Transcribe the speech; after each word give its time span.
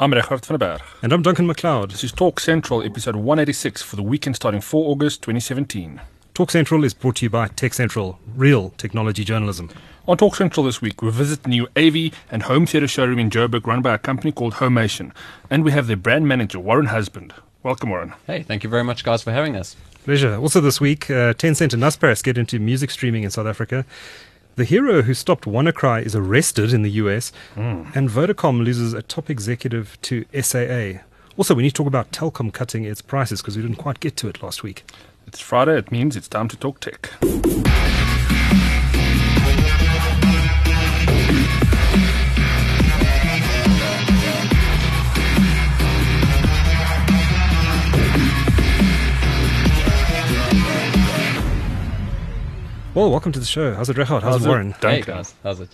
I'm 0.00 0.12
Regardt 0.12 0.44
van 0.46 0.58
der 0.58 0.66
Berg. 0.66 0.82
And 1.02 1.12
I'm 1.12 1.22
Duncan 1.22 1.46
McLeod. 1.46 1.92
This 1.92 2.02
is 2.02 2.10
Talk 2.10 2.40
Central, 2.40 2.82
episode 2.82 3.14
186 3.14 3.80
for 3.80 3.94
the 3.94 4.02
weekend 4.02 4.34
starting 4.34 4.60
4 4.60 4.90
August 4.90 5.22
2017. 5.22 6.00
Talk 6.34 6.50
Central 6.50 6.82
is 6.82 6.92
brought 6.92 7.16
to 7.16 7.26
you 7.26 7.30
by 7.30 7.46
Tech 7.46 7.74
Central, 7.74 8.18
real 8.34 8.70
technology 8.76 9.22
journalism. 9.22 9.70
On 10.08 10.16
Talk 10.16 10.34
Central 10.34 10.66
this 10.66 10.82
week, 10.82 11.00
we 11.00 11.12
visit 11.12 11.44
the 11.44 11.48
new 11.48 11.68
AV 11.76 12.12
and 12.28 12.42
home 12.42 12.66
theatre 12.66 12.88
showroom 12.88 13.20
in 13.20 13.30
Joburg 13.30 13.68
run 13.68 13.82
by 13.82 13.94
a 13.94 13.98
company 13.98 14.32
called 14.32 14.54
Homemation. 14.54 15.12
And 15.48 15.62
we 15.62 15.70
have 15.70 15.86
their 15.86 15.96
brand 15.96 16.26
manager, 16.26 16.58
Warren 16.58 16.86
Husband. 16.86 17.32
Welcome, 17.62 17.90
Warren. 17.90 18.14
Hey, 18.26 18.42
thank 18.42 18.64
you 18.64 18.70
very 18.70 18.82
much, 18.82 19.04
guys, 19.04 19.22
for 19.22 19.30
having 19.30 19.54
us. 19.54 19.76
Pleasure. 20.04 20.34
Also 20.34 20.60
this 20.60 20.80
week, 20.80 21.08
uh, 21.08 21.34
Tencent 21.34 21.72
and 21.72 21.82
Naspers 21.82 22.24
get 22.24 22.36
into 22.36 22.58
music 22.58 22.90
streaming 22.90 23.22
in 23.22 23.30
South 23.30 23.46
Africa. 23.46 23.86
The 24.56 24.64
hero 24.64 25.02
who 25.02 25.14
stopped 25.14 25.46
WannaCry 25.46 26.06
is 26.06 26.14
arrested 26.14 26.72
in 26.72 26.82
the 26.82 26.90
US, 26.92 27.32
mm. 27.56 27.92
and 27.96 28.08
Vodacom 28.08 28.64
loses 28.64 28.92
a 28.92 29.02
top 29.02 29.28
executive 29.28 29.98
to 30.02 30.24
SAA. 30.32 31.00
Also, 31.36 31.56
we 31.56 31.64
need 31.64 31.70
to 31.70 31.74
talk 31.74 31.88
about 31.88 32.12
Telkom 32.12 32.52
cutting 32.52 32.84
its 32.84 33.02
prices 33.02 33.42
because 33.42 33.56
we 33.56 33.62
didn't 33.62 33.78
quite 33.78 33.98
get 33.98 34.16
to 34.18 34.28
it 34.28 34.44
last 34.44 34.62
week. 34.62 34.84
It's 35.26 35.40
Friday, 35.40 35.76
it 35.76 35.90
means 35.90 36.14
it's 36.14 36.28
time 36.28 36.46
to 36.46 36.56
talk 36.56 36.78
tech. 36.78 37.10
Well, 52.94 53.10
welcome 53.10 53.32
to 53.32 53.40
the 53.40 53.44
show. 53.44 53.74
How's 53.74 53.90
it, 53.90 53.96
Regardt? 53.96 54.22
How's, 54.22 54.34
How's 54.34 54.44
it, 54.46 54.48
Warren? 54.48 54.70
Hey, 54.80 55.00
guys. 55.00 55.34
How's 55.42 55.58
it? 55.58 55.68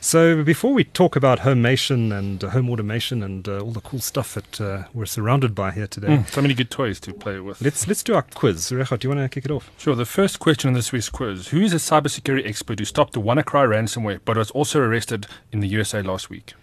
So, 0.00 0.42
before 0.42 0.72
we 0.72 0.82
talk 0.82 1.14
about 1.14 1.40
homemation 1.40 2.10
and 2.12 2.42
uh, 2.42 2.50
home 2.50 2.68
automation 2.68 3.22
and 3.22 3.46
uh, 3.46 3.60
all 3.60 3.70
the 3.70 3.80
cool 3.80 4.00
stuff 4.00 4.34
that 4.34 4.60
uh, 4.60 4.82
we're 4.92 5.06
surrounded 5.06 5.54
by 5.54 5.70
here 5.70 5.86
today, 5.86 6.08
mm, 6.08 6.28
so 6.28 6.42
many 6.42 6.54
good 6.54 6.68
toys 6.68 6.98
to 6.98 7.14
play 7.14 7.38
with. 7.38 7.62
Let's 7.62 7.86
let's 7.86 8.02
do 8.02 8.16
our 8.16 8.22
quiz. 8.22 8.72
Regardt, 8.72 8.98
do 8.98 9.06
you 9.08 9.14
want 9.14 9.24
to 9.24 9.28
kick 9.32 9.44
it 9.44 9.52
off? 9.52 9.70
Sure. 9.78 9.94
The 9.94 10.04
first 10.04 10.40
question 10.40 10.66
in 10.66 10.74
this 10.74 10.90
week's 10.90 11.08
quiz: 11.08 11.46
Who 11.48 11.60
is 11.60 11.72
a 11.72 11.76
cybersecurity 11.76 12.44
expert 12.44 12.80
who 12.80 12.84
stopped 12.84 13.12
the 13.12 13.20
WannaCry 13.20 13.68
ransomware, 13.68 14.18
but 14.24 14.36
was 14.36 14.50
also 14.50 14.80
arrested 14.80 15.28
in 15.52 15.60
the 15.60 15.68
USA 15.68 16.02
last 16.02 16.28
week? 16.28 16.54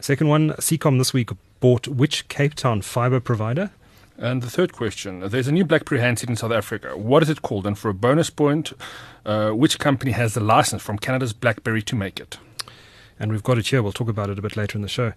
Second 0.00 0.28
one: 0.28 0.52
Seacom 0.52 0.96
this 0.96 1.12
week 1.12 1.28
bought 1.60 1.86
which 1.88 2.26
Cape 2.28 2.54
Town 2.54 2.80
fiber 2.80 3.20
provider? 3.20 3.70
And 4.16 4.42
the 4.42 4.50
third 4.50 4.72
question 4.72 5.20
there's 5.20 5.48
a 5.48 5.52
new 5.52 5.64
BlackBerry 5.64 6.00
handset 6.00 6.30
in 6.30 6.36
South 6.36 6.52
Africa. 6.52 6.96
What 6.96 7.22
is 7.22 7.30
it 7.30 7.42
called? 7.42 7.66
And 7.66 7.78
for 7.78 7.88
a 7.88 7.94
bonus 7.94 8.30
point, 8.30 8.72
uh, 9.26 9.50
which 9.50 9.78
company 9.78 10.12
has 10.12 10.34
the 10.34 10.40
license 10.40 10.82
from 10.82 10.98
Canada's 10.98 11.32
BlackBerry 11.32 11.82
to 11.82 11.96
make 11.96 12.20
it? 12.20 12.38
And 13.18 13.30
we've 13.30 13.42
got 13.42 13.58
it 13.58 13.68
here. 13.68 13.82
We'll 13.82 13.92
talk 13.92 14.08
about 14.08 14.30
it 14.30 14.38
a 14.38 14.42
bit 14.42 14.56
later 14.56 14.76
in 14.76 14.82
the 14.82 14.88
show. 14.88 15.12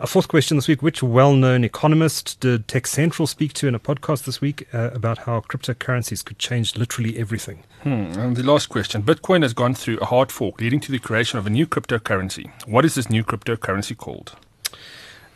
A 0.00 0.06
fourth 0.06 0.28
question 0.28 0.56
this 0.56 0.68
week 0.68 0.80
Which 0.80 1.02
well 1.02 1.32
known 1.32 1.64
economist 1.64 2.38
did 2.40 2.68
Tech 2.68 2.86
Central 2.86 3.26
speak 3.26 3.52
to 3.54 3.68
in 3.68 3.74
a 3.74 3.80
podcast 3.80 4.24
this 4.24 4.40
week 4.40 4.68
uh, 4.72 4.90
about 4.92 5.18
how 5.18 5.40
cryptocurrencies 5.40 6.24
could 6.24 6.38
change 6.38 6.76
literally 6.76 7.18
everything? 7.18 7.64
Hmm. 7.82 8.12
And 8.18 8.36
the 8.36 8.44
last 8.44 8.68
question 8.68 9.02
Bitcoin 9.02 9.42
has 9.42 9.54
gone 9.54 9.74
through 9.74 9.98
a 9.98 10.06
hard 10.06 10.30
fork, 10.30 10.60
leading 10.60 10.80
to 10.80 10.92
the 10.92 10.98
creation 10.98 11.38
of 11.38 11.46
a 11.46 11.50
new 11.50 11.66
cryptocurrency. 11.66 12.50
What 12.66 12.84
is 12.84 12.94
this 12.94 13.10
new 13.10 13.24
cryptocurrency 13.24 13.96
called? 13.96 14.36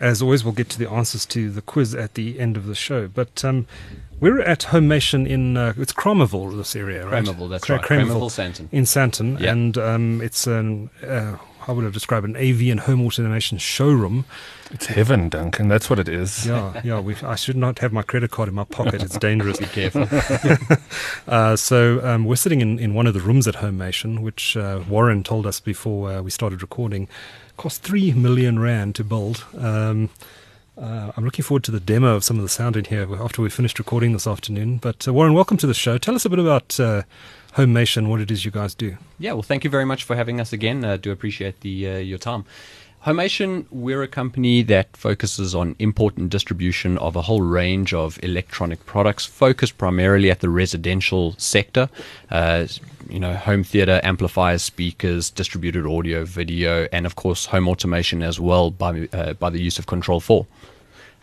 As 0.03 0.20
always, 0.20 0.45
we'll 0.45 0.53
get 0.53 0.69
to 0.70 0.78
the 0.78 0.91
answers 0.91 1.25
to 1.27 1.50
the 1.50 1.62
quiz 1.62 1.95
at 1.95 2.14
the 2.14 2.39
end 2.39 2.56
of 2.56 2.67
the 2.67 2.75
show. 2.75 3.08
But 3.08 3.45
um, 3.45 3.67
we're 4.20 4.41
at 4.41 4.61
Homemation 4.61 5.27
in 5.27 5.56
uh, 5.56 5.75
it's 5.77 5.92
Kramerville, 5.92 6.56
this 6.56 6.77
area, 6.77 7.06
right? 7.06 7.25
Kramerville, 7.25 7.48
that's 7.48 7.64
Cra- 7.64 7.77
right. 7.77 7.84
Kramerville, 7.84 8.31
Sandton. 8.31 8.69
In 8.72 8.84
Sandton, 8.84 9.41
yep. 9.41 9.53
and 9.53 9.78
um, 9.78 10.20
it's 10.20 10.47
an 10.47 10.91
uh, 11.06 11.36
how 11.67 11.75
would 11.75 11.84
I 11.84 11.91
describe 11.91 12.25
it? 12.25 12.31
an 12.31 12.36
AV 12.36 12.62
and 12.70 12.81
home 12.81 13.06
automation 13.06 13.59
showroom. 13.59 14.25
It's 14.70 14.86
heaven, 14.86 15.28
Duncan. 15.28 15.69
That's 15.69 15.89
what 15.89 15.98
it 15.98 16.09
is. 16.09 16.47
Yeah, 16.47 16.81
yeah. 16.83 17.03
I 17.22 17.34
should 17.37 17.56
not 17.56 17.78
have 17.78 17.92
my 17.92 18.03
credit 18.03 18.31
card 18.31 18.48
in 18.48 18.55
my 18.55 18.64
pocket. 18.64 19.03
It's 19.03 19.16
dangerous. 19.31 19.59
Be 19.59 19.66
careful. 19.66 20.09
uh, 21.28 21.56
so 21.56 22.05
um, 22.05 22.25
we're 22.25 22.37
sitting 22.37 22.61
in, 22.61 22.78
in 22.78 22.94
one 22.94 23.06
of 23.06 23.15
the 23.15 23.21
rooms 23.21 23.47
at 23.47 23.56
Homemation, 23.56 24.21
which 24.21 24.56
uh, 24.56 24.81
Warren 24.88 25.22
told 25.22 25.47
us 25.47 25.60
before 25.60 26.10
uh, 26.10 26.22
we 26.22 26.31
started 26.31 26.62
recording 26.62 27.09
cost 27.57 27.83
three 27.83 28.13
million 28.13 28.59
rand 28.59 28.95
to 28.97 29.05
build. 29.05 29.45
Um, 29.57 30.11
uh, 30.77 31.13
I'm 31.17 31.25
looking 31.25 31.43
forward 31.43 31.65
to 31.65 31.71
the 31.71 31.81
demo 31.81 32.17
of 32.17 32.25
some 32.25 32.37
of 32.37 32.43
the 32.43 32.49
sound 32.49 32.77
in 32.77 32.87
here 32.87 33.07
after 33.17 33.43
we 33.43 33.51
finished 33.51 33.79
recording 33.79 34.13
this 34.13 34.27
afternoon. 34.27 34.79
But 34.79 35.07
uh, 35.07 35.13
Warren, 35.13 35.35
welcome 35.35 35.59
to 35.59 35.67
the 35.67 35.75
show. 35.75 35.99
Tell 35.99 36.15
us 36.15 36.25
a 36.25 36.31
bit 36.31 36.39
about 36.39 36.81
uh, 36.81 37.03
Homemation, 37.57 38.09
what 38.09 38.21
it 38.21 38.31
is 38.31 38.47
you 38.47 38.51
guys 38.51 38.75
do. 38.75 38.97
Yeah, 39.19 39.35
well, 39.35 39.43
thank 39.43 39.65
you 39.65 39.71
very 39.71 39.85
much 39.85 40.05
for 40.05 40.17
having 40.17 40.41
us 40.41 40.53
again. 40.53 40.85
I 40.85 40.97
do 40.97 41.13
appreciate 41.13 41.61
the 41.61 41.89
uh, 41.89 41.97
your 41.99 42.19
time. 42.19 42.47
Homemation, 43.05 43.67
we're 43.73 44.05
a 44.05 44.07
company 44.07 44.63
that 44.63 44.97
focuses 44.97 45.57
on 45.57 45.75
import 45.81 46.17
and 46.17 46.31
distribution 46.31 46.97
of 46.99 47.17
a 47.17 47.23
whole 47.23 47.41
range 47.41 47.93
of 47.93 48.17
electronic 48.23 48.87
products, 48.87 49.27
focused 49.27 49.77
primarily 49.77 50.31
at 50.31 50.39
the 50.39 50.49
residential 50.49 51.35
sector. 51.37 51.91
Uh, 52.31 52.69
you 53.09 53.19
know, 53.19 53.35
home 53.35 53.65
theater, 53.65 54.01
amplifiers, 54.05 54.63
speakers, 54.63 55.31
distributed 55.31 55.85
audio, 55.85 56.25
video, 56.25 56.87
and 56.93 57.05
of 57.05 57.17
course, 57.17 57.47
home 57.47 57.67
automation 57.69 58.23
as 58.23 58.39
well 58.39 58.71
by 58.71 59.09
uh, 59.13 59.33
by 59.33 59.51
the 59.51 59.61
use 59.61 59.81
of 59.81 59.87
Control 59.87 60.21
Four. 60.21 60.47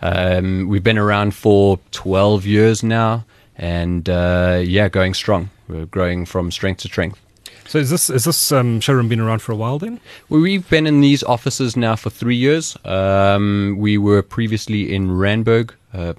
Um, 0.02 0.68
we've 0.68 0.84
been 0.84 0.98
around 0.98 1.34
for 1.34 1.80
12 1.92 2.46
years 2.46 2.84
now, 2.84 3.24
and 3.56 4.10
uh, 4.10 4.62
yeah, 4.66 4.90
going 4.90 5.14
strong. 5.14 5.50
We're 5.70 5.86
growing 5.86 6.26
from 6.26 6.52
strength 6.52 6.82
to 6.82 6.90
strength. 6.90 7.22
So 7.70 7.78
is 7.78 7.92
this 7.92 8.10
is 8.10 8.24
this 8.24 8.52
um, 8.52 8.80
showroom 8.80 9.10
been 9.10 9.20
around 9.20 9.44
for 9.44 9.52
a 9.52 9.56
while 9.56 9.78
then? 9.78 10.00
Well, 10.28 10.42
we've 10.42 10.68
been 10.72 10.88
in 10.88 11.02
these 11.02 11.22
offices 11.22 11.78
now 11.78 11.96
for 11.96 12.10
three 12.10 12.36
years. 12.36 12.76
Um, 12.84 13.76
we 13.78 13.96
were 13.96 14.24
previously 14.24 14.92
in 14.92 15.12
Randburg. 15.12 15.76
Uh, 15.94 16.14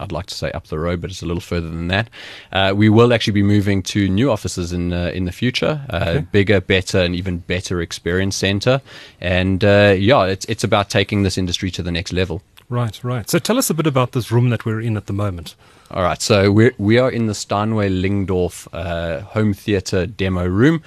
I'd 0.00 0.12
like 0.12 0.24
to 0.26 0.34
say 0.34 0.50
up 0.52 0.68
the 0.68 0.78
road, 0.78 1.02
but 1.02 1.10
it's 1.10 1.20
a 1.20 1.26
little 1.26 1.42
further 1.42 1.68
than 1.68 1.88
that. 1.88 2.08
Uh, 2.52 2.72
we 2.74 2.88
will 2.88 3.12
actually 3.12 3.34
be 3.34 3.42
moving 3.42 3.82
to 3.82 4.08
new 4.08 4.30
offices 4.30 4.72
in 4.72 4.94
uh, 4.94 5.10
in 5.12 5.26
the 5.26 5.32
future, 5.32 5.84
uh, 5.90 6.04
okay. 6.06 6.26
bigger, 6.32 6.62
better, 6.62 7.00
and 7.00 7.14
even 7.14 7.36
better 7.40 7.82
experience 7.82 8.34
center. 8.34 8.80
And 9.20 9.62
uh, 9.62 9.94
yeah, 9.98 10.24
it's 10.24 10.46
it's 10.46 10.64
about 10.64 10.88
taking 10.88 11.22
this 11.22 11.36
industry 11.36 11.70
to 11.72 11.82
the 11.82 11.92
next 11.92 12.14
level. 12.14 12.40
Right, 12.70 13.04
right. 13.04 13.28
So 13.28 13.38
tell 13.38 13.58
us 13.58 13.68
a 13.68 13.74
bit 13.74 13.86
about 13.86 14.12
this 14.12 14.32
room 14.32 14.48
that 14.48 14.64
we're 14.64 14.80
in 14.80 14.96
at 14.96 15.04
the 15.04 15.12
moment. 15.12 15.54
All 15.90 16.02
right, 16.02 16.20
so 16.20 16.50
we're, 16.50 16.72
we 16.78 16.98
are 16.98 17.10
in 17.10 17.26
the 17.26 17.34
Steinway 17.34 17.90
Lyngdorf 17.90 18.66
uh, 18.72 19.20
home 19.20 19.52
theatre 19.52 20.06
demo 20.06 20.46
room. 20.46 20.82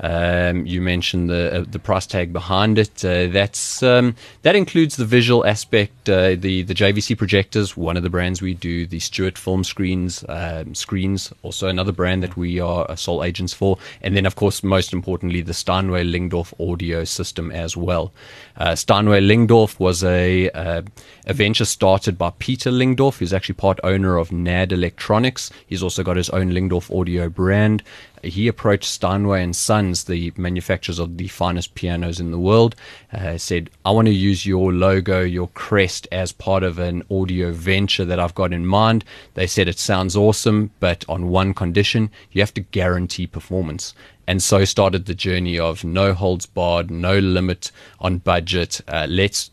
Um, 0.00 0.64
you 0.64 0.80
mentioned 0.80 1.28
the 1.28 1.60
uh, 1.60 1.64
the 1.68 1.78
price 1.78 2.06
tag 2.06 2.32
behind 2.32 2.78
it. 2.78 3.04
Uh, 3.04 3.26
that's 3.26 3.82
um, 3.82 4.16
that 4.42 4.56
includes 4.56 4.96
the 4.96 5.04
visual 5.04 5.44
aspect, 5.44 6.08
uh, 6.08 6.36
the 6.36 6.62
the 6.62 6.74
JVC 6.74 7.18
projectors, 7.18 7.76
one 7.76 7.96
of 7.96 8.02
the 8.02 8.10
brands 8.10 8.40
we 8.40 8.54
do, 8.54 8.86
the 8.86 8.98
Stewart 8.98 9.36
film 9.36 9.62
screens, 9.62 10.24
um, 10.28 10.74
screens, 10.74 11.32
also 11.42 11.68
another 11.68 11.92
brand 11.92 12.22
that 12.22 12.36
we 12.36 12.60
are 12.60 12.96
sole 12.96 13.22
agents 13.22 13.52
for, 13.52 13.76
and 14.00 14.16
then 14.16 14.24
of 14.24 14.36
course 14.36 14.62
most 14.62 14.92
importantly 14.92 15.42
the 15.42 15.54
Steinway 15.54 16.04
Lyngdorf 16.04 16.54
audio 16.72 17.04
system 17.04 17.50
as 17.52 17.76
well. 17.76 18.12
Uh, 18.56 18.74
Steinway 18.74 19.20
Lyngdorf 19.20 19.78
was 19.78 20.02
a 20.02 20.50
uh, 20.50 20.82
a 21.26 21.34
venture 21.34 21.66
started 21.66 22.16
by 22.16 22.32
Peter 22.38 22.70
Lyngdorf, 22.70 23.18
who's 23.18 23.34
actually 23.34 23.54
part 23.54 23.78
owner 23.84 24.16
of 24.16 24.32
NAD 24.32 24.72
Electronics. 24.72 25.50
He's 25.66 25.82
also 25.82 26.02
got 26.02 26.16
his 26.16 26.30
own 26.30 26.50
Lyngdorf 26.52 26.90
audio 26.98 27.28
brand 27.28 27.82
he 28.22 28.48
approached 28.48 28.84
Steinway 28.84 29.42
and 29.42 29.54
Sons, 29.54 30.04
the 30.04 30.32
manufacturers 30.36 30.98
of 30.98 31.16
the 31.16 31.28
finest 31.28 31.74
pianos 31.74 32.20
in 32.20 32.30
the 32.30 32.38
world, 32.38 32.76
uh, 33.12 33.38
said, 33.38 33.70
I 33.84 33.90
want 33.90 34.06
to 34.08 34.14
use 34.14 34.46
your 34.46 34.72
logo, 34.72 35.22
your 35.22 35.48
crest 35.48 36.06
as 36.12 36.32
part 36.32 36.62
of 36.62 36.78
an 36.78 37.02
audio 37.10 37.52
venture 37.52 38.04
that 38.04 38.20
I've 38.20 38.34
got 38.34 38.52
in 38.52 38.66
mind. 38.66 39.04
They 39.34 39.46
said 39.46 39.68
it 39.68 39.78
sounds 39.78 40.16
awesome, 40.16 40.70
but 40.80 41.04
on 41.08 41.28
one 41.28 41.54
condition, 41.54 42.10
you 42.32 42.42
have 42.42 42.54
to 42.54 42.60
guarantee 42.60 43.26
performance. 43.26 43.94
And 44.26 44.42
so 44.42 44.64
started 44.64 45.06
the 45.06 45.14
journey 45.14 45.58
of 45.58 45.82
no 45.82 46.14
holds 46.14 46.46
barred, 46.46 46.90
no 46.90 47.18
limit 47.18 47.72
on 47.98 48.18
budget. 48.18 48.80
Uh, 48.86 49.06
let's 49.08 49.50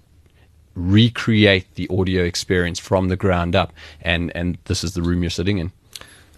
recreate 0.76 1.74
the 1.76 1.88
audio 1.90 2.24
experience 2.24 2.80
from 2.80 3.08
the 3.08 3.16
ground 3.16 3.56
up. 3.56 3.74
And, 4.02 4.32
and 4.36 4.58
this 4.66 4.84
is 4.84 4.94
the 4.94 5.02
room 5.02 5.24
you're 5.24 5.30
sitting 5.32 5.58
in. 5.58 5.72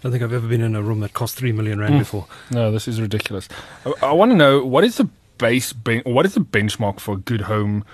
I 0.00 0.04
don't 0.04 0.12
think 0.12 0.24
I've 0.24 0.32
ever 0.32 0.48
been 0.48 0.62
in 0.62 0.74
a 0.74 0.82
room 0.82 1.00
that 1.00 1.12
cost 1.12 1.36
three 1.36 1.52
million 1.52 1.78
rand 1.78 1.94
mm. 1.94 1.98
before. 1.98 2.26
No, 2.50 2.72
this 2.72 2.88
is 2.88 3.02
ridiculous. 3.02 3.50
I, 3.84 3.92
I 4.06 4.12
want 4.12 4.32
to 4.32 4.36
know 4.36 4.64
what 4.64 4.82
is 4.82 4.96
the 4.96 5.10
base, 5.36 5.74
ben- 5.74 6.02
what 6.06 6.24
is 6.24 6.32
the 6.32 6.40
benchmark 6.40 7.00
for 7.00 7.16
a 7.16 7.18
good 7.18 7.42
home 7.42 7.84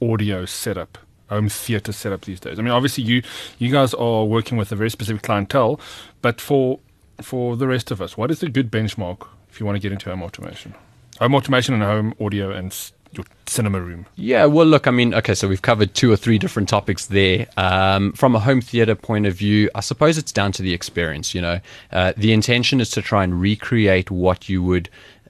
audio 0.00 0.44
setup, 0.44 0.96
home 1.28 1.48
theater 1.48 1.90
setup 1.90 2.20
these 2.20 2.38
days? 2.38 2.60
I 2.60 2.62
mean, 2.62 2.70
obviously 2.70 3.02
you 3.02 3.22
you 3.58 3.72
guys 3.72 3.94
are 3.94 4.24
working 4.24 4.56
with 4.56 4.70
a 4.70 4.76
very 4.76 4.90
specific 4.90 5.22
clientele, 5.22 5.80
but 6.22 6.40
for 6.40 6.78
for 7.20 7.56
the 7.56 7.66
rest 7.66 7.90
of 7.90 8.00
us, 8.00 8.16
what 8.16 8.30
is 8.30 8.38
the 8.38 8.48
good 8.48 8.70
benchmark 8.70 9.26
if 9.50 9.58
you 9.58 9.66
want 9.66 9.74
to 9.74 9.80
get 9.80 9.90
into 9.90 10.08
home 10.08 10.22
automation? 10.22 10.72
Home 11.18 11.34
automation 11.34 11.74
and 11.74 11.82
home 11.82 12.14
audio 12.20 12.52
and 12.52 12.72
your 13.16 13.26
cinema 13.46 13.80
room? 13.80 14.06
Yeah, 14.16 14.44
well, 14.46 14.66
look, 14.66 14.86
I 14.86 14.90
mean, 14.90 15.14
okay, 15.14 15.34
so 15.34 15.48
we've 15.48 15.62
covered 15.62 15.94
two 15.94 16.12
or 16.12 16.16
three 16.16 16.38
different 16.38 16.68
topics 16.68 17.06
there. 17.06 17.46
Um, 17.56 18.12
from 18.12 18.34
a 18.34 18.40
home 18.40 18.60
theater 18.60 18.94
point 18.94 19.26
of 19.26 19.34
view, 19.34 19.70
I 19.74 19.80
suppose 19.80 20.18
it's 20.18 20.32
down 20.32 20.52
to 20.52 20.62
the 20.62 20.72
experience. 20.72 21.34
You 21.34 21.42
know, 21.42 21.60
uh, 21.92 22.12
the 22.16 22.32
intention 22.32 22.80
is 22.80 22.90
to 22.90 23.02
try 23.02 23.24
and 23.24 23.40
recreate 23.40 24.10
what 24.10 24.48
you 24.48 24.62
would 24.62 24.88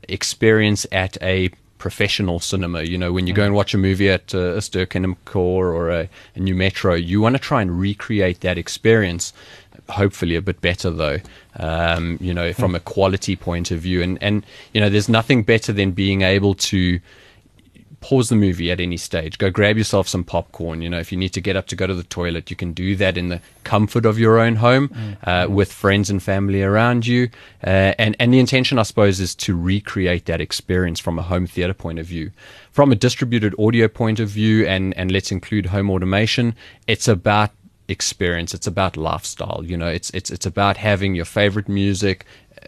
experience 0.09 0.87
at 0.93 1.17
a 1.23 1.51
professional 1.79 2.41
cinema. 2.41 2.83
You 2.83 2.99
know, 2.99 3.13
when 3.13 3.27
you 3.27 3.35
go 3.35 3.45
and 3.45 3.55
watch 3.55 3.75
a 3.75 3.79
movie 3.79 4.11
at 4.11 4.35
uh, 4.35 4.55
a 4.57 4.63
Ster-Kinekor 4.63 5.37
or 5.37 5.91
a, 5.91 6.09
a 6.35 6.41
Nu 6.41 6.55
Metro, 6.55 6.95
you 6.95 7.21
want 7.21 7.37
to 7.37 7.39
try 7.39 7.63
and 7.63 7.79
recreate 7.79 8.41
that 8.41 8.59
experience. 8.59 9.33
Hopefully, 9.91 10.35
a 10.35 10.43
bit 10.43 10.61
better 10.61 10.91
though. 10.91 11.19
Um, 11.59 12.19
you 12.21 12.35
know, 12.35 12.53
from 12.53 12.75
a 12.75 12.81
quality 12.81 13.37
point 13.37 13.71
of 13.71 13.79
view, 13.81 14.03
and 14.03 14.19
and 14.21 14.45
you 14.73 14.81
know, 14.81 14.89
there's 14.89 15.09
nothing 15.09 15.45
better 15.45 15.73
than 15.73 15.93
being 15.93 16.23
able 16.23 16.55
to 16.55 16.99
pause 18.07 18.29
the 18.29 18.37
movie 18.37 18.71
at 18.71 18.79
any 18.79 18.97
stage. 18.97 19.37
Go 19.37 19.51
grab 19.51 19.77
yourself 19.77 20.07
some 20.07 20.23
popcorn. 20.23 20.81
You 20.81 20.89
know, 20.89 21.01
if 21.01 21.11
you 21.11 21.19
need 21.19 21.31
to 21.31 21.41
get 21.41 21.57
up 21.57 21.67
to 21.67 21.75
go 21.75 21.89
to 21.89 21.95
the 21.95 22.05
toilet, 22.05 22.51
you 22.51 22.57
can 22.57 22.73
do 22.73 22.95
that 22.95 23.19
in 23.19 23.31
the 23.31 23.41
comfort 23.65 24.07
of 24.07 24.17
your 24.17 24.39
own 24.39 24.55
home 24.55 24.91
mm. 24.91 25.17
uh, 25.25 25.51
with 25.51 25.73
friends 25.73 26.09
and 26.09 26.23
family 26.23 26.63
around 26.63 27.05
you. 27.05 27.31
Uh, 27.67 27.95
and, 27.99 28.15
and 28.21 28.33
the 28.33 28.39
intention, 28.39 28.79
I 28.79 28.85
suppose, 28.85 29.19
is 29.19 29.35
to 29.47 29.57
recreate 29.61 30.27
that 30.27 30.41
experience 30.41 31.01
from 31.01 31.19
a 31.19 31.23
home 31.23 31.49
theater 31.49 31.75
point 31.75 31.99
of 31.99 32.07
view. 32.07 32.31
From 32.71 32.93
a 32.93 32.95
distributed 32.95 33.57
audio 33.59 33.89
point 33.89 34.21
of 34.21 34.29
view, 34.29 34.65
and, 34.65 34.97
and 34.97 35.11
let's 35.11 35.33
include 35.33 35.67
home 35.67 35.91
automation, 35.91 36.55
it's 36.87 37.09
about 37.09 37.51
experience. 37.89 38.55
It's 38.55 38.69
about 38.69 38.97
lifestyle. 38.97 39.63
You 39.65 39.77
know, 39.77 39.89
it's 39.89 40.11
it's 40.11 40.31
it's 40.31 40.47
about 40.47 40.77
having 40.77 41.15
your 41.15 41.25
favorite 41.25 41.69
music 41.69 42.25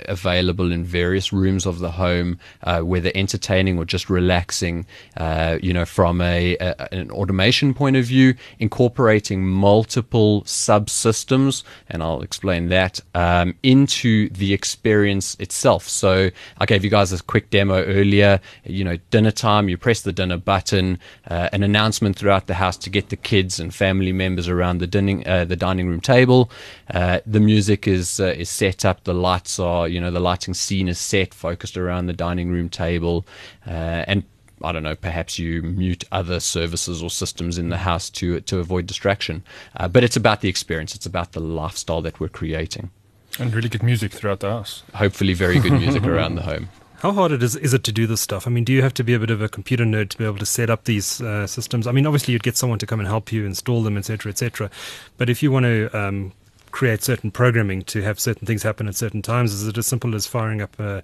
available 0.07 0.73
in 0.73 0.85
various 0.85 1.33
rooms 1.33 1.67
of 1.67 1.79
the 1.79 1.91
home, 1.93 2.39
uh, 2.63 2.81
whether 2.81 3.11
entertaining 3.15 3.79
or 3.79 3.85
just 3.85 4.11
relaxing. 4.11 4.87
Uh, 5.17 5.59
you 5.63 5.73
know, 5.73 5.85
from 5.85 6.21
a, 6.21 6.57
a, 6.59 6.89
an 6.93 7.11
automation 7.11 7.75
point 7.75 7.97
of 7.97 8.05
view, 8.05 8.35
incorporating 8.59 9.47
multiple 9.47 10.43
subsystems, 10.43 11.63
and 11.89 12.03
I'll 12.03 12.23
explain 12.23 12.69
that 12.69 13.01
um, 13.15 13.55
into 13.63 14.29
the 14.31 14.53
experience 14.53 15.37
itself. 15.39 15.89
So 15.89 16.31
I 16.59 16.67
gave 16.67 16.85
you 16.85 16.91
guys 16.91 17.13
a 17.13 17.23
quick 17.23 17.51
demo 17.51 17.85
earlier. 17.85 18.41
You 18.65 18.85
know, 18.85 18.97
dinner 19.11 19.31
time, 19.31 19.69
you 19.69 19.77
press 19.77 20.03
the 20.03 20.13
dinner 20.13 20.39
button, 20.39 20.99
uh, 21.31 21.49
an 21.53 21.63
announcement 21.63 22.17
throughout 22.17 22.47
the 22.47 22.55
house 22.55 22.77
to 22.79 22.91
get 22.91 23.09
the 23.11 23.17
kids 23.17 23.61
and 23.61 23.75
family 23.75 24.13
members 24.13 24.49
around 24.49 24.79
the 24.79 24.87
dining 24.87 25.27
uh, 25.27 25.45
the 25.45 25.57
dining 25.57 25.89
room 25.89 26.01
table. 26.01 26.51
Uh, 26.93 27.21
the 27.27 27.41
music 27.41 27.87
is 27.87 28.21
uh, 28.21 28.35
is 28.37 28.49
set 28.49 28.85
up, 28.85 29.05
the 29.05 29.15
lights 29.15 29.59
are 29.59 29.78
you 29.87 30.01
know 30.01 30.11
the 30.11 30.21
lighting 30.21 30.55
scene 30.55 30.89
is 30.89 30.99
set, 30.99 31.35
focused 31.35 31.77
around 31.77 32.07
the 32.07 32.13
dining 32.13 32.51
room 32.51 32.69
table, 32.69 33.27
uh, 33.67 34.05
and 34.07 34.25
I 34.63 34.73
don't 34.73 34.83
know, 34.83 34.97
perhaps 34.97 35.39
you 35.39 35.63
mute 35.63 36.05
other 36.11 36.41
services 36.41 37.03
or 37.03 37.11
systems 37.11 37.59
in 37.59 37.69
the 37.69 37.79
house 37.79 38.11
to 38.11 38.41
to 38.41 38.59
avoid 38.59 38.87
distraction. 38.87 39.43
Uh, 39.77 39.89
but 39.89 40.05
it's 40.05 40.17
about 40.17 40.41
the 40.41 40.49
experience. 40.49 40.95
It's 40.95 41.07
about 41.07 41.33
the 41.33 41.41
lifestyle 41.41 42.03
that 42.03 42.21
we're 42.21 42.29
creating. 42.29 42.91
And 43.39 43.55
really 43.55 43.69
good 43.69 43.83
music 43.83 44.13
throughout 44.13 44.41
the 44.41 44.51
house. 44.51 44.83
Hopefully, 44.95 45.35
very 45.35 45.61
good 45.61 45.73
music 45.73 46.05
around 46.07 46.35
the 46.35 46.43
home. 46.43 46.69
How 47.01 47.13
hard 47.13 47.31
it 47.31 47.43
is 47.45 47.55
is 47.55 47.73
it 47.73 47.85
to 47.85 47.93
do 47.93 48.09
this 48.09 48.21
stuff? 48.21 48.47
I 48.47 48.51
mean, 48.51 48.65
do 48.65 48.73
you 48.73 48.83
have 48.83 48.95
to 48.95 49.05
be 49.05 49.15
a 49.15 49.19
bit 49.21 49.31
of 49.31 49.41
a 49.41 49.49
computer 49.49 49.85
nerd 49.85 50.09
to 50.11 50.19
be 50.19 50.25
able 50.25 50.39
to 50.39 50.47
set 50.47 50.69
up 50.69 50.85
these 50.85 51.21
uh, 51.21 51.47
systems? 51.47 51.87
I 51.87 51.93
mean, 51.93 52.07
obviously 52.07 52.33
you'd 52.33 52.43
get 52.43 52.57
someone 52.57 52.81
to 52.81 52.87
come 52.87 52.99
and 52.99 53.09
help 53.09 53.31
you 53.31 53.47
install 53.47 53.85
them, 53.85 53.97
etc., 53.97 54.31
etc. 54.31 54.69
But 55.17 55.31
if 55.31 55.41
you 55.41 55.53
want 55.53 55.65
to 55.65 55.97
um, 55.97 56.33
create 56.71 57.03
certain 57.03 57.31
programming 57.31 57.83
to 57.83 58.03
have 58.03 58.19
certain 58.19 58.47
things 58.47 58.63
happen 58.63 58.89
at 58.89 58.97
certain 58.97 59.23
times? 59.23 59.53
Is 59.53 59.67
it 59.67 59.79
as 59.79 59.87
simple 59.87 60.15
as 60.15 60.27
firing 60.27 60.61
up 60.63 60.79
a, 60.79 61.03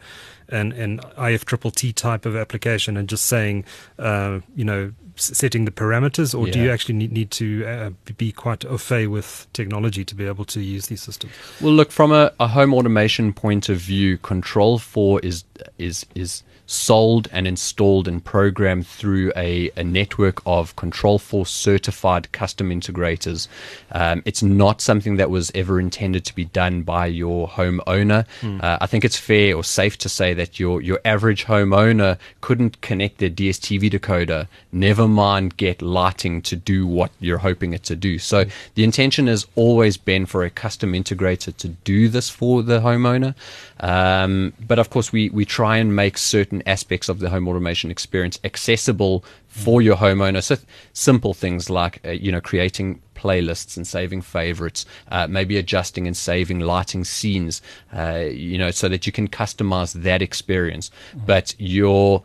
an, 0.49 0.73
an 0.73 1.01
IFTTT 1.19 1.95
type 1.95 2.27
of 2.27 2.37
application 2.37 2.97
and 2.97 3.09
just 3.09 3.25
saying, 3.25 3.65
uh, 3.99 4.41
you 4.55 4.65
know, 4.65 4.93
setting 5.17 5.65
the 5.65 5.71
parameters, 5.71 6.37
or 6.37 6.47
yeah. 6.47 6.53
do 6.53 6.61
you 6.61 6.71
actually 6.71 6.95
need, 6.95 7.13
need 7.13 7.31
to 7.31 7.65
uh, 7.67 7.91
be 8.17 8.33
quite 8.33 8.65
au 8.65 8.77
fait 8.77 9.07
with 9.07 9.47
technology 9.53 10.05
to 10.05 10.15
be 10.15 10.27
able 10.27 10.45
to 10.45 10.61
use 10.61 10.89
these 10.89 11.03
systems? 11.03 11.33
Well, 11.61 11.73
look 11.73 11.93
from 11.93 12.13
a, 12.13 12.33
a 12.41 12.49
home 12.49 12.75
automation 12.75 13.33
point 13.33 13.69
of 13.69 13.79
view, 13.79 14.19
Control 14.19 14.79
Four 14.79 15.21
is 15.21 15.45
is 15.79 16.05
is 16.15 16.43
sold 16.67 17.29
and 17.33 17.47
installed 17.47 18.09
and 18.09 18.25
programmed 18.25 18.87
through 18.87 19.33
a, 19.37 19.71
a 19.77 19.85
network 19.85 20.41
of 20.47 20.75
Control 20.77 21.19
Four 21.19 21.47
certified 21.47 22.33
custom 22.33 22.71
integrators. 22.71 23.49
Um, 23.93 24.23
it's 24.25 24.43
not 24.43 24.81
something 24.81 25.17
that 25.17 25.31
was 25.31 25.51
ever 25.55 25.79
intended 25.79 26.25
to 26.27 26.35
be 26.35 26.47
done 26.47 26.83
by 26.83 27.07
your 27.07 27.49
homeowner. 27.49 28.27
Mm. 28.41 28.63
Uh, 28.63 28.79
I 28.81 28.87
think 28.87 29.05
it's 29.05 29.17
fair 29.17 29.57
or 29.57 29.65
safe 29.65 29.99
to 29.99 30.09
say 30.09 30.35
that 30.35 30.59
your 30.59 30.81
your 30.81 31.01
average 31.05 31.45
homeowner 31.47 32.19
couldn't 32.41 32.81
connect 32.81 33.19
their 33.19 33.31
DSTV 33.31 33.91
decoder, 33.91 34.49
never 34.73 35.07
mind 35.07 35.57
get 35.57 35.83
lighting 35.83 36.43
to 36.43 36.57
do 36.57 36.87
what 36.87 37.11
you're 37.21 37.39
hoping 37.39 37.73
it 37.73 37.83
to 37.85 37.97
do. 37.97 38.19
So 38.19 38.45
mm. 38.45 38.51
the 38.75 38.85
intention 38.85 39.27
has 39.27 39.47
always 39.55 39.97
been 39.97 40.27
for 40.27 40.45
a 40.45 40.51
custom 40.51 40.93
integrator 40.93 41.57
to 41.57 41.69
do 41.69 42.09
this 42.09 42.31
for 42.31 42.63
the 42.63 42.81
homeowner. 42.81 43.35
Um, 43.81 44.53
but 44.67 44.79
of 44.79 44.91
course, 44.91 45.13
we, 45.13 45.29
we 45.31 45.45
try 45.45 45.77
and 45.77 45.95
make 45.95 46.17
certain 46.17 46.54
aspects 46.67 47.09
of 47.09 47.19
the 47.19 47.31
home 47.31 47.49
automation 47.49 47.91
experience 47.91 48.39
accessible 48.45 49.25
for 49.49 49.83
your 49.83 49.97
homeowner. 49.97 50.43
So 50.43 50.57
simple 50.93 51.35
things 51.35 51.71
like, 51.71 52.01
uh, 52.05 52.11
you 52.11 52.33
know, 52.33 52.41
creating 52.41 53.01
playlists 53.15 53.77
and 53.77 53.87
saving 53.87 54.23
favorites, 54.23 54.85
uh, 55.11 55.27
maybe 55.27 55.57
adjusting 55.57 56.07
and 56.07 56.17
saving 56.17 56.61
lighting 56.61 57.05
scenes, 57.05 57.63
uh, 57.93 58.25
you 58.31 58.59
know, 58.59 58.71
so 58.71 58.89
that 58.89 59.07
you 59.07 59.13
can 59.13 59.29
customize 59.29 59.93
that 59.95 60.23
experience. 60.23 60.91
But 61.27 61.55
your 61.59 62.23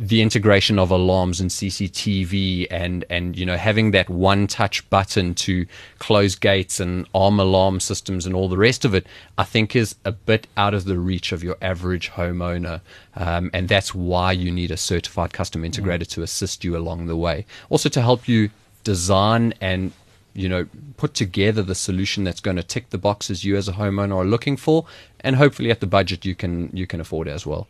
the 0.00 0.22
integration 0.22 0.78
of 0.78 0.92
alarms 0.92 1.40
and 1.40 1.50
CCTV 1.50 2.68
and 2.70 3.04
and 3.10 3.36
you 3.36 3.44
know 3.44 3.56
having 3.56 3.90
that 3.90 4.08
one 4.08 4.46
touch 4.46 4.88
button 4.90 5.34
to 5.34 5.66
close 5.98 6.36
gates 6.36 6.78
and 6.78 7.04
arm 7.16 7.40
alarm 7.40 7.80
systems 7.80 8.24
and 8.24 8.32
all 8.34 8.48
the 8.48 8.56
rest 8.56 8.84
of 8.84 8.94
it, 8.94 9.06
I 9.36 9.42
think 9.42 9.74
is 9.74 9.96
a 10.04 10.12
bit 10.12 10.46
out 10.56 10.72
of 10.72 10.84
the 10.84 10.98
reach 10.98 11.32
of 11.32 11.42
your 11.42 11.56
average 11.60 12.12
homeowner, 12.12 12.80
um, 13.16 13.50
and 13.52 13.68
that's 13.68 13.92
why 13.92 14.30
you 14.30 14.52
need 14.52 14.70
a 14.70 14.76
certified 14.76 15.32
custom 15.32 15.62
integrator 15.62 16.04
mm. 16.04 16.10
to 16.10 16.22
assist 16.22 16.62
you 16.62 16.76
along 16.76 17.06
the 17.06 17.16
way. 17.16 17.44
Also 17.68 17.88
to 17.88 18.00
help 18.00 18.28
you 18.28 18.50
design 18.84 19.52
and 19.60 19.90
you 20.32 20.48
know 20.48 20.68
put 20.96 21.14
together 21.14 21.60
the 21.60 21.74
solution 21.74 22.22
that's 22.22 22.40
going 22.40 22.56
to 22.56 22.62
tick 22.62 22.90
the 22.90 22.98
boxes 22.98 23.44
you 23.44 23.56
as 23.56 23.66
a 23.66 23.72
homeowner 23.72 24.14
are 24.14 24.24
looking 24.24 24.56
for, 24.56 24.86
and 25.18 25.34
hopefully 25.34 25.72
at 25.72 25.80
the 25.80 25.88
budget 25.88 26.24
you 26.24 26.36
can 26.36 26.70
you 26.72 26.86
can 26.86 27.00
afford 27.00 27.26
as 27.26 27.44
well 27.44 27.66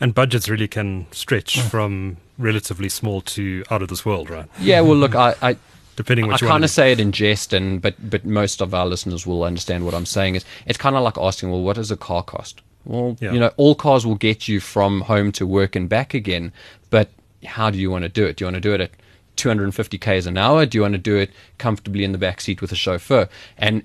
and 0.00 0.14
budgets 0.14 0.48
really 0.48 0.68
can 0.68 1.06
stretch 1.10 1.56
mm. 1.56 1.70
from 1.70 2.16
relatively 2.38 2.88
small 2.88 3.20
to 3.22 3.64
out 3.70 3.82
of 3.82 3.88
this 3.88 4.04
world, 4.04 4.30
right? 4.30 4.46
Yeah. 4.60 4.80
Well, 4.80 4.96
look, 4.96 5.14
I, 5.14 5.34
I 5.42 5.56
depending 5.96 6.26
what 6.26 6.42
I 6.42 6.46
kind 6.46 6.64
of 6.64 6.70
say 6.70 6.92
it 6.92 7.00
in 7.00 7.12
jest, 7.12 7.52
and 7.52 7.80
but 7.80 7.94
but 8.10 8.24
most 8.24 8.60
of 8.60 8.74
our 8.74 8.86
listeners 8.86 9.26
will 9.26 9.44
understand 9.44 9.84
what 9.84 9.94
I'm 9.94 10.06
saying. 10.06 10.36
Is 10.36 10.44
it's 10.66 10.78
kind 10.78 10.96
of 10.96 11.02
like 11.02 11.18
asking, 11.18 11.50
well, 11.50 11.62
what 11.62 11.76
does 11.76 11.90
a 11.90 11.96
car 11.96 12.22
cost? 12.22 12.62
Well, 12.84 13.16
yeah. 13.20 13.32
you 13.32 13.40
know, 13.40 13.50
all 13.56 13.74
cars 13.74 14.06
will 14.06 14.14
get 14.14 14.46
you 14.46 14.60
from 14.60 15.00
home 15.02 15.32
to 15.32 15.46
work 15.46 15.74
and 15.74 15.88
back 15.88 16.14
again, 16.14 16.52
but 16.88 17.10
how 17.44 17.70
do 17.70 17.78
you 17.78 17.90
want 17.90 18.02
to 18.02 18.08
do 18.08 18.24
it? 18.24 18.36
Do 18.36 18.44
you 18.44 18.46
want 18.46 18.54
to 18.54 18.60
do 18.60 18.72
it 18.72 18.80
at 18.80 18.90
250 19.36 19.98
k's 19.98 20.26
an 20.26 20.38
hour? 20.38 20.66
Do 20.66 20.78
you 20.78 20.82
want 20.82 20.92
to 20.92 20.98
do 20.98 21.16
it 21.16 21.30
comfortably 21.58 22.04
in 22.04 22.12
the 22.12 22.18
back 22.18 22.40
seat 22.40 22.60
with 22.60 22.70
a 22.70 22.76
chauffeur? 22.76 23.28
And 23.58 23.82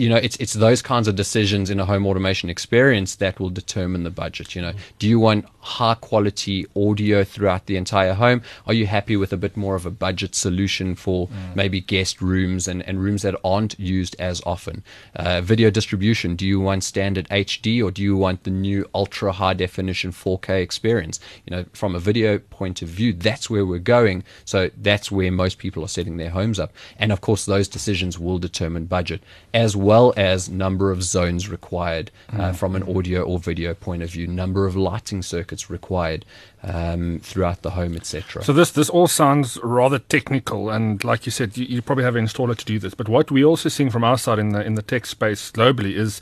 you 0.00 0.08
know, 0.08 0.16
it's 0.16 0.36
it's 0.36 0.54
those 0.54 0.80
kinds 0.80 1.08
of 1.08 1.14
decisions 1.14 1.68
in 1.68 1.78
a 1.78 1.84
home 1.84 2.06
automation 2.06 2.48
experience 2.48 3.16
that 3.16 3.38
will 3.38 3.50
determine 3.50 4.02
the 4.02 4.10
budget. 4.10 4.56
You 4.56 4.62
know, 4.62 4.72
do 4.98 5.06
you 5.06 5.20
want 5.20 5.44
high 5.60 5.94
quality 5.94 6.66
audio 6.74 7.22
throughout 7.22 7.66
the 7.66 7.76
entire 7.76 8.14
home? 8.14 8.40
Are 8.66 8.72
you 8.72 8.86
happy 8.86 9.14
with 9.18 9.30
a 9.30 9.36
bit 9.36 9.58
more 9.58 9.74
of 9.74 9.84
a 9.84 9.90
budget 9.90 10.34
solution 10.34 10.94
for 10.94 11.28
mm. 11.28 11.54
maybe 11.54 11.82
guest 11.82 12.22
rooms 12.22 12.66
and, 12.66 12.80
and 12.88 13.02
rooms 13.02 13.20
that 13.22 13.36
aren't 13.44 13.78
used 13.78 14.16
as 14.18 14.40
often? 14.46 14.82
Uh, 15.14 15.42
video 15.42 15.68
distribution, 15.68 16.34
do 16.34 16.46
you 16.46 16.60
want 16.60 16.82
standard 16.82 17.28
HD 17.28 17.84
or 17.84 17.90
do 17.90 18.00
you 18.00 18.16
want 18.16 18.44
the 18.44 18.50
new 18.50 18.88
ultra 18.94 19.32
high 19.32 19.52
definition 19.52 20.12
4K 20.12 20.62
experience? 20.62 21.20
You 21.44 21.54
know, 21.54 21.64
from 21.74 21.94
a 21.94 21.98
video 21.98 22.38
point 22.38 22.80
of 22.80 22.88
view, 22.88 23.12
that's 23.12 23.50
where 23.50 23.66
we're 23.66 23.80
going. 23.80 24.24
So 24.46 24.70
that's 24.78 25.12
where 25.12 25.30
most 25.30 25.58
people 25.58 25.84
are 25.84 25.88
setting 25.88 26.16
their 26.16 26.30
homes 26.30 26.58
up. 26.58 26.72
And 26.98 27.12
of 27.12 27.20
course, 27.20 27.44
those 27.44 27.68
decisions 27.68 28.18
will 28.18 28.38
determine 28.38 28.86
budget 28.86 29.22
as 29.52 29.76
well 29.76 29.89
well 29.90 30.14
as 30.16 30.48
number 30.48 30.92
of 30.92 31.02
zones 31.02 31.48
required 31.48 32.12
uh, 32.32 32.36
mm. 32.36 32.54
from 32.54 32.76
an 32.76 32.84
audio 32.96 33.22
or 33.22 33.40
video 33.40 33.74
point 33.74 34.04
of 34.04 34.10
view, 34.10 34.24
number 34.24 34.64
of 34.64 34.76
lighting 34.76 35.20
circuits 35.20 35.68
required 35.68 36.24
um, 36.62 37.18
throughout 37.24 37.62
the 37.62 37.70
home, 37.70 37.96
etc. 37.96 38.44
So 38.44 38.52
this 38.52 38.70
this 38.70 38.88
all 38.88 39.08
sounds 39.08 39.58
rather 39.64 39.98
technical, 39.98 40.70
and 40.70 41.02
like 41.02 41.26
you 41.26 41.32
said, 41.32 41.56
you, 41.56 41.66
you 41.66 41.82
probably 41.82 42.04
have 42.04 42.14
an 42.14 42.24
installer 42.24 42.56
to 42.56 42.64
do 42.64 42.78
this. 42.78 42.94
But 42.94 43.08
what 43.08 43.32
we're 43.32 43.46
also 43.46 43.68
seeing 43.68 43.90
from 43.90 44.04
our 44.04 44.16
side 44.16 44.38
in 44.38 44.50
the 44.50 44.64
in 44.64 44.74
the 44.76 44.82
tech 44.82 45.06
space 45.06 45.50
globally 45.50 45.92
is 45.96 46.20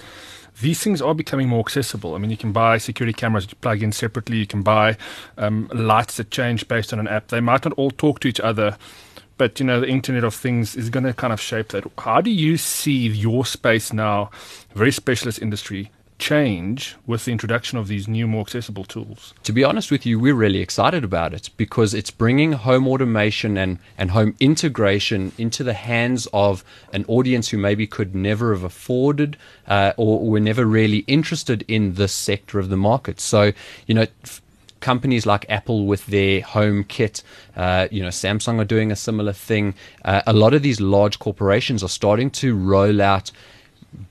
these 0.63 0.83
things 0.83 1.03
are 1.03 1.15
becoming 1.15 1.49
more 1.49 1.61
accessible. 1.61 2.15
I 2.15 2.19
mean, 2.19 2.31
you 2.31 2.39
can 2.39 2.53
buy 2.53 2.79
security 2.79 3.13
cameras 3.13 3.45
that 3.45 3.53
you 3.53 3.59
plug 3.61 3.83
in 3.83 3.93
separately. 3.93 4.39
You 4.39 4.47
can 4.47 4.63
buy 4.63 4.97
um, 5.37 5.69
lights 5.75 6.17
that 6.17 6.31
change 6.31 6.67
based 6.69 6.93
on 6.95 6.99
an 6.99 7.07
app. 7.07 7.29
They 7.29 7.41
might 7.41 7.65
not 7.67 7.75
all 7.75 7.91
talk 7.91 8.21
to 8.21 8.29
each 8.29 8.41
other 8.41 8.79
but 9.38 9.59
you 9.59 9.66
know 9.66 9.80
the 9.80 9.88
internet 9.88 10.25
of 10.25 10.35
things 10.35 10.76
is 10.76 10.90
going 10.90 11.04
to 11.04 11.14
kind 11.14 11.33
of 11.33 11.40
shape 11.40 11.68
that. 11.68 11.85
How 11.99 12.21
do 12.21 12.30
you 12.30 12.57
see 12.57 13.07
your 13.09 13.47
space 13.47 13.92
now 13.92 14.30
very 14.75 14.92
specialist 14.92 15.40
industry 15.40 15.90
change 16.18 16.97
with 17.07 17.25
the 17.25 17.30
introduction 17.30 17.78
of 17.78 17.87
these 17.87 18.09
new 18.09 18.26
more 18.26 18.42
accessible 18.42 18.85
tools? 18.85 19.35
To 19.45 19.52
be 19.52 19.64
honest 19.64 19.90
with 19.90 20.04
you 20.04 20.18
we're 20.18 20.35
really 20.35 20.59
excited 20.59 21.04
about 21.04 21.33
it 21.33 21.50
because 21.57 21.95
it's 21.95 22.11
bringing 22.11 22.52
home 22.52 22.88
automation 22.88 23.57
and, 23.57 23.78
and 23.97 24.11
home 24.11 24.35
integration 24.40 25.33
into 25.38 25.62
the 25.62 25.75
hands 25.75 26.26
of 26.33 26.64
an 26.92 27.04
audience 27.07 27.49
who 27.50 27.59
maybe 27.59 27.87
could 27.87 28.14
never 28.14 28.52
have 28.52 28.64
afforded 28.64 29.37
uh, 29.68 29.92
or 29.97 30.28
were 30.28 30.40
never 30.40 30.66
really 30.66 30.99
interested 31.07 31.64
in 31.68 31.95
this 31.95 32.12
sector 32.12 32.59
of 32.59 32.68
the 32.68 32.76
market. 32.76 33.21
So 33.21 33.52
you 33.87 33.95
know 33.95 34.07
f- 34.25 34.42
companies 34.88 35.26
like 35.26 35.45
Apple 35.50 35.85
with 35.85 36.07
their 36.07 36.40
Home 36.40 36.83
Kit, 36.83 37.23
uh, 37.57 37.88
you 37.90 38.00
know, 38.00 38.09
Samsung 38.09 38.59
are 38.59 38.64
doing 38.64 38.90
a 38.90 38.97
similar 38.97 39.35
thing. 39.35 39.75
Uh, 40.02 40.23
a 40.26 40.33
lot 40.33 40.54
of 40.54 40.62
these 40.62 40.80
large 40.80 41.18
corporations 41.18 41.83
are 41.83 41.90
starting 41.90 42.30
to 42.42 42.57
roll 42.57 43.02
out 43.02 43.30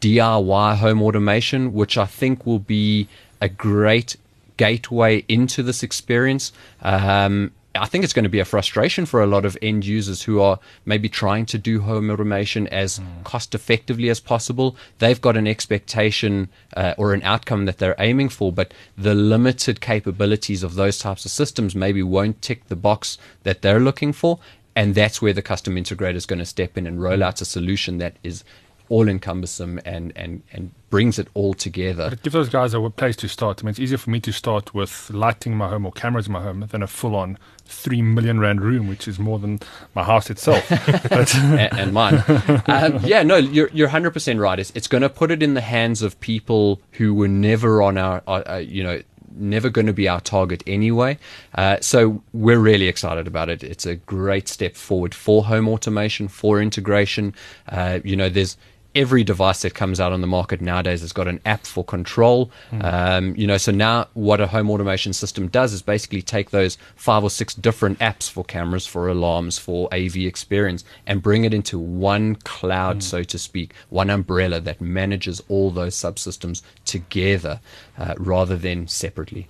DIY 0.02 0.78
home 0.78 1.02
automation, 1.02 1.74
which 1.74 1.98
I 1.98 2.06
think 2.06 2.46
will 2.46 2.60
be 2.60 3.08
a 3.42 3.50
great 3.50 4.18
gateway 4.58 5.26
into 5.28 5.64
this 5.64 5.82
experience. 5.82 6.52
Um, 6.84 7.54
I 7.78 7.86
think 7.86 8.04
it's 8.04 8.14
going 8.14 8.24
to 8.24 8.30
be 8.30 8.40
a 8.40 8.46
frustration 8.46 9.06
for 9.06 9.22
a 9.22 9.28
lot 9.28 9.46
of 9.46 9.58
end 9.62 9.86
users 9.86 10.24
who 10.24 10.42
are 10.42 10.60
maybe 10.86 11.10
trying 11.10 11.46
to 11.48 11.58
do 11.58 11.82
home 11.82 12.10
automation 12.10 12.68
as 12.68 13.00
mm. 13.00 13.24
cost 13.24 13.56
effectively 13.56 14.10
as 14.10 14.20
possible. 14.20 14.76
They've 15.00 15.20
got 15.20 15.38
an 15.38 15.48
expectation 15.48 16.50
uh, 16.76 16.94
or 16.98 17.14
an 17.14 17.22
outcome 17.24 17.66
that 17.66 17.78
they're 17.78 17.96
aiming 18.00 18.30
for, 18.30 18.52
but 18.52 18.74
the 18.98 19.16
limited 19.16 19.82
capabilities 19.82 20.64
of 20.64 20.76
those 20.76 20.98
types 21.00 21.26
of 21.26 21.32
systems 21.32 21.76
maybe 21.76 22.04
won't 22.04 22.42
tick 22.42 22.68
the 22.68 22.76
box 22.76 23.18
that 23.44 23.62
they're 23.62 23.80
looking 23.80 24.14
for. 24.14 24.40
And 24.76 24.94
that's 24.94 25.22
where 25.22 25.34
the 25.34 25.42
custom 25.42 25.76
integrator 25.76 26.16
is 26.16 26.28
going 26.28 26.40
to 26.40 26.46
step 26.46 26.78
in 26.78 26.86
and 26.86 27.02
roll 27.02 27.24
out 27.24 27.42
a 27.42 27.46
solution 27.46 27.98
that 27.98 28.18
is 28.24 28.44
all 28.90 29.08
encompassing 29.08 29.80
and, 29.86 30.14
and, 30.16 30.44
and 30.52 30.72
brings 30.90 31.20
it 31.20 31.28
all 31.34 31.54
together. 31.54 32.06
But 32.06 32.14
it 32.14 32.24
gives 32.24 32.34
those 32.34 32.50
guys 32.50 32.74
a 32.74 32.90
place 32.90 33.16
to 33.18 33.28
start. 33.28 33.62
I 33.62 33.64
mean, 33.64 33.72
it's 33.72 33.80
easier 33.80 33.98
for 33.98 34.10
me 34.10 34.20
to 34.22 34.32
start 34.32 34.74
with 34.74 35.10
lighting 35.10 35.56
my 35.56 35.68
home 35.68 35.86
or 35.86 35.92
cameras 35.92 36.28
in 36.28 36.34
my 36.34 36.42
home 36.42 36.66
than 36.70 36.82
a 36.82 36.88
full 36.88 37.16
on 37.16 37.38
three 37.66 38.02
million 38.02 38.40
rand 38.40 38.62
room, 38.62 38.88
which 38.88 39.08
is 39.08 39.20
more 39.20 39.40
than 39.40 39.60
my 39.96 40.04
house 40.04 40.30
itself. 40.30 40.72
and, 41.12 41.74
and, 41.74 41.94
mine. 41.94 42.24
Um, 42.68 43.00
yeah, 43.04 43.24
no, 43.24 43.36
you're, 43.36 43.70
you're 43.74 43.90
100% 43.90 44.40
right. 44.40 44.60
It's, 44.60 44.72
it's 44.76 44.88
going 44.88 45.02
to 45.02 45.10
put 45.10 45.32
it 45.32 45.44
in 45.44 45.54
the 45.54 45.62
hands 45.62 46.02
of 46.02 46.20
people 46.20 46.82
who 46.94 47.14
were 47.14 47.28
never 47.28 47.82
on 47.82 47.98
our, 47.98 48.22
uh, 48.28 48.44
uh 48.48 48.56
you 48.56 48.84
know, 48.84 49.02
never 49.40 49.70
going 49.70 49.88
to 49.88 49.94
be 49.94 50.08
our 50.08 50.22
target 50.22 50.64
anyway. 50.66 51.18
Uh, 51.56 51.78
so 51.82 52.24
we're 52.34 52.60
really 52.60 52.88
excited 52.88 53.28
about 53.28 53.50
it. 53.50 53.64
It's 53.64 53.86
a 53.86 53.96
great 53.96 54.48
step 54.48 54.76
forward 54.76 55.14
for 55.14 55.44
home 55.44 55.68
automation, 55.68 56.28
for 56.28 56.62
integration. 56.62 57.34
Uh, 57.68 58.00
you 58.04 58.16
know, 58.16 58.30
there's 58.30 58.58
every 58.98 59.24
device 59.24 59.62
that 59.62 59.76
comes 59.76 60.00
out 60.00 60.12
on 60.12 60.22
the 60.22 60.28
market 60.28 60.60
nowadays 60.60 61.02
has 61.02 61.14
got 61.14 61.28
an 61.28 61.40
app 61.46 61.68
for 61.68 61.84
control. 61.84 62.50
Mm. 62.72 62.84
Um, 62.84 63.36
you 63.36 63.46
know, 63.46 63.58
so 63.58 63.72
now 63.72 64.08
what 64.16 64.42
a 64.42 64.48
home 64.48 64.72
automation 64.72 65.14
system 65.14 65.48
does 65.50 65.72
is 65.72 65.84
basically 65.84 66.24
take 66.24 66.50
those 66.50 66.80
five 66.96 67.24
or 67.24 67.30
six 67.30 67.54
different 67.54 68.00
apps 68.00 68.28
for 68.30 68.44
cameras, 68.44 68.88
for 68.88 69.08
alarms, 69.08 69.60
for 69.60 69.88
AV 69.94 70.18
experience, 70.18 70.84
and 71.06 71.22
bring 71.22 71.46
it 71.46 71.54
into 71.54 71.78
one 71.78 72.36
cloud, 72.38 72.98
mm. 72.98 73.04
so 73.04 73.22
to 73.22 73.38
speak, 73.38 73.76
one 73.90 74.10
umbrella 74.10 74.60
that 74.60 74.82
manages 74.82 75.44
all 75.48 75.70
those 75.70 75.96
subsystems 75.96 76.64
together 76.84 77.60
uh, 78.00 78.16
rather 78.18 78.58
than 78.58 78.88
separately. 78.88 79.48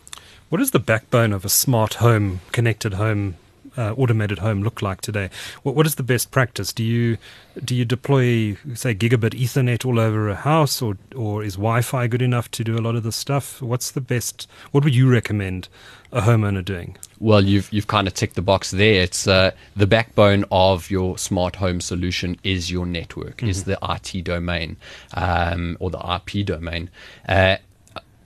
What 0.49 0.61
is 0.61 0.71
the 0.71 0.79
backbone 0.79 1.31
of 1.31 1.45
a 1.45 1.49
smart 1.49 1.95
home, 1.95 2.41
connected 2.51 2.95
home 2.95 3.37
uh, 3.77 3.93
automated 3.93 4.39
home 4.39 4.63
look 4.63 4.81
like 4.81 5.01
today? 5.01 5.29
What, 5.63 5.75
what 5.75 5.85
is 5.85 5.95
the 5.95 6.03
best 6.03 6.31
practice? 6.31 6.73
Do 6.73 6.83
you 6.83 7.17
do 7.63 7.75
you 7.75 7.85
deploy 7.85 8.55
say 8.73 8.93
gigabit 8.93 9.33
Ethernet 9.39 9.85
all 9.85 9.99
over 9.99 10.29
a 10.29 10.35
house, 10.35 10.81
or 10.81 10.97
or 11.15 11.43
is 11.43 11.55
Wi-Fi 11.55 12.07
good 12.07 12.21
enough 12.21 12.49
to 12.51 12.63
do 12.63 12.77
a 12.77 12.81
lot 12.81 12.95
of 12.95 13.03
this 13.03 13.15
stuff? 13.15 13.61
What's 13.61 13.91
the 13.91 14.01
best? 14.01 14.47
What 14.71 14.83
would 14.83 14.95
you 14.95 15.09
recommend 15.09 15.69
a 16.11 16.21
homeowner 16.21 16.63
doing? 16.63 16.97
Well, 17.19 17.43
you've 17.43 17.71
you've 17.71 17.87
kind 17.87 18.07
of 18.07 18.13
ticked 18.13 18.35
the 18.35 18.41
box 18.41 18.71
there. 18.71 19.01
It's 19.01 19.27
uh, 19.27 19.51
the 19.75 19.87
backbone 19.87 20.45
of 20.51 20.89
your 20.89 21.17
smart 21.17 21.55
home 21.55 21.81
solution 21.81 22.37
is 22.43 22.71
your 22.71 22.85
network, 22.85 23.37
mm-hmm. 23.37 23.49
is 23.49 23.63
the 23.63 23.77
IT 23.83 24.23
domain 24.23 24.77
um, 25.13 25.77
or 25.79 25.89
the 25.89 25.99
IP 26.15 26.45
domain. 26.45 26.89
Uh, 27.27 27.57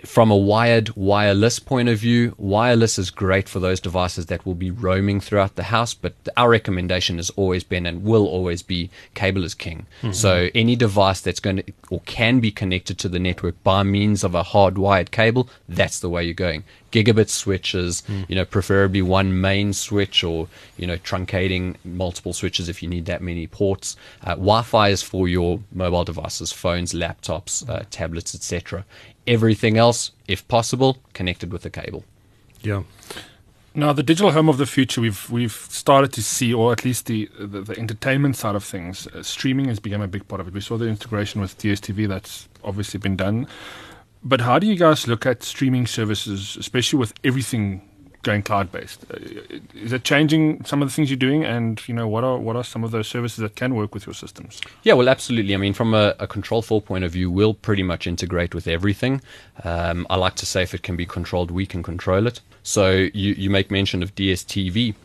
from 0.05 0.31
a 0.31 0.37
wired 0.37 0.95
wireless 0.95 1.59
point 1.59 1.89
of 1.89 1.99
view, 1.99 2.33
wireless 2.37 2.97
is 2.97 3.09
great 3.09 3.47
for 3.47 3.59
those 3.59 3.79
devices 3.79 4.27
that 4.27 4.45
will 4.45 4.55
be 4.55 4.71
roaming 4.71 5.19
throughout 5.19 5.55
the 5.55 5.63
house. 5.63 5.93
But 5.93 6.13
our 6.37 6.49
recommendation 6.49 7.17
has 7.17 7.29
always 7.31 7.63
been 7.63 7.85
and 7.85 8.03
will 8.03 8.27
always 8.27 8.61
be 8.61 8.89
cable 9.13 9.43
is 9.43 9.53
king. 9.53 9.85
Mm-hmm. 10.01 10.13
So 10.13 10.49
any 10.55 10.75
device 10.75 11.21
that's 11.21 11.39
going 11.39 11.57
to 11.57 11.63
or 11.89 12.01
can 12.05 12.39
be 12.39 12.51
connected 12.51 12.97
to 12.99 13.09
the 13.09 13.19
network 13.19 13.61
by 13.63 13.83
means 13.83 14.23
of 14.23 14.35
a 14.35 14.43
hardwired 14.43 15.11
cable, 15.11 15.49
that's 15.67 15.99
the 15.99 16.09
way 16.09 16.23
you're 16.23 16.33
going. 16.33 16.63
Gigabit 16.91 17.29
switches, 17.29 18.03
mm. 18.03 18.29
you 18.29 18.35
know, 18.35 18.45
preferably 18.45 19.01
one 19.01 19.41
main 19.41 19.73
switch 19.73 20.23
or 20.23 20.47
you 20.77 20.87
know 20.87 20.97
truncating 20.97 21.75
multiple 21.83 22.33
switches 22.33 22.69
if 22.69 22.83
you 22.83 22.89
need 22.89 23.05
that 23.05 23.21
many 23.21 23.47
ports. 23.47 23.95
Uh, 24.23 24.35
Wi-Fi 24.35 24.89
is 24.89 25.01
for 25.01 25.27
your 25.27 25.59
mobile 25.71 26.03
devices, 26.03 26.51
phones, 26.51 26.93
laptops, 26.93 27.67
uh, 27.69 27.83
tablets, 27.89 28.35
etc 28.35 28.85
everything 29.27 29.77
else, 29.77 30.11
if 30.27 30.47
possible, 30.47 30.97
connected 31.13 31.51
with 31.51 31.65
a 31.65 31.69
cable. 31.69 32.03
Yeah. 32.61 32.83
Now, 33.73 33.93
the 33.93 34.03
digital 34.03 34.31
home 34.31 34.49
of 34.49 34.57
the 34.57 34.65
future, 34.65 34.99
we've 34.99 35.29
we've 35.29 35.53
started 35.53 36.11
to 36.13 36.21
see, 36.21 36.53
or 36.53 36.73
at 36.73 36.83
least 36.83 37.05
the 37.05 37.29
the, 37.39 37.61
the 37.61 37.79
entertainment 37.79 38.35
side 38.35 38.55
of 38.55 38.63
things, 38.63 39.07
uh, 39.07 39.23
streaming 39.23 39.69
has 39.69 39.79
become 39.79 40.01
a 40.01 40.07
big 40.07 40.27
part 40.27 40.41
of 40.41 40.47
it. 40.47 40.53
We 40.53 40.59
saw 40.59 40.77
the 40.77 40.87
integration 40.87 41.39
with 41.39 41.57
DSTV 41.57 42.07
that's 42.09 42.49
obviously 42.63 42.99
been 42.99 43.15
done. 43.15 43.47
But 44.23 44.41
how 44.41 44.59
do 44.59 44.67
you 44.67 44.75
guys 44.75 45.07
look 45.07 45.25
at 45.25 45.43
streaming 45.43 45.87
services, 45.87 46.55
especially 46.57 46.99
with 46.99 47.13
everything 47.23 47.81
going 48.23 48.43
cloud 48.43 48.71
based. 48.71 49.05
Uh, 49.11 49.17
is 49.73 49.93
it 49.93 50.03
changing 50.03 50.63
some 50.65 50.81
of 50.81 50.87
the 50.87 50.93
things 50.93 51.09
you're 51.09 51.17
doing? 51.17 51.43
And 51.43 51.81
you 51.87 51.93
know, 51.93 52.07
what 52.07 52.23
are 52.23 52.37
what 52.37 52.55
are 52.55 52.63
some 52.63 52.83
of 52.83 52.91
those 52.91 53.07
services 53.07 53.37
that 53.37 53.55
can 53.55 53.75
work 53.75 53.93
with 53.93 54.05
your 54.05 54.13
systems? 54.13 54.61
Yeah, 54.83 54.93
well, 54.93 55.09
absolutely. 55.09 55.53
I 55.53 55.57
mean, 55.57 55.73
from 55.73 55.93
a, 55.93 56.15
a 56.19 56.27
control 56.27 56.61
four 56.61 56.81
point 56.81 57.03
of 57.03 57.11
view, 57.11 57.31
we'll 57.31 57.53
pretty 57.53 57.83
much 57.83 58.07
integrate 58.07 58.53
with 58.53 58.67
everything. 58.67 59.21
Um, 59.63 60.07
I 60.09 60.15
like 60.15 60.35
to 60.35 60.45
say 60.45 60.63
if 60.63 60.73
it 60.73 60.83
can 60.83 60.95
be 60.95 61.05
controlled, 61.05 61.51
we 61.51 61.65
can 61.65 61.83
control 61.83 62.27
it. 62.27 62.41
So 62.63 62.91
you 62.91 63.33
you 63.33 63.49
make 63.49 63.71
mention 63.71 64.03
of 64.03 64.13
DSTV 64.15 64.95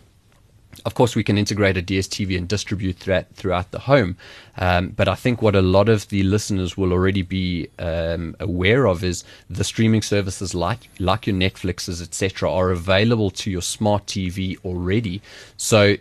of 0.84 0.94
course, 0.94 1.16
we 1.16 1.24
can 1.24 1.38
integrate 1.38 1.76
a 1.76 1.82
DSTV 1.82 2.36
and 2.36 2.48
distribute 2.48 3.00
that 3.00 3.34
throughout 3.34 3.70
the 3.70 3.80
home. 3.80 4.16
Um, 4.58 4.88
but 4.88 5.08
I 5.08 5.14
think 5.14 5.42
what 5.42 5.54
a 5.54 5.62
lot 5.62 5.88
of 5.88 6.08
the 6.08 6.22
listeners 6.22 6.76
will 6.76 6.92
already 6.92 7.22
be 7.22 7.68
um, 7.78 8.36
aware 8.40 8.86
of 8.86 9.02
is 9.04 9.24
the 9.50 9.64
streaming 9.64 10.02
services 10.02 10.54
like 10.54 10.88
like 10.98 11.26
your 11.26 11.36
Netflixes, 11.36 12.02
etc., 12.02 12.50
are 12.50 12.70
available 12.70 13.30
to 13.30 13.50
your 13.50 13.62
smart 13.62 14.06
TV 14.06 14.56
already. 14.64 15.22
So 15.56 15.96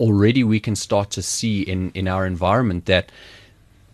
already 0.00 0.44
we 0.44 0.60
can 0.60 0.76
start 0.76 1.10
to 1.10 1.22
see 1.22 1.62
in 1.62 1.90
in 1.94 2.08
our 2.08 2.26
environment 2.26 2.86
that 2.86 3.10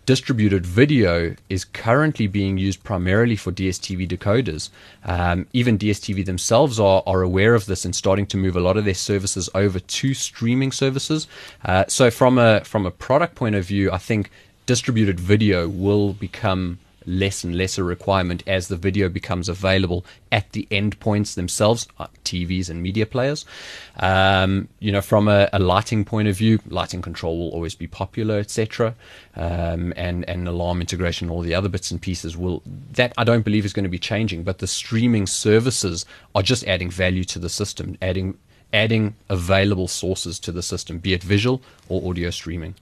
distributed 0.06 0.66
video 0.66 1.34
is 1.48 1.64
currently 1.64 2.26
being 2.26 2.58
used 2.58 2.82
primarily 2.84 3.36
for 3.36 3.52
DSTV 3.52 4.08
decoders. 4.08 4.70
Um, 5.04 5.46
even 5.52 5.78
DSTV 5.78 6.24
themselves 6.24 6.78
are, 6.78 7.02
are 7.06 7.22
aware 7.22 7.54
of 7.54 7.66
this 7.66 7.84
and 7.84 7.94
starting 7.94 8.26
to 8.26 8.36
move 8.36 8.56
a 8.56 8.60
lot 8.60 8.76
of 8.76 8.84
their 8.84 8.94
services 8.94 9.48
over 9.54 9.80
to 9.80 10.14
streaming 10.14 10.72
services. 10.72 11.26
Uh, 11.64 11.84
so 11.88 12.10
from 12.10 12.38
a 12.38 12.62
from 12.64 12.86
a 12.86 12.90
product 12.90 13.34
point 13.34 13.54
of 13.54 13.64
view, 13.64 13.90
I 13.90 13.98
think 13.98 14.30
distributed 14.66 15.20
video 15.20 15.68
will 15.68 16.12
become 16.14 16.78
less 17.06 17.44
and 17.44 17.56
less 17.56 17.78
a 17.78 17.84
requirement 17.84 18.42
as 18.46 18.68
the 18.68 18.76
video 18.76 19.08
becomes 19.08 19.48
available 19.48 20.04
at 20.32 20.52
the 20.52 20.66
endpoints 20.70 21.34
themselves, 21.34 21.86
uh, 21.98 22.06
TVs 22.24 22.70
and 22.70 22.82
media 22.82 23.06
players. 23.06 23.44
Um, 23.96 24.68
you 24.80 24.90
know, 24.92 25.00
from 25.00 25.28
a, 25.28 25.48
a, 25.52 25.58
lighting 25.58 26.04
point 26.04 26.28
of 26.28 26.36
view, 26.36 26.58
lighting 26.68 27.02
control 27.02 27.38
will 27.38 27.50
always 27.50 27.74
be 27.74 27.86
popular, 27.86 28.38
etc. 28.38 28.94
Um, 29.36 29.92
and 29.96 30.28
and 30.28 30.48
alarm 30.48 30.80
integration, 30.80 31.30
all 31.30 31.42
the 31.42 31.54
other 31.54 31.68
bits 31.68 31.90
and 31.90 32.00
pieces 32.00 32.36
will 32.36 32.62
that 32.92 33.12
I 33.16 33.24
don't 33.24 33.44
believe 33.44 33.64
is 33.64 33.72
going 33.72 33.84
to 33.84 33.90
be 33.90 33.98
changing. 33.98 34.42
But 34.42 34.58
the 34.58 34.66
streaming 34.66 35.26
services 35.26 36.04
are 36.34 36.42
just 36.42 36.64
adding 36.66 36.90
value 36.90 37.24
to 37.24 37.38
the 37.38 37.48
system, 37.48 37.96
adding 38.02 38.38
adding 38.72 39.14
available 39.28 39.86
sources 39.86 40.38
to 40.40 40.52
the 40.52 40.62
system, 40.62 40.98
be 40.98 41.14
it 41.14 41.22
visual 41.22 41.62
or 41.88 42.10
audio 42.10 42.30
streaming. 42.30 42.74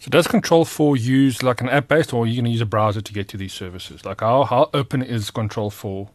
So 0.00 0.08
does 0.08 0.26
Control 0.26 0.64
4 0.64 0.96
use 0.96 1.42
like 1.42 1.60
an 1.60 1.68
app 1.68 1.88
based 1.88 2.14
or 2.14 2.24
are 2.24 2.26
you 2.26 2.34
going 2.36 2.46
to 2.46 2.50
use 2.50 2.62
a 2.62 2.66
browser 2.66 3.02
to 3.02 3.12
get 3.12 3.28
to 3.28 3.36
these 3.36 3.52
services? 3.52 4.02
Like 4.02 4.20
how, 4.20 4.44
how 4.44 4.70
open 4.72 5.02
is 5.02 5.30
Control 5.30 5.68
4 5.68 6.08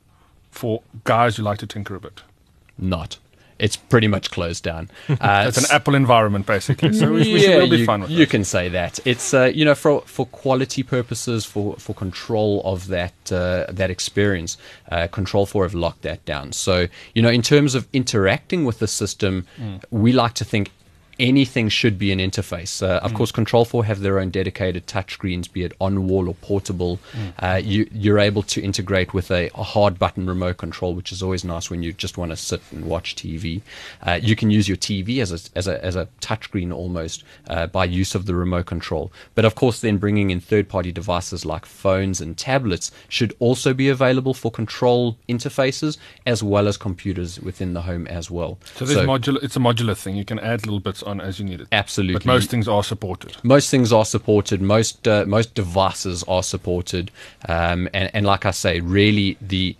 for 0.49 0.81
guys 1.03 1.37
who 1.37 1.43
like 1.43 1.59
to 1.59 1.67
tinker 1.67 1.93
a 1.93 1.99
bit? 1.99 2.23
Not. 2.79 3.19
It's 3.59 3.75
pretty 3.75 4.07
much 4.07 4.31
closed 4.31 4.63
down. 4.63 4.89
Uh, 5.07 5.45
it's 5.47 5.57
an 5.57 5.65
Apple 5.71 5.95
environment, 5.95 6.45
basically. 6.45 6.93
So 6.93 7.11
we, 7.11 7.21
we 7.21 7.47
yeah, 7.47 7.65
be 7.65 7.77
you, 7.77 7.85
fine 7.85 8.01
with 8.01 8.09
You 8.09 8.27
can 8.27 8.43
say 8.43 8.69
that. 8.69 8.99
It's 9.05 9.33
uh, 9.33 9.51
you 9.53 9.63
know 9.63 9.75
for 9.75 10.01
for 10.01 10.25
quality 10.25 10.83
purposes, 10.83 11.45
for 11.45 11.75
for 11.77 11.93
control 11.93 12.61
of 12.65 12.87
that 12.87 13.13
uh, 13.31 13.65
that 13.69 13.89
experience. 13.89 14.57
Uh, 14.91 15.07
control 15.07 15.45
four 15.45 15.63
have 15.63 15.73
locked 15.73 16.01
that 16.01 16.25
down. 16.25 16.51
So 16.51 16.87
you 17.13 17.21
know, 17.21 17.29
in 17.29 17.41
terms 17.41 17.75
of 17.75 17.87
interacting 17.93 18.65
with 18.65 18.79
the 18.79 18.87
system, 18.87 19.47
mm. 19.57 19.81
we 19.89 20.11
like 20.11 20.33
to 20.33 20.45
think 20.45 20.71
anything 21.19 21.69
should 21.69 21.97
be 21.97 22.11
an 22.11 22.19
interface. 22.19 22.81
Uh, 22.81 22.99
of 22.99 23.11
mm. 23.11 23.15
course, 23.15 23.31
Control 23.31 23.65
4 23.65 23.85
have 23.85 24.01
their 24.01 24.19
own 24.19 24.29
dedicated 24.29 24.87
touchscreens, 24.87 25.51
be 25.51 25.63
it 25.63 25.73
on 25.79 26.07
wall 26.07 26.27
or 26.27 26.35
portable. 26.35 26.99
Mm. 27.13 27.33
Uh, 27.39 27.57
you, 27.57 27.89
you're 27.93 28.19
able 28.19 28.43
to 28.43 28.61
integrate 28.61 29.13
with 29.13 29.31
a, 29.31 29.49
a, 29.55 29.63
hard 29.63 29.97
button 29.97 30.27
remote 30.27 30.57
control, 30.57 30.93
which 30.93 31.11
is 31.11 31.23
always 31.23 31.43
nice 31.43 31.69
when 31.69 31.83
you 31.83 31.93
just 31.93 32.17
want 32.17 32.31
to 32.31 32.37
sit 32.37 32.61
and 32.71 32.85
watch 32.85 33.15
TV. 33.15 33.61
Uh, 34.03 34.19
you 34.21 34.35
can 34.35 34.51
use 34.51 34.67
your 34.67 34.77
TV 34.77 35.21
as 35.21 35.31
a, 35.31 35.57
as 35.57 35.67
a, 35.67 35.83
as 35.83 35.95
a 35.95 36.07
touchscreen 36.21 36.73
almost 36.73 37.23
uh, 37.49 37.67
by 37.67 37.85
use 37.85 38.15
of 38.15 38.25
the 38.25 38.35
remote 38.35 38.65
control. 38.65 39.11
But 39.33 39.45
of 39.45 39.55
course, 39.55 39.81
then 39.81 39.97
bringing 39.97 40.29
in 40.29 40.39
third 40.39 40.69
party 40.69 40.91
devices 40.91 41.45
like 41.45 41.65
phones 41.65 42.21
and 42.21 42.37
tablets 42.37 42.91
should 43.09 43.35
also 43.39 43.73
be 43.73 43.89
available 43.89 44.33
for 44.33 44.51
control 44.51 45.17
interfaces 45.27 45.97
as 46.25 46.43
well 46.43 46.67
as 46.67 46.77
computers 46.77 47.39
within 47.39 47.73
the 47.73 47.81
home 47.81 48.07
as 48.07 48.29
well. 48.29 48.57
So, 48.75 48.85
so 48.85 49.05
modular, 49.05 49.43
it's 49.43 49.55
a 49.55 49.59
modular 49.59 49.97
thing. 49.97 50.15
You 50.15 50.25
can 50.25 50.39
add 50.39 50.65
little 50.65 50.79
bits 50.79 51.03
on 51.05 51.21
as 51.21 51.39
you 51.39 51.45
need 51.45 51.61
it. 51.61 51.67
Absolutely. 51.71 52.15
But 52.15 52.25
most 52.25 52.49
things 52.49 52.67
are 52.67 52.83
supported. 52.83 53.37
Most 53.43 53.69
things 53.69 53.93
are 53.93 54.05
supported. 54.05 54.61
Most 54.61 55.07
uh, 55.07 55.25
most 55.27 55.53
devices 55.53 56.23
are 56.23 56.43
supported. 56.43 57.11
Um, 57.47 57.87
and, 57.93 58.09
and 58.13 58.25
like 58.25 58.45
I 58.45 58.51
say, 58.51 58.79
really 58.79 59.37
the 59.41 59.75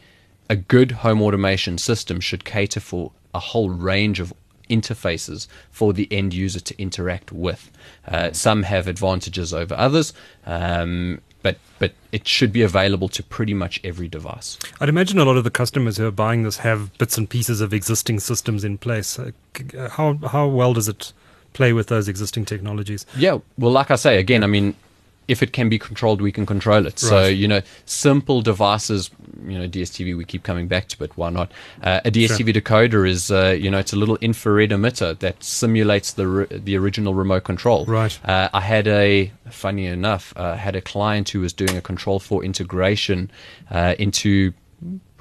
a 0.50 0.56
good 0.56 0.92
home 0.92 1.22
automation 1.22 1.78
system 1.78 2.20
should 2.20 2.46
cater 2.46 2.80
for 2.80 3.12
a 3.34 3.40
whole 3.40 3.70
range 3.70 4.20
of 4.20 4.34
interfaces 4.70 5.48
for 5.70 5.94
the 5.94 6.08
end 6.12 6.34
user 6.34 6.60
to 6.60 6.80
interact 6.82 7.32
with. 7.32 7.72
Uh, 8.08 8.32
some 8.32 8.64
have 8.64 8.88
advantages 8.88 9.54
over 9.54 9.76
others, 9.76 10.14
um, 10.46 11.22
but 11.46 11.58
but 11.78 11.94
it 12.12 12.28
should 12.28 12.52
be 12.52 12.64
available 12.64 13.08
to 13.08 13.22
pretty 13.22 13.54
much 13.54 13.80
every 13.84 14.08
device. 14.08 14.58
I'd 14.82 14.90
imagine 14.90 15.20
a 15.20 15.26
lot 15.26 15.38
of 15.38 15.44
the 15.44 15.52
customers 15.52 15.98
who 15.98 16.08
are 16.08 16.18
buying 16.26 16.42
this 16.42 16.58
have 16.58 16.98
bits 16.98 17.20
and 17.20 17.30
pieces 17.30 17.62
of 17.62 17.72
existing 17.72 18.20
systems 18.20 18.64
in 18.64 18.80
place. 18.80 19.20
Uh, 19.20 19.30
how 19.92 20.16
how 20.16 20.48
well 20.48 20.74
does 20.74 20.88
it 20.88 21.14
play 21.54 21.72
with 21.72 21.86
those 21.86 22.08
existing 22.08 22.46
technologies? 22.46 23.06
Yeah, 23.16 23.38
well, 23.60 23.72
like 23.72 23.92
I 23.92 23.96
say 23.96 24.18
again, 24.18 24.44
I 24.44 24.48
mean, 24.48 24.74
if 25.28 25.44
it 25.44 25.54
can 25.54 25.70
be 25.70 25.78
controlled, 25.78 26.20
we 26.20 26.32
can 26.32 26.48
control 26.48 26.80
it. 26.80 26.86
Right. 26.86 27.00
So, 27.00 27.26
you 27.28 27.48
know, 27.48 27.62
simple 27.86 28.42
devices, 28.42 29.12
you 29.48 29.58
know, 29.58 29.68
DSTV, 29.68 30.18
we 30.18 30.26
keep 30.26 30.44
coming 30.44 30.68
back 30.68 30.88
to, 30.90 30.98
but 30.98 31.16
why 31.18 31.30
not? 31.30 31.52
Uh, 31.84 32.02
a 32.06 32.12
DSTV 32.12 32.54
sure. 32.54 32.62
decoder 32.62 33.08
is, 33.08 33.32
uh, 33.32 33.56
you 33.58 33.70
know, 33.70 33.78
it's 33.78 33.94
a 33.94 33.96
little 33.96 34.18
infrared 34.18 34.72
emitter 34.72 35.18
that 35.20 35.44
simulates 35.44 36.14
the 36.14 36.28
re- 36.28 36.48
the 36.50 36.78
original 36.78 37.14
remote 37.14 37.44
control. 37.44 37.86
Right. 37.86 38.18
Uh, 38.24 38.50
I 38.54 38.62
had 38.62 38.88
a, 38.88 39.32
funny 39.50 39.86
enough, 39.86 40.34
uh, 40.36 40.56
had 40.56 40.76
a 40.76 40.82
client 40.82 41.30
who 41.30 41.42
was 41.42 41.54
doing 41.54 41.76
a 41.78 41.82
Control 41.82 42.20
4 42.20 42.44
integration 42.44 43.32
uh, 43.70 43.96
into 44.00 44.54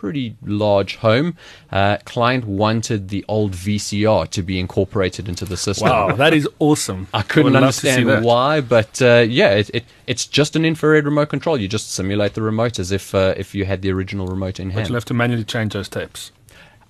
pretty 0.04 0.36
large 0.44 0.96
home. 0.96 1.34
Uh, 1.72 1.96
client 2.04 2.44
wanted 2.44 3.08
the 3.08 3.24
old 3.26 3.52
VCR 3.52 4.28
to 4.28 4.42
be 4.42 4.60
incorporated 4.60 5.30
into 5.30 5.46
the 5.46 5.56
system. 5.56 5.88
Wow, 5.88 6.14
that 6.14 6.34
is 6.34 6.46
awesome. 6.58 7.08
I 7.14 7.22
couldn't 7.22 7.56
I 7.56 7.60
understand 7.60 8.22
why, 8.22 8.60
but 8.60 9.00
uh, 9.00 9.24
yeah, 9.26 9.52
it, 9.52 9.70
it, 9.72 9.84
it's 10.06 10.26
just 10.26 10.56
an 10.56 10.66
infrared 10.66 11.06
remote 11.06 11.30
control. 11.30 11.58
You 11.58 11.68
just 11.68 11.90
simulate 11.90 12.34
the 12.34 12.42
remote 12.42 12.78
as 12.78 12.92
if 12.92 13.14
uh, 13.14 13.32
if 13.38 13.54
you 13.54 13.64
had 13.64 13.80
the 13.80 13.90
original 13.92 14.26
remote 14.26 14.60
in 14.60 14.68
but 14.68 14.74
hand. 14.74 14.88
You'll 14.88 14.96
have 14.96 15.06
to 15.06 15.14
manually 15.14 15.44
change 15.44 15.72
those 15.72 15.88
tapes. 15.88 16.32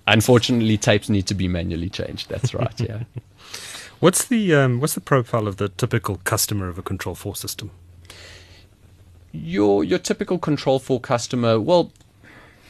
Unfortunately, 0.07 0.77
tapes 0.77 1.07
need 1.07 1.25
to 1.27 1.33
be 1.33 1.47
manually 1.47 1.89
changed. 1.89 2.27
That's 2.27 2.53
right. 2.53 2.81
Yeah. 2.81 3.03
what's 4.01 4.25
the 4.25 4.53
um, 4.55 4.81
what's 4.81 4.93
the 4.93 4.99
profile 4.99 5.47
of 5.47 5.55
the 5.55 5.69
typical 5.69 6.19
customer 6.25 6.67
of 6.67 6.77
a 6.77 6.81
Control 6.81 7.15
Four 7.15 7.37
system? 7.37 7.71
Your 9.31 9.85
your 9.85 9.99
typical 9.99 10.37
Control 10.37 10.79
Four 10.79 10.99
customer, 10.99 11.61
well, 11.61 11.93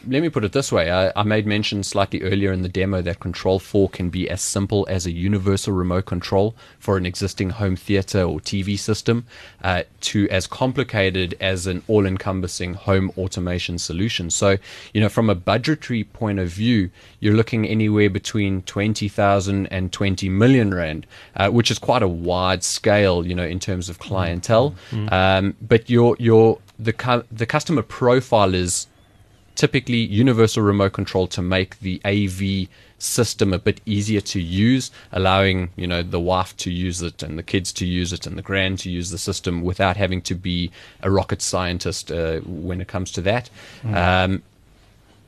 let 0.08 0.22
me 0.22 0.30
put 0.30 0.44
it 0.44 0.52
this 0.52 0.72
way. 0.72 0.92
I, 0.92 1.12
I, 1.16 1.24
made 1.24 1.46
mention 1.48 1.84
slightly 1.84 2.22
earlier 2.22 2.52
in 2.52 2.62
the 2.62 2.70
demo 2.70 3.02
that 3.02 3.20
Control 3.20 3.60
4 3.60 3.90
can 3.90 4.10
be 4.10 4.30
as 4.30 4.42
simple 4.42 4.86
as 4.90 5.06
a 5.06 5.12
universal 5.12 5.74
remote 5.74 6.06
control 6.06 6.56
for 6.80 6.98
an 6.98 7.06
existing 7.06 7.52
home 7.52 7.76
theater 7.76 8.22
or 8.22 8.40
TV 8.40 8.78
system 8.78 9.26
uh, 9.64 9.84
to 10.02 10.30
as 10.30 10.48
complicated 10.48 11.36
as 11.40 11.68
an 11.68 11.84
all 11.88 12.06
encompassing 12.06 12.74
home 12.74 13.12
automation 13.18 13.78
solution. 13.78 14.30
So, 14.30 14.58
you 14.94 15.02
know, 15.02 15.10
from 15.10 15.30
a 15.30 15.36
budgetary 15.36 16.04
point 16.04 16.40
of 16.40 16.50
view, 16.50 16.90
you're 17.20 17.36
looking 17.36 17.66
anywhere 17.68 18.10
between 18.10 18.62
20,000 18.64 19.68
and 19.68 19.92
20 19.92 20.30
million 20.30 20.74
Rand, 20.74 21.08
uh, 21.36 21.50
which 21.50 21.72
is 21.72 21.80
quite 21.80 22.04
a 22.04 22.08
wide 22.08 22.64
scale, 22.64 23.26
you 23.26 23.36
know, 23.36 23.46
in 23.46 23.60
terms 23.60 23.90
of 23.90 24.00
clientele. 24.00 24.76
Mm-hmm. 24.92 25.14
Um, 25.14 25.56
but 25.62 25.90
your, 25.90 26.16
your, 26.20 26.60
the, 26.78 26.94
cu- 26.94 27.24
the 27.32 27.46
customer 27.46 27.82
profile 27.82 28.54
is 28.54 28.88
typically 29.56 29.98
universal 29.98 30.64
remote 30.64 30.94
control 30.94 31.28
to 31.28 31.42
make 31.42 31.80
the 31.80 32.02
AV 32.06 32.68
system 32.98 33.54
a 33.54 33.60
bit 33.60 33.82
easier 33.86 34.22
to 34.22 34.40
use, 34.40 34.92
allowing 35.12 35.70
you 35.76 35.88
know 35.88 36.04
the 36.04 36.20
wife 36.20 36.56
to 36.58 36.72
use 36.72 37.02
it 37.02 37.24
and 37.24 37.38
the 37.38 37.44
kids 37.44 37.72
to 37.74 37.86
use 37.86 38.14
it 38.14 38.26
and 38.26 38.38
the 38.38 38.42
grand 38.42 38.80
to 38.80 38.90
use 38.90 39.10
the 39.10 39.18
system 39.18 39.62
without 39.62 39.98
having 39.98 40.22
to 40.22 40.36
be 40.36 40.72
a 41.02 41.12
rocket 41.12 41.42
scientist 41.42 42.12
uh, 42.12 42.40
when 42.42 42.82
it 42.82 42.88
comes 42.88 43.12
to 43.12 43.22
that. 43.22 43.50
Mm. 43.84 43.96
Um, 43.96 44.44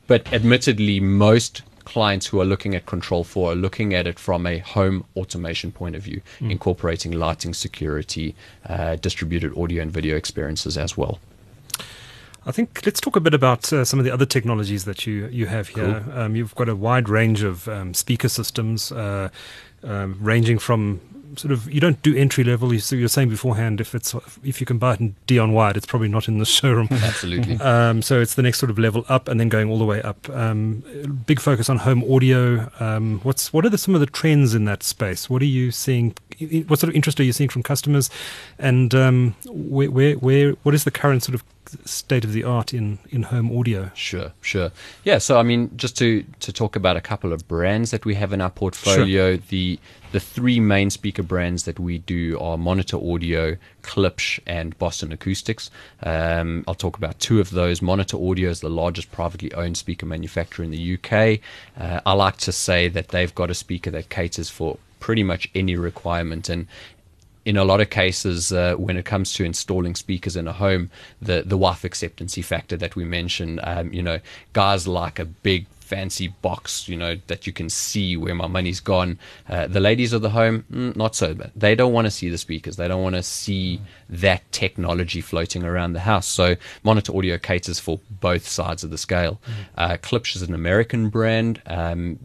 but 0.08 0.32
admittedly, 0.32 1.00
most 1.00 1.64
clients 1.84 2.28
who 2.28 2.42
are 2.42 2.46
looking 2.46 2.76
at 2.76 2.86
Control 2.86 3.24
4 3.24 3.52
are 3.52 3.56
looking 3.56 3.94
at 3.94 4.08
it 4.08 4.20
from 4.20 4.46
a 4.46 4.60
home 4.60 5.06
automation 5.16 5.72
point 5.72 5.96
of 5.96 6.04
view, 6.04 6.22
mm. 6.40 6.52
incorporating 6.52 7.14
lighting, 7.14 7.54
security, 7.54 8.36
uh, 8.68 8.96
distributed 8.98 9.58
audio 9.58 9.82
and 9.82 9.92
video 9.92 10.16
experiences 10.18 10.78
as 10.78 10.98
well. 10.98 11.20
I 12.48 12.52
think 12.52 12.82
let's 12.86 13.02
talk 13.02 13.18
a 13.18 13.20
bit 13.20 13.34
about 13.34 13.72
uh, 13.74 13.84
some 13.84 14.00
of 14.00 14.06
the 14.06 14.12
other 14.12 14.26
technologies 14.26 14.86
that 14.86 15.06
you 15.06 15.28
you 15.28 15.48
have 15.48 15.68
here. 15.68 16.02
Cool. 16.06 16.18
Um, 16.18 16.36
you've 16.36 16.56
got 16.56 16.70
a 16.70 16.76
wide 16.76 17.10
range 17.10 17.44
of 17.44 17.68
um, 17.68 17.94
speaker 17.94 18.30
systems, 18.30 18.92
uh, 18.92 19.30
um, 19.84 20.18
ranging 20.22 20.58
from 20.58 21.02
sort 21.36 21.52
of 21.52 21.72
you 21.72 21.82
don't 21.82 22.02
do 22.02 22.16
entry 22.16 22.46
level. 22.46 22.74
You, 22.74 22.80
so 22.80 22.96
you're 22.96 23.10
saying 23.10 23.30
beforehand 23.30 23.82
if 23.82 23.94
it's 23.94 24.16
if 24.44 24.62
you 24.62 24.66
can 24.66 24.78
buy 24.78 24.94
it 24.94 25.02
in 25.02 25.16
Dion 25.26 25.52
Wired, 25.52 25.76
it's 25.76 25.86
probably 25.86 26.08
not 26.08 26.30
in 26.30 26.38
the 26.38 26.46
showroom. 26.58 26.88
Absolutely. 26.92 27.60
Um, 27.68 28.02
so 28.02 28.22
it's 28.22 28.36
the 28.36 28.44
next 28.44 28.60
sort 28.60 28.70
of 28.70 28.80
level 28.80 29.04
up, 29.10 29.28
and 29.28 29.40
then 29.40 29.50
going 29.50 29.70
all 29.70 29.78
the 29.78 29.86
way 29.86 30.02
up. 30.02 30.30
Um, 30.30 30.84
big 31.26 31.42
focus 31.42 31.70
on 31.70 31.80
home 31.80 32.04
audio. 32.10 32.72
Um, 32.80 33.20
what's 33.24 33.52
what 33.52 33.66
are 33.66 33.70
the, 33.70 33.78
some 33.78 33.94
of 33.94 34.00
the 34.00 34.06
trends 34.08 34.56
in 34.56 34.64
that 34.66 34.84
space? 34.84 35.30
What 35.30 35.42
are 35.42 35.46
you 35.46 35.72
seeing? 35.72 36.16
What 36.68 36.80
sort 36.80 36.90
of 36.90 36.96
interest 36.96 37.20
are 37.20 37.24
you 37.24 37.34
seeing 37.34 37.50
from 37.50 37.64
customers? 37.64 38.10
And 38.60 38.94
um, 38.94 39.36
where, 39.46 39.90
where 39.90 40.14
where 40.16 40.52
what 40.64 40.76
is 40.76 40.84
the 40.84 40.92
current 40.92 41.24
sort 41.24 41.36
of 41.36 41.44
state 41.86 42.24
of 42.24 42.34
the 42.34 42.44
art 42.44 42.74
in, 42.74 43.00
in 43.10 43.24
home 43.24 43.58
audio. 43.58 43.92
Sure, 43.94 44.32
sure. 44.42 44.72
Yeah, 45.04 45.18
so 45.18 45.40
I 45.40 45.44
mean, 45.44 45.76
just 45.76 45.98
to, 45.98 46.24
to 46.40 46.54
talk 46.54 46.76
about 46.76 46.98
a 46.98 47.02
couple 47.02 47.34
of 47.34 47.48
brands 47.48 47.92
that 47.92 48.06
we 48.06 48.16
have 48.16 48.34
in 48.34 48.42
our 48.42 48.50
portfolio, 48.50 49.36
sure. 49.36 49.44
the 49.50 49.80
the 50.14 50.20
three 50.22 50.62
main 50.62 50.90
speaker 50.90 51.22
brands 51.22 51.64
that 51.64 51.82
we 51.82 51.98
do 51.98 52.40
are 52.40 52.58
Monitor 52.58 52.96
Audio, 52.96 53.58
Klipsch, 53.84 54.40
and 54.48 54.78
Boston 54.78 55.12
Acoustics. 55.12 55.70
Um, 56.02 56.64
I'll 56.66 56.76
talk 56.76 56.98
about 56.98 57.20
two 57.20 57.42
of 57.42 57.50
those. 57.52 57.82
Monitor 57.82 58.16
Audio 58.18 58.50
is 58.50 58.62
the 58.62 58.70
largest 58.70 59.12
privately 59.12 59.54
owned 59.54 59.76
speaker 59.76 60.06
manufacturer 60.06 60.64
in 60.64 60.72
the 60.72 60.94
UK. 60.94 61.42
Uh, 61.78 62.00
I 62.06 62.14
like 62.14 62.38
to 62.38 62.54
say 62.54 62.88
that 62.88 63.10
they've 63.10 63.36
got 63.36 63.52
a 63.52 63.54
speaker 63.54 63.92
that 63.92 64.08
caters 64.08 64.50
for 64.50 64.78
pretty 65.00 65.24
much 65.24 65.50
any 65.56 65.76
requirement 65.76 66.50
and 66.50 66.68
in 67.46 67.56
a 67.56 67.64
lot 67.64 67.80
of 67.80 67.90
cases, 67.90 68.52
uh, 68.52 68.76
when 68.76 68.98
it 68.98 69.06
comes 69.06 69.32
to 69.32 69.46
installing 69.46 69.96
speakers 69.96 70.36
in 70.36 70.50
a 70.50 70.52
home, 70.52 70.92
the 71.22 71.44
the 71.46 71.58
wife 71.58 71.86
acceptancy 71.86 72.42
factor 72.42 72.76
that 72.76 72.98
we 72.98 73.06
mentioned, 73.06 73.62
um, 73.64 73.94
you 73.94 74.04
know, 74.04 74.20
guys 74.52 74.86
like 74.86 75.18
a 75.18 75.24
big 75.24 75.66
fancy 75.80 76.28
box, 76.28 76.90
you 76.90 76.98
know, 76.98 77.16
that 77.28 77.48
you 77.48 77.54
can 77.54 77.70
see 77.70 78.18
where 78.18 78.36
my 78.36 78.48
money's 78.48 78.82
gone. 78.82 79.18
Uh, 79.48 79.66
the 79.68 79.80
ladies 79.80 80.12
of 80.12 80.22
the 80.22 80.32
home, 80.32 80.66
mm, 80.70 80.94
not 80.98 81.16
so 81.16 81.34
bad. 81.34 81.52
They 81.56 81.74
don't 81.74 81.94
want 81.94 82.06
to 82.06 82.12
see 82.12 82.30
the 82.30 82.38
speakers. 82.38 82.76
They 82.76 82.90
don't 82.90 83.02
want 83.02 83.16
to 83.16 83.24
see 83.24 83.80
that 84.10 84.52
technology 84.52 85.22
floating 85.22 85.64
around 85.64 85.94
the 85.94 86.02
house. 86.02 86.28
So 86.28 86.58
Monitor 86.84 87.16
Audio 87.16 87.38
caters 87.38 87.80
for 87.80 88.02
both 88.20 88.46
sides 88.46 88.84
of 88.84 88.90
the 88.90 88.98
scale. 88.98 89.40
Mm. 89.46 89.52
Uh, 89.78 89.98
Klipsch 89.98 90.36
is 90.36 90.42
an 90.42 90.54
American 90.54 91.08
brand. 91.08 91.62
Um, 91.66 92.20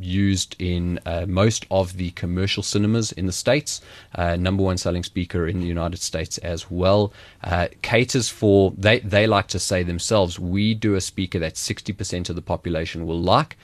used 0.00 0.56
in 0.58 0.98
uh, 1.06 1.26
most 1.28 1.66
of 1.70 1.96
the 1.96 2.10
commercial 2.12 2.62
cinemas 2.62 3.12
in 3.12 3.26
the 3.26 3.32
States. 3.32 3.80
Uh, 4.14 4.36
number 4.36 4.62
one 4.62 4.78
selling 4.78 5.02
speaker 5.02 5.46
in 5.46 5.60
the 5.60 5.66
United 5.66 6.00
States 6.00 6.38
as 6.38 6.70
well. 6.70 7.12
Uh, 7.44 7.68
caters 7.82 8.28
for, 8.28 8.72
they, 8.76 9.00
they 9.00 9.26
like 9.26 9.48
to 9.48 9.58
say 9.58 9.82
themselves, 9.82 10.38
we 10.38 10.74
do 10.74 10.94
a 10.94 11.00
speaker 11.00 11.38
that 11.38 11.54
60% 11.54 12.28
of 12.28 12.36
the 12.36 12.42
population 12.42 13.06
will 13.06 13.20
like. 13.20 13.56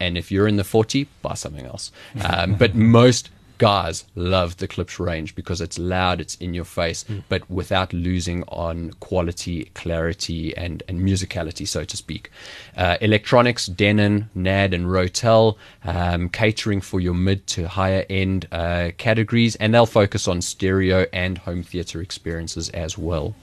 And 0.00 0.18
if 0.18 0.30
you're 0.30 0.48
in 0.48 0.56
the 0.56 0.64
40, 0.64 1.06
buy 1.22 1.34
something 1.34 1.66
else. 1.66 1.92
Um, 2.24 2.54
but 2.54 2.74
most 2.74 3.30
guys 3.58 4.04
love 4.14 4.56
the 4.56 4.68
Klipsch 4.68 4.98
range 4.98 5.34
because 5.34 5.60
it's 5.60 5.78
loud, 5.78 6.20
it's 6.20 6.34
in 6.36 6.54
your 6.54 6.64
face, 6.64 7.04
mm. 7.04 7.22
but 7.28 7.48
without 7.50 7.92
losing 7.92 8.42
on 8.44 8.90
quality, 9.00 9.70
clarity, 9.74 10.56
and, 10.56 10.82
and 10.88 11.00
musicality, 11.00 11.66
so 11.66 11.84
to 11.84 11.96
speak. 11.96 12.30
Uh, 12.76 12.96
electronics, 13.00 13.66
Denon, 13.66 14.30
NAD, 14.34 14.74
and 14.74 14.86
Rotel, 14.86 15.56
um, 15.84 16.28
catering 16.28 16.80
for 16.80 17.00
your 17.00 17.14
mid 17.14 17.46
to 17.48 17.68
higher 17.68 18.04
end 18.10 18.46
uh, 18.52 18.90
categories, 18.98 19.56
and 19.56 19.74
they'll 19.74 19.86
focus 19.86 20.26
on 20.28 20.42
stereo 20.42 21.06
and 21.12 21.38
home 21.38 21.62
theater 21.62 22.00
experiences 22.00 22.68
as 22.70 22.98
well. 22.98 23.34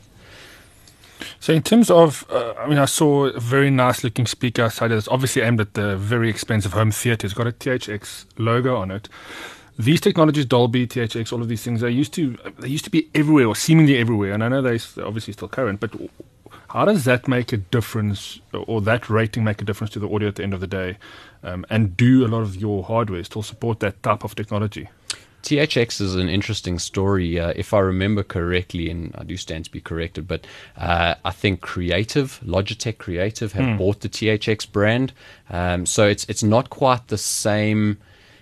So, 1.40 1.54
in 1.54 1.62
terms 1.62 1.90
of, 1.90 2.26
uh, 2.30 2.54
I 2.58 2.68
mean, 2.68 2.78
I 2.78 2.86
saw 2.86 3.26
a 3.26 3.40
very 3.40 3.70
nice 3.70 4.04
looking 4.04 4.26
speaker 4.26 4.64
outside. 4.64 4.92
It's 4.92 5.08
obviously 5.08 5.42
aimed 5.44 5.62
at 5.62 5.76
the 5.76 5.96
very 5.96 6.30
expensive 6.30 6.74
home 6.74 6.92
theater. 6.92 7.26
It's 7.26 7.34
got 7.34 7.48
a 7.48 7.52
THX 7.52 8.26
logo 8.38 8.76
on 8.76 8.92
it. 8.92 9.08
These 9.78 10.02
technologies, 10.02 10.46
Dolby, 10.46 10.88
THX, 10.88 11.32
all 11.34 11.42
of 11.42 11.48
these 11.48 11.64
things, 11.64 11.82
they 11.82 11.90
used 11.90 12.14
to 12.14 12.38
they 12.60 12.68
used 12.68 12.86
to 12.86 12.92
be 12.92 13.10
everywhere 13.16 13.48
or 13.48 13.56
seemingly 13.56 13.98
everywhere, 13.98 14.34
and 14.34 14.44
I 14.44 14.50
know 14.50 14.62
they're 14.62 15.06
obviously 15.06 15.34
still 15.34 15.48
current, 15.48 15.80
but 15.80 15.92
how 16.70 16.86
does 16.86 17.04
that 17.06 17.28
make 17.28 17.52
a 17.52 17.58
difference, 17.58 18.40
or 18.54 18.82
that 18.82 19.10
rating 19.10 19.44
make 19.44 19.62
a 19.62 19.66
difference 19.66 19.92
to 19.94 20.00
the 20.00 20.10
audio 20.10 20.30
at 20.30 20.36
the 20.36 20.44
end 20.44 20.54
of 20.54 20.62
the 20.62 20.68
day? 20.68 20.98
Um, 21.44 21.66
and 21.70 21.98
do 21.98 22.26
a 22.26 22.30
lot 22.30 22.42
of 22.42 22.56
your 22.56 22.84
hardware 22.84 23.24
still 23.24 23.44
support 23.44 23.80
that 23.82 24.02
type 24.04 24.24
of 24.24 24.36
technology? 24.36 24.88
THX 25.44 26.00
is 26.00 26.16
an 26.16 26.30
interesting 26.30 26.78
story. 26.80 27.40
Uh, 27.40 27.54
if 27.56 27.74
I 27.74 27.80
remember 27.80 28.24
correctly, 28.24 28.90
and 28.90 29.14
I 29.18 29.24
do 29.24 29.38
stand 29.38 29.66
to 29.66 29.72
be 29.72 29.82
corrected, 29.82 30.28
but 30.28 30.46
uh, 30.78 31.16
I 31.26 31.32
think 31.32 31.62
Creative, 31.62 32.40
Logitech 32.46 33.00
Creative, 33.00 33.52
have 33.54 33.66
mm. 33.66 33.78
bought 33.78 34.02
the 34.02 34.10
THX 34.10 34.72
brand. 34.72 35.14
Um, 35.50 35.86
so 35.86 36.08
it's 36.08 36.26
it's 36.26 36.44
not 36.44 36.70
quite 36.70 37.08
the 37.08 37.18
same 37.18 37.98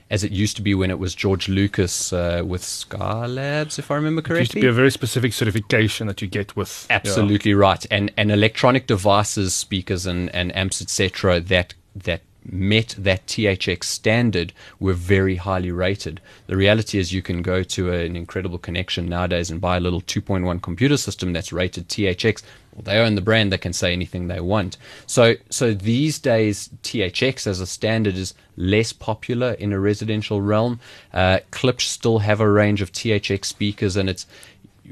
as 0.09 0.23
it 0.23 0.31
used 0.31 0.55
to 0.55 0.61
be 0.61 0.73
when 0.73 0.89
it 0.89 0.97
was 0.97 1.13
George 1.13 1.47
Lucas 1.47 2.11
uh, 2.11 2.41
with 2.45 2.63
Skylabs, 2.63 3.77
if 3.77 3.91
I 3.91 3.95
remember 3.95 4.21
correctly. 4.21 4.37
It 4.37 4.41
used 4.41 4.51
to 4.53 4.61
be 4.61 4.67
a 4.67 4.71
very 4.71 4.91
specific 4.91 5.33
certification 5.33 6.07
that 6.07 6.21
you 6.21 6.27
get 6.27 6.55
with. 6.55 6.87
Absolutely 6.89 7.51
yeah. 7.51 7.57
right, 7.57 7.85
and 7.91 8.11
and 8.17 8.31
electronic 8.31 8.87
devices, 8.87 9.53
speakers, 9.53 10.05
and 10.05 10.33
and 10.33 10.55
amps, 10.55 10.81
etc. 10.81 11.39
That 11.39 11.75
that 11.95 12.21
met 12.43 12.95
that 12.97 13.25
THX 13.27 13.83
standard 13.83 14.53
were 14.79 14.93
very 14.93 15.35
highly 15.35 15.71
rated. 15.71 16.21
The 16.47 16.57
reality 16.57 16.97
is 16.97 17.13
you 17.13 17.21
can 17.21 17.41
go 17.41 17.63
to 17.63 17.93
an 17.93 18.15
incredible 18.15 18.57
connection 18.57 19.07
nowadays 19.07 19.49
and 19.49 19.61
buy 19.61 19.77
a 19.77 19.79
little 19.79 20.01
2.1 20.01 20.61
computer 20.61 20.97
system 20.97 21.33
that's 21.33 21.53
rated 21.53 21.89
THX. 21.89 22.43
Well, 22.73 22.83
they 22.83 22.97
own 22.97 23.15
the 23.15 23.21
brand; 23.21 23.51
they 23.51 23.57
can 23.57 23.73
say 23.73 23.91
anything 23.91 24.27
they 24.27 24.39
want. 24.39 24.77
So, 25.05 25.35
so 25.49 25.73
these 25.73 26.19
days, 26.19 26.69
THX 26.83 27.47
as 27.47 27.59
a 27.59 27.67
standard 27.67 28.15
is 28.15 28.33
less 28.55 28.93
popular 28.93 29.53
in 29.53 29.73
a 29.73 29.79
residential 29.79 30.41
realm. 30.41 30.79
Uh, 31.13 31.39
Klipsch 31.51 31.87
still 31.87 32.19
have 32.19 32.39
a 32.39 32.49
range 32.49 32.81
of 32.81 32.91
THX 32.91 33.45
speakers, 33.45 33.97
and 33.97 34.09
it's 34.09 34.25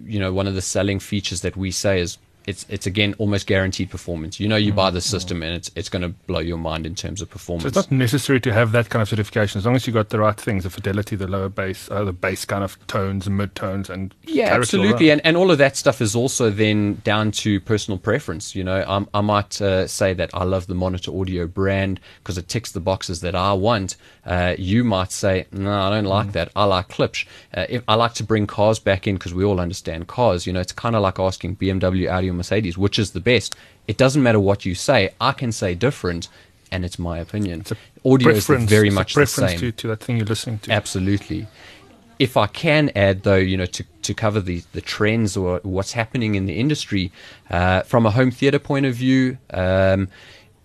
you 0.06 0.20
know 0.20 0.34
one 0.34 0.48
of 0.48 0.56
the 0.56 0.62
selling 0.62 1.00
features 1.00 1.42
that 1.42 1.56
we 1.56 1.72
say 1.72 2.00
is 2.00 2.18
it's 2.48 2.66
it's 2.70 2.88
again 2.88 3.14
almost 3.18 3.46
guaranteed 3.46 3.90
performance. 3.90 4.40
You 4.40 4.48
know, 4.48 4.56
you 4.56 4.72
buy 4.72 4.90
the 4.90 5.00
mm-hmm. 5.00 5.04
system 5.04 5.44
and 5.44 5.54
it's 5.54 5.70
it's 5.76 5.90
going 5.90 6.02
to 6.02 6.10
blow 6.10 6.40
your 6.40 6.58
mind 6.58 6.86
in 6.86 6.96
terms 6.96 7.22
of 7.22 7.30
performance. 7.30 7.64
So 7.64 7.68
it's 7.68 7.92
not 7.92 7.92
necessary 7.92 8.40
to 8.40 8.54
have 8.54 8.72
that 8.72 8.90
kind 8.90 9.02
of 9.02 9.10
certification 9.10 9.60
as 9.60 9.66
long 9.66 9.76
as 9.76 9.86
you 9.86 9.92
got 9.92 10.10
the 10.10 10.20
right 10.20 10.40
things: 10.40 10.64
the 10.64 10.70
fidelity, 10.70 11.18
the 11.18 11.28
lower 11.28 11.50
bass, 11.50 11.92
uh, 11.92 12.06
the 12.06 12.14
bass 12.14 12.46
kind 12.46 12.64
of 12.64 12.78
tones, 12.88 13.30
mid 13.30 13.54
tones, 13.54 13.90
and 13.90 14.16
yeah, 14.24 14.54
absolutely. 14.54 15.10
And 15.10 15.22
and 15.26 15.36
all 15.36 15.52
of 15.52 15.58
that 15.58 15.76
stuff 15.76 16.02
is 16.02 16.16
also 16.16 16.50
then 16.50 17.02
down 17.04 17.32
to 17.32 17.60
personal 17.60 17.98
preference. 17.98 18.56
You 18.56 18.64
know, 18.64 18.84
I'm, 18.88 19.10
i 19.14 19.20
might 19.20 19.62
uh, 19.62 19.86
say 19.88 20.14
that 20.14 20.30
I 20.34 20.46
love 20.46 20.68
the 20.68 20.76
Monitor 20.76 21.12
Audio 21.12 21.48
brand 21.48 22.00
because 22.20 22.38
it 22.38 22.48
ticks 22.48 22.72
the 22.72 22.80
boxes 22.80 23.20
that 23.22 23.36
I 23.36 23.52
want. 23.54 23.98
Uh, 24.26 24.56
you 24.58 24.84
might 24.84 25.12
say, 25.12 25.48
no, 25.52 25.72
I 25.72 25.90
don't 25.90 26.06
like 26.06 26.28
mm. 26.28 26.32
that. 26.34 26.52
I 26.56 26.66
like 26.66 26.90
Klipsch. 26.90 27.26
Uh, 27.56 27.66
if 27.70 27.84
I 27.88 27.96
like 27.96 28.14
to 28.16 28.24
bring 28.24 28.48
cars 28.48 28.80
back 28.80 29.08
in 29.08 29.16
because 29.16 29.34
we 29.34 29.44
all 29.44 29.60
understand 29.60 30.08
cars. 30.08 30.48
You 30.48 30.54
know, 30.54 30.60
it's 30.60 30.72
kind 30.74 30.96
of 30.96 31.02
like 31.02 31.20
asking 31.20 31.58
BMW, 31.58 32.10
Audi 32.10 32.30
Mercedes, 32.38 32.78
which 32.78 32.98
is 32.98 33.12
the 33.12 33.20
best. 33.20 33.56
It 33.88 33.98
doesn't 33.98 34.24
matter 34.24 34.40
what 34.40 34.66
you 34.66 34.76
say. 34.76 35.10
I 35.20 35.32
can 35.32 35.52
say 35.52 35.76
different, 35.76 36.30
and 36.72 36.86
it's 36.86 36.98
my 36.98 37.18
opinion. 37.20 37.62
It's 37.62 37.74
Audio 38.06 38.30
is 38.30 38.48
very 38.48 38.90
much 38.90 39.16
the 39.16 39.26
same. 39.26 39.60
To, 39.60 39.72
to 39.72 39.88
that 39.90 40.02
thing 40.02 40.18
you're 40.18 40.26
listening 40.26 40.60
to. 40.60 40.72
Absolutely. 40.72 41.48
If 42.20 42.38
I 42.38 42.48
can 42.48 42.90
add, 42.96 43.24
though, 43.24 43.36
you 43.36 43.58
know, 43.58 43.68
to, 43.68 43.84
to 44.02 44.14
cover 44.14 44.40
the, 44.40 44.64
the 44.74 44.82
trends 44.82 45.38
or 45.38 45.60
what's 45.64 45.92
happening 45.92 46.36
in 46.36 46.46
the 46.46 46.54
industry, 46.54 47.12
uh, 47.50 47.82
from 47.82 48.06
a 48.06 48.12
home 48.12 48.32
theater 48.32 48.60
point 48.60 48.86
of 48.86 48.96
view, 48.96 49.38
um, 49.52 50.08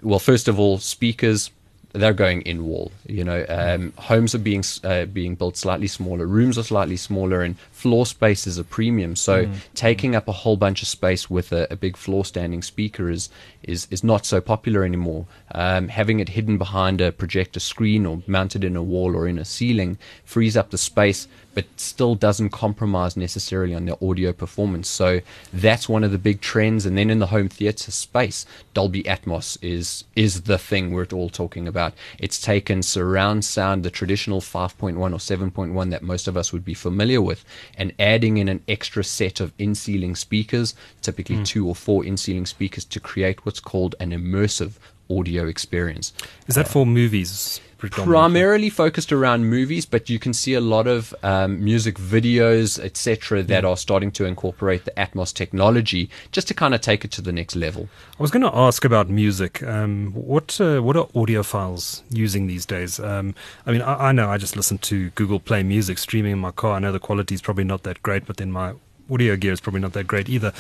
well, 0.03 0.19
first 0.19 0.49
of 0.49 0.59
all, 0.59 0.79
speakers, 0.79 1.51
they're 1.93 2.13
going 2.13 2.43
in 2.43 2.65
wall. 2.65 2.91
You 3.07 3.25
know, 3.25 3.45
um, 3.49 3.93
homes 3.97 4.35
are 4.35 4.39
being 4.39 4.65
uh, 4.83 5.07
being 5.07 5.35
built 5.35 5.57
slightly 5.57 5.87
smaller, 5.87 6.27
rooms 6.27 6.59
are 6.59 6.63
slightly 6.63 6.97
smaller, 6.97 7.43
and 7.43 7.59
floor 7.71 8.07
space 8.07 8.47
is 8.47 8.59
a 8.59 8.65
premium. 8.65 9.17
So 9.17 9.47
mm. 9.47 9.55
taking 9.75 10.15
up 10.15 10.29
a 10.29 10.33
whole 10.33 10.57
bunch 10.57 10.83
of 10.83 10.89
space 10.89 11.29
with 11.29 11.53
a, 11.53 11.67
a, 11.71 11.77
big 11.77 11.97
floor 11.97 12.25
standing 12.25 12.63
speaker 12.63 13.11
is 13.11 13.29
is 13.63 13.87
is 13.91 14.03
not 14.03 14.25
so 14.25 14.41
popular 14.41 14.85
anymore. 14.85 15.27
Um, 15.55 15.89
having 15.89 16.21
it 16.21 16.31
hidden 16.31 16.59
behind 16.59 17.01
a 17.01 17.13
projector 17.13 17.61
screen 17.61 18.07
or 18.07 18.23
mounted 18.27 18.65
in 18.65 18.77
a 18.77 18.83
wall 18.83 19.15
or 19.15 19.29
in 19.29 19.39
a 19.39 19.45
ceiling 19.45 19.99
frees 20.25 20.57
up 20.57 20.71
the 20.71 20.79
space 20.79 21.29
but 21.55 21.65
still 21.77 22.15
doesn't 22.15 22.51
compromise 22.51 23.17
necessarily 23.17 23.75
on 23.75 23.87
the 23.87 24.07
audio 24.07 24.33
performance. 24.33 24.89
So 24.89 25.21
that's 25.53 25.89
one 25.89 26.05
of 26.05 26.13
the 26.13 26.19
big 26.19 26.41
trends. 26.41 26.87
And 26.87 26.97
then 26.97 27.11
in 27.11 27.19
the 27.19 27.27
home 27.29 27.49
theater 27.49 27.91
space, 27.91 28.47
Dolby 28.75 29.03
Atmos 29.05 29.59
is 29.63 30.05
is 30.17 30.43
the 30.43 30.59
thing 30.59 30.93
we're 30.93 31.07
all 31.13 31.29
talking 31.29 31.69
about. 31.69 31.95
It's 32.19 32.41
taken 32.41 32.83
surround 32.83 33.45
sound, 33.45 33.83
the 33.83 33.91
traditional 33.91 34.41
5.1 34.41 34.97
or 34.97 35.51
7.1 35.51 35.91
that 35.91 36.03
most 36.03 36.29
of 36.29 36.37
us 36.37 36.53
would 36.53 36.65
be 36.65 36.75
familiar 36.75 37.21
with, 37.21 37.45
and 37.77 37.93
adding 37.99 38.37
in 38.37 38.49
an 38.49 38.63
extra 38.69 39.05
set 39.05 39.41
of 39.41 39.53
in-ceiling 39.59 40.17
speakers, 40.17 40.75
typically 41.01 41.37
mm. 41.37 41.47
two 41.47 41.67
or 41.67 41.75
four 41.75 42.05
in-ceiling 42.05 42.47
speakers, 42.47 42.85
to 42.85 43.01
create 43.01 43.45
what's 43.45 43.61
called 43.61 43.95
an 44.01 44.11
immersive 44.11 44.73
audio 45.11 45.47
experience. 45.47 46.13
Is 46.47 46.55
that 46.55 46.67
uh, 46.67 46.71
for 46.71 46.87
movies? 46.87 47.61
Primarily 47.91 48.71
focused 48.71 49.13
around 49.13 49.47
movies, 49.47 49.87
but 49.87 50.09
you 50.09 50.19
can 50.19 50.33
see 50.33 50.55
a 50.55 50.61
lot 50.61 50.87
of 50.87 51.15
um, 51.23 51.63
music 51.63 51.97
videos, 51.97 52.79
etc., 52.79 53.43
that 53.43 53.65
are 53.65 53.77
starting 53.77 54.11
to 54.13 54.25
incorporate 54.25 54.85
the 54.85 54.93
Atmos 54.93 55.33
technology 55.35 56.09
just 56.31 56.49
to 56.49 56.55
kind 56.55 56.75
of 56.75 56.81
take 56.81 57.05
it 57.05 57.11
to 57.13 57.23
the 57.23 57.33
next 57.33 57.57
level. 57.57 57.89
I 58.19 58.23
was 58.23 58.31
going 58.31 58.43
to 58.43 58.57
ask 58.57 58.85
about 58.85 59.09
music. 59.09 59.63
Um, 59.63 60.13
what 60.13 60.61
uh, 60.61 60.81
what 60.81 60.97
are 60.97 61.07
audiophiles 61.09 62.03
using 62.11 62.47
these 62.47 62.67
days? 62.67 63.01
Um, 63.01 63.35
I 63.67 63.73
mean, 63.73 63.83
I, 63.83 64.09
I 64.09 64.13
know 64.13 64.29
I 64.29 64.39
just 64.39 64.57
listen 64.57 64.79
to 64.79 65.11
Google 65.11 65.41
Play 65.41 65.63
Music 65.63 65.99
streaming 65.99 66.33
in 66.33 66.39
my 66.39 66.51
car. 66.53 66.75
I 66.75 66.79
know 66.79 66.93
the 66.93 67.01
quality 67.01 67.35
is 67.35 67.43
probably 67.43 67.65
not 67.65 67.83
that 67.83 68.03
great, 68.03 68.27
but 68.27 68.37
then 68.37 68.53
my 68.53 68.75
audio 69.11 69.37
gear 69.37 69.53
is 69.53 69.61
probably 69.61 69.81
not 69.81 69.93
that 69.93 70.07
great 70.07 70.29
either. 70.29 70.53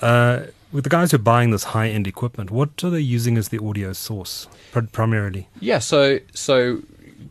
Uh, 0.00 0.42
with 0.72 0.84
the 0.84 0.90
guys 0.90 1.10
who 1.10 1.16
are 1.16 1.18
buying 1.20 1.50
this 1.50 1.64
high 1.64 1.88
end 1.88 2.06
equipment, 2.06 2.50
what 2.50 2.82
are 2.84 2.90
they 2.90 3.00
using 3.00 3.36
as 3.38 3.48
the 3.48 3.62
audio 3.62 3.92
source 3.92 4.48
pr- 4.72 4.80
primarily? 4.80 5.48
Yeah, 5.60 5.78
so 5.78 6.18
so 6.34 6.82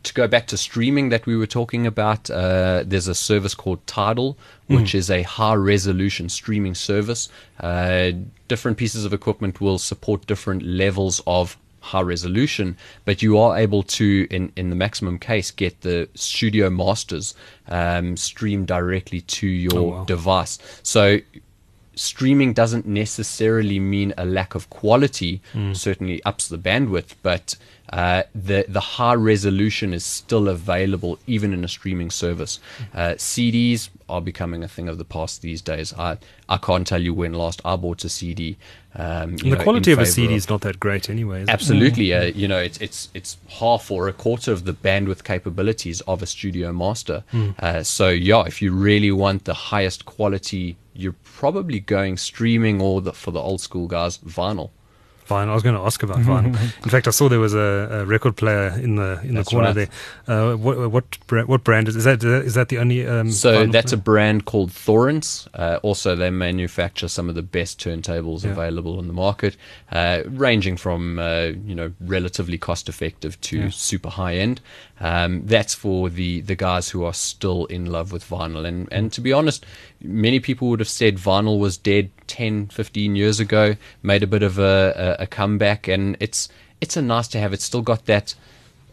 to 0.04 0.14
go 0.14 0.28
back 0.28 0.48
to 0.48 0.58
streaming 0.58 1.10
that 1.10 1.26
we 1.26 1.36
were 1.36 1.48
talking 1.48 1.88
about, 1.88 2.30
uh, 2.30 2.84
there's 2.86 3.08
a 3.08 3.16
service 3.16 3.56
called 3.56 3.86
Tidal, 3.88 4.38
which 4.68 4.92
mm. 4.92 4.96
is 4.96 5.10
a 5.10 5.24
high 5.24 5.56
resolution 5.56 6.30
streaming 6.30 6.76
service. 6.76 7.30
Uh, 7.60 8.12
different 8.48 8.78
pieces 8.78 9.06
of 9.06 9.14
equipment 9.14 9.60
will 9.62 9.78
support 9.78 10.26
different 10.28 10.64
levels 10.64 11.22
of 11.26 11.58
high 11.80 12.02
resolution, 12.02 12.76
but 13.06 13.22
you 13.22 13.38
are 13.38 13.58
able 13.58 13.82
to, 13.82 14.28
in, 14.30 14.52
in 14.56 14.70
the 14.70 14.76
maximum 14.76 15.18
case, 15.18 15.52
get 15.52 15.82
the 15.82 16.08
studio 16.16 16.70
masters 16.70 17.34
um, 17.70 18.18
streamed 18.18 18.68
directly 18.68 19.22
to 19.22 19.48
your 19.48 19.78
oh, 19.78 19.84
wow. 19.84 20.04
device. 20.04 20.60
So 20.84 21.20
streaming 21.98 22.54
doesn't 22.54 22.86
necessarily 22.86 23.80
mean 23.80 24.14
a 24.18 24.26
lack 24.26 24.56
of 24.56 24.70
quality. 24.70 25.42
Mm. 25.54 25.76
Certainly 25.76 26.24
ups 26.24 26.48
the 26.48 26.58
bandwidth, 26.58 27.16
but 27.22 27.56
uh, 27.90 28.24
the 28.36 28.66
the 28.68 28.80
high 28.80 29.14
resolution 29.14 29.94
is 29.94 30.04
still 30.04 30.48
available 30.48 31.20
even 31.26 31.54
in 31.54 31.64
a 31.64 31.68
streaming 31.68 32.12
service. 32.12 32.60
Uh, 32.94 33.12
CDs 33.12 33.90
are 34.10 34.22
becoming 34.22 34.64
a 34.64 34.68
thing 34.68 34.88
of 34.88 34.98
the 34.98 35.06
past 35.06 35.42
these 35.42 35.62
days. 35.62 35.94
I 35.94 36.18
I 36.50 36.58
can't 36.58 36.86
tell 36.86 37.02
you 37.02 37.14
when 37.14 37.34
last 37.34 37.62
I 37.64 37.76
bought 37.76 38.04
a 38.04 38.10
CD. 38.10 38.58
Um, 38.96 39.38
the 39.38 39.52
know, 39.52 39.64
quality 39.64 39.92
of 39.92 40.00
a 40.00 40.06
CD 40.06 40.34
is 40.34 40.50
not 40.50 40.62
that 40.62 40.80
great 40.80 41.10
anyway. 41.10 41.46
Absolutely, 41.48 42.12
it? 42.12 42.36
uh, 42.36 42.38
you 42.38 42.48
know 42.48 42.60
it's 42.60 42.78
it's 42.80 43.10
it's 43.14 43.38
half 43.48 43.90
or 43.92 44.08
a 44.08 44.14
quarter 44.14 44.52
of 44.52 44.66
the 44.66 44.74
bandwidth 44.74 45.24
capabilities 45.24 46.02
of 46.02 46.22
a 46.22 46.26
Studio 46.26 46.74
Master. 46.74 47.24
Mm. 47.32 47.86
so 47.86 48.10
yeah, 48.10 48.44
if 48.44 48.62
you 48.62 48.72
really 48.72 49.12
want 49.12 49.46
the 49.46 49.54
highest 49.54 50.06
quality, 50.06 50.76
you're 50.94 51.16
probably 51.24 51.80
going 51.80 52.18
streaming 52.18 52.82
or 52.82 53.02
the, 53.02 53.14
for 53.14 53.32
the 53.32 53.40
old 53.40 53.62
school 53.62 53.88
guys 53.88 54.18
vinyl. 54.18 54.72
Vinyl. 55.28 55.50
I 55.50 55.54
was 55.54 55.64
going 55.64 55.76
to 55.76 55.82
ask 55.82 56.02
about 56.04 56.18
vinyl. 56.18 56.48
In 56.84 56.90
fact, 56.90 57.08
I 57.08 57.12
saw 57.12 57.28
there 57.30 57.40
was 57.40 57.54
a, 57.54 57.60
a 57.92 58.06
record 58.06 58.36
player 58.36 58.70
in 58.70 58.96
the 58.96 59.20
in 59.24 59.36
that's 59.36 59.50
the 59.50 59.56
corner 59.56 59.74
right. 59.74 59.90
there. 60.26 60.52
Uh, 60.52 60.56
what 60.56 60.92
what, 60.92 61.48
what 61.48 61.64
brand 61.64 61.88
is, 61.88 61.96
is 61.96 62.04
that? 62.06 62.24
Is 62.24 62.54
that 62.54 62.70
the 62.70 62.78
only? 62.78 63.06
Um, 63.08 63.32
so 63.32 63.66
that's 63.68 63.92
player? 63.92 64.00
a 64.00 64.04
brand 64.04 64.46
called 64.46 64.72
Thorens. 64.72 65.48
Uh, 65.54 65.80
also, 65.84 66.16
they 66.16 66.30
manufacture 66.30 67.08
some 67.08 67.30
of 67.30 67.36
the 67.36 67.42
best 67.42 67.80
turntables 67.80 68.44
yeah. 68.44 68.52
available 68.52 69.00
in 69.00 69.08
the 69.08 69.14
market, 69.14 69.58
uh, 69.92 70.24
ranging 70.26 70.78
from 70.78 71.20
uh, 71.20 71.52
you 71.66 71.76
know 71.76 71.94
relatively 72.00 72.58
cost 72.58 72.90
effective 72.90 73.40
to 73.42 73.58
yeah. 73.58 73.70
super 73.70 74.10
high 74.10 74.36
end. 74.36 74.62
Um, 75.00 75.46
that's 75.46 75.76
for 75.76 76.10
the 76.10 76.42
the 76.42 76.56
guys 76.56 76.90
who 76.90 77.04
are 77.04 77.14
still 77.14 77.66
in 77.66 77.86
love 77.86 78.12
with 78.12 78.28
vinyl. 78.28 78.66
And 78.66 78.88
and 78.92 79.12
to 79.14 79.22
be 79.22 79.34
honest, 79.34 79.66
many 80.02 80.40
people 80.40 80.70
would 80.70 80.80
have 80.80 80.90
said 80.90 81.18
vinyl 81.18 81.60
was 81.60 81.78
dead 81.78 82.10
10, 82.28 82.68
15 82.68 83.16
years 83.16 83.40
ago. 83.40 83.76
Made 84.04 84.24
a 84.24 84.28
bit 84.28 84.44
of 84.44 84.60
a, 84.60 85.16
a, 85.20 85.24
a 85.24 85.28
comeback, 85.28 85.88
and 85.88 86.18
it's 86.20 86.50
it's 86.82 86.98
a 86.98 87.02
nice 87.02 87.28
to 87.30 87.40
have. 87.40 87.54
It's 87.54 87.64
still 87.64 87.82
got 87.82 88.06
that 88.06 88.36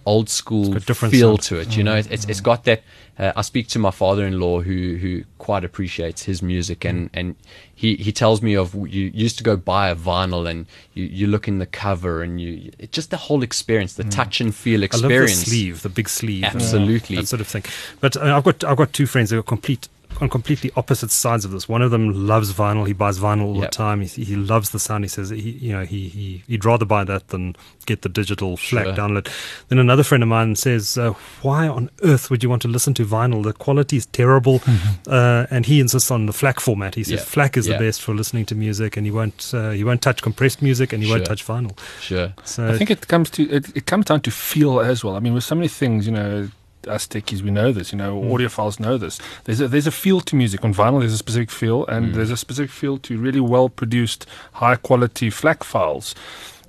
old 0.06 0.28
school 0.28 0.72
different 0.74 1.12
feel 1.12 1.38
sound. 1.38 1.42
to 1.42 1.56
it. 1.60 1.76
You 1.76 1.84
know, 1.84 1.96
it's 1.96 2.24
it's 2.24 2.40
got 2.40 2.64
that. 2.64 2.82
Uh, 3.16 3.32
I 3.36 3.42
speak 3.42 3.68
to 3.68 3.78
my 3.78 3.92
father-in-law 3.92 4.62
who 4.62 4.96
who 4.96 5.24
quite 5.38 5.64
appreciates 5.64 6.24
his 6.24 6.42
music, 6.42 6.84
and 6.84 7.10
and 7.14 7.36
he 7.74 7.96
he 7.96 8.10
tells 8.12 8.42
me 8.42 8.56
of 8.56 8.74
you 8.74 9.10
used 9.14 9.38
to 9.38 9.44
go 9.44 9.56
buy 9.56 9.88
a 9.88 9.96
vinyl 9.96 10.48
and 10.48 10.66
you 10.94 11.04
you 11.04 11.26
look 11.26 11.46
in 11.46 11.58
the 11.58 11.66
cover 11.66 12.22
and 12.22 12.40
you 12.40 12.72
it, 12.78 12.92
just 12.92 13.10
the 13.10 13.16
whole 13.16 13.42
experience, 13.42 13.94
the 13.94 14.04
touch 14.04 14.40
and 14.40 14.54
feel 14.54 14.80
I 14.80 14.88
love 14.96 15.02
the 15.02 15.06
experience. 15.06 15.34
sleeve, 15.44 15.82
the 15.82 15.88
big 15.88 16.08
sleeve, 16.08 16.44
Absolutely. 16.44 17.16
that 17.16 17.28
sort 17.28 17.40
of 17.40 17.46
thing. 17.46 17.64
But 18.00 18.16
uh, 18.16 18.36
I've 18.36 18.44
got 18.44 18.64
I've 18.64 18.76
got 18.76 18.92
two 18.92 19.06
friends 19.06 19.30
who 19.30 19.38
are 19.38 19.42
complete 19.44 19.88
on 20.20 20.28
completely 20.28 20.70
opposite 20.76 21.10
sides 21.10 21.44
of 21.44 21.50
this. 21.50 21.68
One 21.68 21.82
of 21.82 21.90
them 21.90 22.26
loves 22.26 22.52
vinyl; 22.52 22.86
he 22.86 22.92
buys 22.92 23.18
vinyl 23.18 23.42
all 23.46 23.54
Yep. 23.60 23.70
the 23.70 23.76
time. 23.76 24.00
He, 24.02 24.24
he 24.24 24.36
loves 24.36 24.70
the 24.70 24.78
sound. 24.78 25.04
He 25.04 25.08
says 25.08 25.30
he 25.30 25.50
you 25.50 25.72
know 25.72 25.84
he, 25.84 26.08
he 26.08 26.42
he'd 26.46 26.64
rather 26.64 26.84
buy 26.84 27.04
that 27.04 27.28
than 27.28 27.56
get 27.86 28.02
the 28.02 28.08
digital 28.08 28.56
FLAC 28.56 28.84
Sure. 28.84 28.94
download. 28.94 29.28
Then 29.68 29.78
another 29.78 30.02
friend 30.02 30.22
of 30.22 30.28
mine 30.28 30.56
says, 30.56 30.96
uh, 30.98 31.12
"Why 31.42 31.66
on 31.68 31.90
earth 32.02 32.30
would 32.30 32.42
you 32.42 32.48
want 32.50 32.62
to 32.62 32.68
listen 32.68 32.94
to 32.94 33.04
vinyl? 33.04 33.42
The 33.42 33.52
quality 33.52 33.96
is 33.96 34.06
terrible." 34.06 34.60
uh, 35.08 35.46
and 35.50 35.66
he 35.66 35.80
insists 35.80 36.10
on 36.10 36.26
the 36.26 36.32
FLAC 36.32 36.60
format. 36.60 36.94
He 36.94 37.04
says 37.04 37.20
Yeah. 37.20 37.24
FLAC 37.26 37.56
is 37.56 37.66
Yeah. 37.66 37.78
the 37.78 37.84
best 37.84 38.00
for 38.02 38.14
listening 38.14 38.46
to 38.46 38.54
music, 38.54 38.96
and 38.96 39.06
he 39.06 39.10
won't 39.10 39.50
uh, 39.54 39.70
he 39.70 39.84
won't 39.84 40.02
touch 40.02 40.22
compressed 40.22 40.62
music, 40.62 40.92
and 40.92 41.02
he 41.02 41.10
won't 41.10 41.24
touch 41.26 41.44
vinyl. 41.46 41.76
Sure. 42.00 42.32
So 42.44 42.68
I 42.68 42.78
think 42.78 42.90
it 42.90 43.08
comes 43.08 43.30
to 43.30 43.42
it, 43.50 43.76
it 43.76 43.86
comes 43.86 44.06
down 44.06 44.20
to 44.22 44.30
feel 44.30 44.80
as 44.80 45.02
well. 45.04 45.16
I 45.16 45.20
mean, 45.20 45.34
with 45.34 45.44
so 45.44 45.54
many 45.54 45.68
things, 45.68 46.06
you 46.06 46.12
know, 46.12 46.48
us 46.88 47.06
techies 47.06 47.42
we 47.42 47.50
know 47.50 47.72
this. 47.72 47.92
You 47.92 47.98
know, 47.98 48.20
audiophiles 48.20 48.78
know 48.78 48.98
this. 48.98 49.20
There's 49.44 49.60
a, 49.60 49.68
there's 49.68 49.86
a 49.86 49.92
feel 49.92 50.20
to 50.22 50.36
music 50.36 50.64
on 50.64 50.74
vinyl. 50.74 51.00
There's 51.00 51.12
a 51.12 51.18
specific 51.18 51.50
feel, 51.50 51.86
and 51.86 52.14
there's 52.14 52.30
a 52.30 52.36
specific 52.36 52.70
feel 52.70 52.98
to 52.98 53.18
really 53.18 53.40
well 53.40 53.68
produced, 53.68 54.26
high 54.54 54.76
quality 54.76 55.30
FLAC 55.30 55.64
files. 55.64 56.14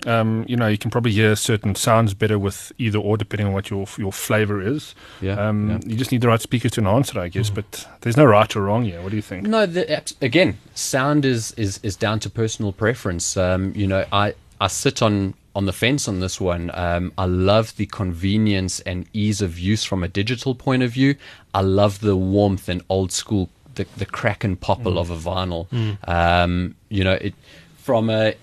Um, 0.05 0.45
you 0.47 0.55
know, 0.55 0.67
you 0.67 0.77
can 0.77 0.91
probably 0.91 1.13
hear 1.13 1.35
certain 1.35 1.73
sounds 1.73 2.13
better 2.13 2.37
with 2.37 2.71
either 2.77 2.99
or, 2.99 3.17
depending 3.17 3.47
on 3.47 3.53
what 3.53 3.71
your 3.71 3.87
your 3.97 4.11
flavor 4.11 4.61
is. 4.61 4.93
Yeah. 5.19 5.33
Um, 5.33 5.69
yeah. 5.69 5.79
You 5.83 5.95
just 5.95 6.11
need 6.11 6.21
the 6.21 6.27
right 6.27 6.41
speakers 6.41 6.73
to 6.73 6.81
enhance 6.81 7.09
it, 7.09 7.17
I 7.17 7.27
guess. 7.27 7.49
But 7.49 7.87
there's 8.01 8.17
no 8.17 8.25
right 8.25 8.55
or 8.55 8.61
wrong 8.61 8.83
here. 8.83 9.01
What 9.01 9.09
do 9.09 9.15
you 9.15 9.23
think? 9.23 9.47
No, 9.47 9.65
the, 9.65 10.03
again, 10.21 10.59
sound 10.75 11.25
is, 11.25 11.53
is, 11.53 11.79
is 11.81 11.95
down 11.95 12.19
to 12.19 12.29
personal 12.29 12.71
preference. 12.71 13.35
Um, 13.35 13.73
you 13.75 13.87
know, 13.87 14.05
I, 14.11 14.35
I 14.61 14.67
sit 14.67 15.01
on, 15.01 15.33
on 15.55 15.65
the 15.65 15.73
fence 15.73 16.07
on 16.07 16.19
this 16.19 16.39
one. 16.39 16.69
Um, 16.73 17.13
I 17.17 17.25
love 17.25 17.75
the 17.77 17.85
convenience 17.85 18.81
and 18.81 19.07
ease 19.13 19.41
of 19.41 19.57
use 19.57 19.83
from 19.83 20.03
a 20.03 20.07
digital 20.07 20.53
point 20.53 20.83
of 20.83 20.91
view. 20.91 21.15
I 21.53 21.61
love 21.61 22.01
the 22.01 22.15
warmth 22.15 22.67
and 22.67 22.83
old 22.89 23.11
school, 23.11 23.49
the, 23.75 23.87
the 23.95 24.05
crack 24.05 24.43
and 24.43 24.59
popple 24.59 24.99
of 24.99 25.09
a 25.09 25.17
vinyl. 25.17 25.67
Um, 26.07 26.75
you 26.89 27.03
know, 27.03 27.13
it 27.13 27.33
from 27.77 28.09
a 28.09 28.35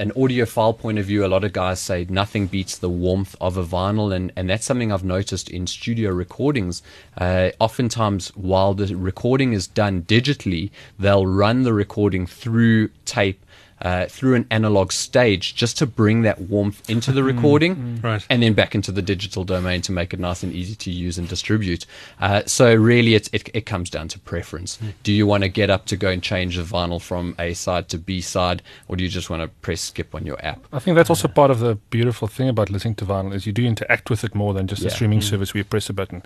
an 0.00 0.10
audiophile 0.12 0.76
point 0.76 0.98
of 0.98 1.06
view, 1.06 1.24
a 1.24 1.28
lot 1.28 1.44
of 1.44 1.52
guys 1.52 1.78
say 1.80 2.04
nothing 2.08 2.48
beats 2.48 2.78
the 2.78 2.88
warmth 2.88 3.36
of 3.40 3.56
a 3.56 3.64
vinyl, 3.64 4.14
and, 4.14 4.32
and 4.34 4.50
that's 4.50 4.66
something 4.66 4.90
I've 4.90 5.04
noticed 5.04 5.48
in 5.48 5.66
studio 5.68 6.10
recordings. 6.10 6.82
Uh, 7.16 7.50
oftentimes, 7.60 8.28
while 8.36 8.74
the 8.74 8.96
recording 8.96 9.52
is 9.52 9.68
done 9.68 10.02
digitally, 10.02 10.70
they'll 10.98 11.26
run 11.26 11.62
the 11.62 11.72
recording 11.72 12.26
through 12.26 12.88
tape. 13.04 13.43
Uh, 13.84 14.06
through 14.06 14.34
an 14.34 14.46
analog 14.50 14.90
stage 14.90 15.54
just 15.54 15.76
to 15.76 15.84
bring 15.86 16.22
that 16.22 16.40
warmth 16.40 16.88
into 16.88 17.12
the 17.12 17.22
recording 17.22 18.00
Right. 18.02 18.24
and 18.30 18.42
then 18.42 18.54
back 18.54 18.74
into 18.74 18.90
the 18.90 19.02
digital 19.02 19.44
domain 19.44 19.82
to 19.82 19.92
make 19.92 20.14
it 20.14 20.18
nice 20.20 20.42
and 20.42 20.54
easy 20.54 20.74
to 20.74 20.90
use 20.90 21.18
and 21.18 21.28
distribute. 21.28 21.84
Uh, 22.18 22.42
so 22.46 22.74
really, 22.74 23.14
it's, 23.14 23.28
it, 23.34 23.50
it 23.52 23.66
comes 23.66 23.90
down 23.90 24.08
to 24.08 24.18
preference. 24.18 24.78
Do 25.02 25.12
you 25.12 25.26
want 25.26 25.42
to 25.42 25.50
get 25.50 25.68
up 25.68 25.84
to 25.86 25.96
go 25.98 26.08
and 26.08 26.22
change 26.22 26.56
the 26.56 26.62
vinyl 26.62 26.98
from 26.98 27.34
A 27.38 27.52
side 27.52 27.90
to 27.90 27.98
B 27.98 28.22
side, 28.22 28.62
or 28.88 28.96
do 28.96 29.04
you 29.04 29.10
just 29.10 29.28
want 29.28 29.42
to 29.42 29.48
press 29.60 29.82
skip 29.82 30.14
on 30.14 30.24
your 30.24 30.42
app? 30.42 30.64
I 30.72 30.78
think 30.78 30.94
that's 30.96 31.10
also 31.10 31.28
part 31.28 31.50
of 31.50 31.58
the 31.58 31.74
beautiful 31.90 32.26
thing 32.26 32.48
about 32.48 32.70
listening 32.70 32.94
to 32.96 33.04
vinyl 33.04 33.34
is 33.34 33.44
you 33.46 33.52
do 33.52 33.66
interact 33.66 34.08
with 34.08 34.24
it 34.24 34.34
more 34.34 34.54
than 34.54 34.66
just 34.66 34.80
a 34.80 34.86
Yeah. 34.86 34.90
Mm. 34.92 34.94
streaming 34.94 35.20
service 35.20 35.52
where 35.52 35.58
you 35.58 35.64
press 35.64 35.90
a 35.90 35.92
button. 35.92 36.22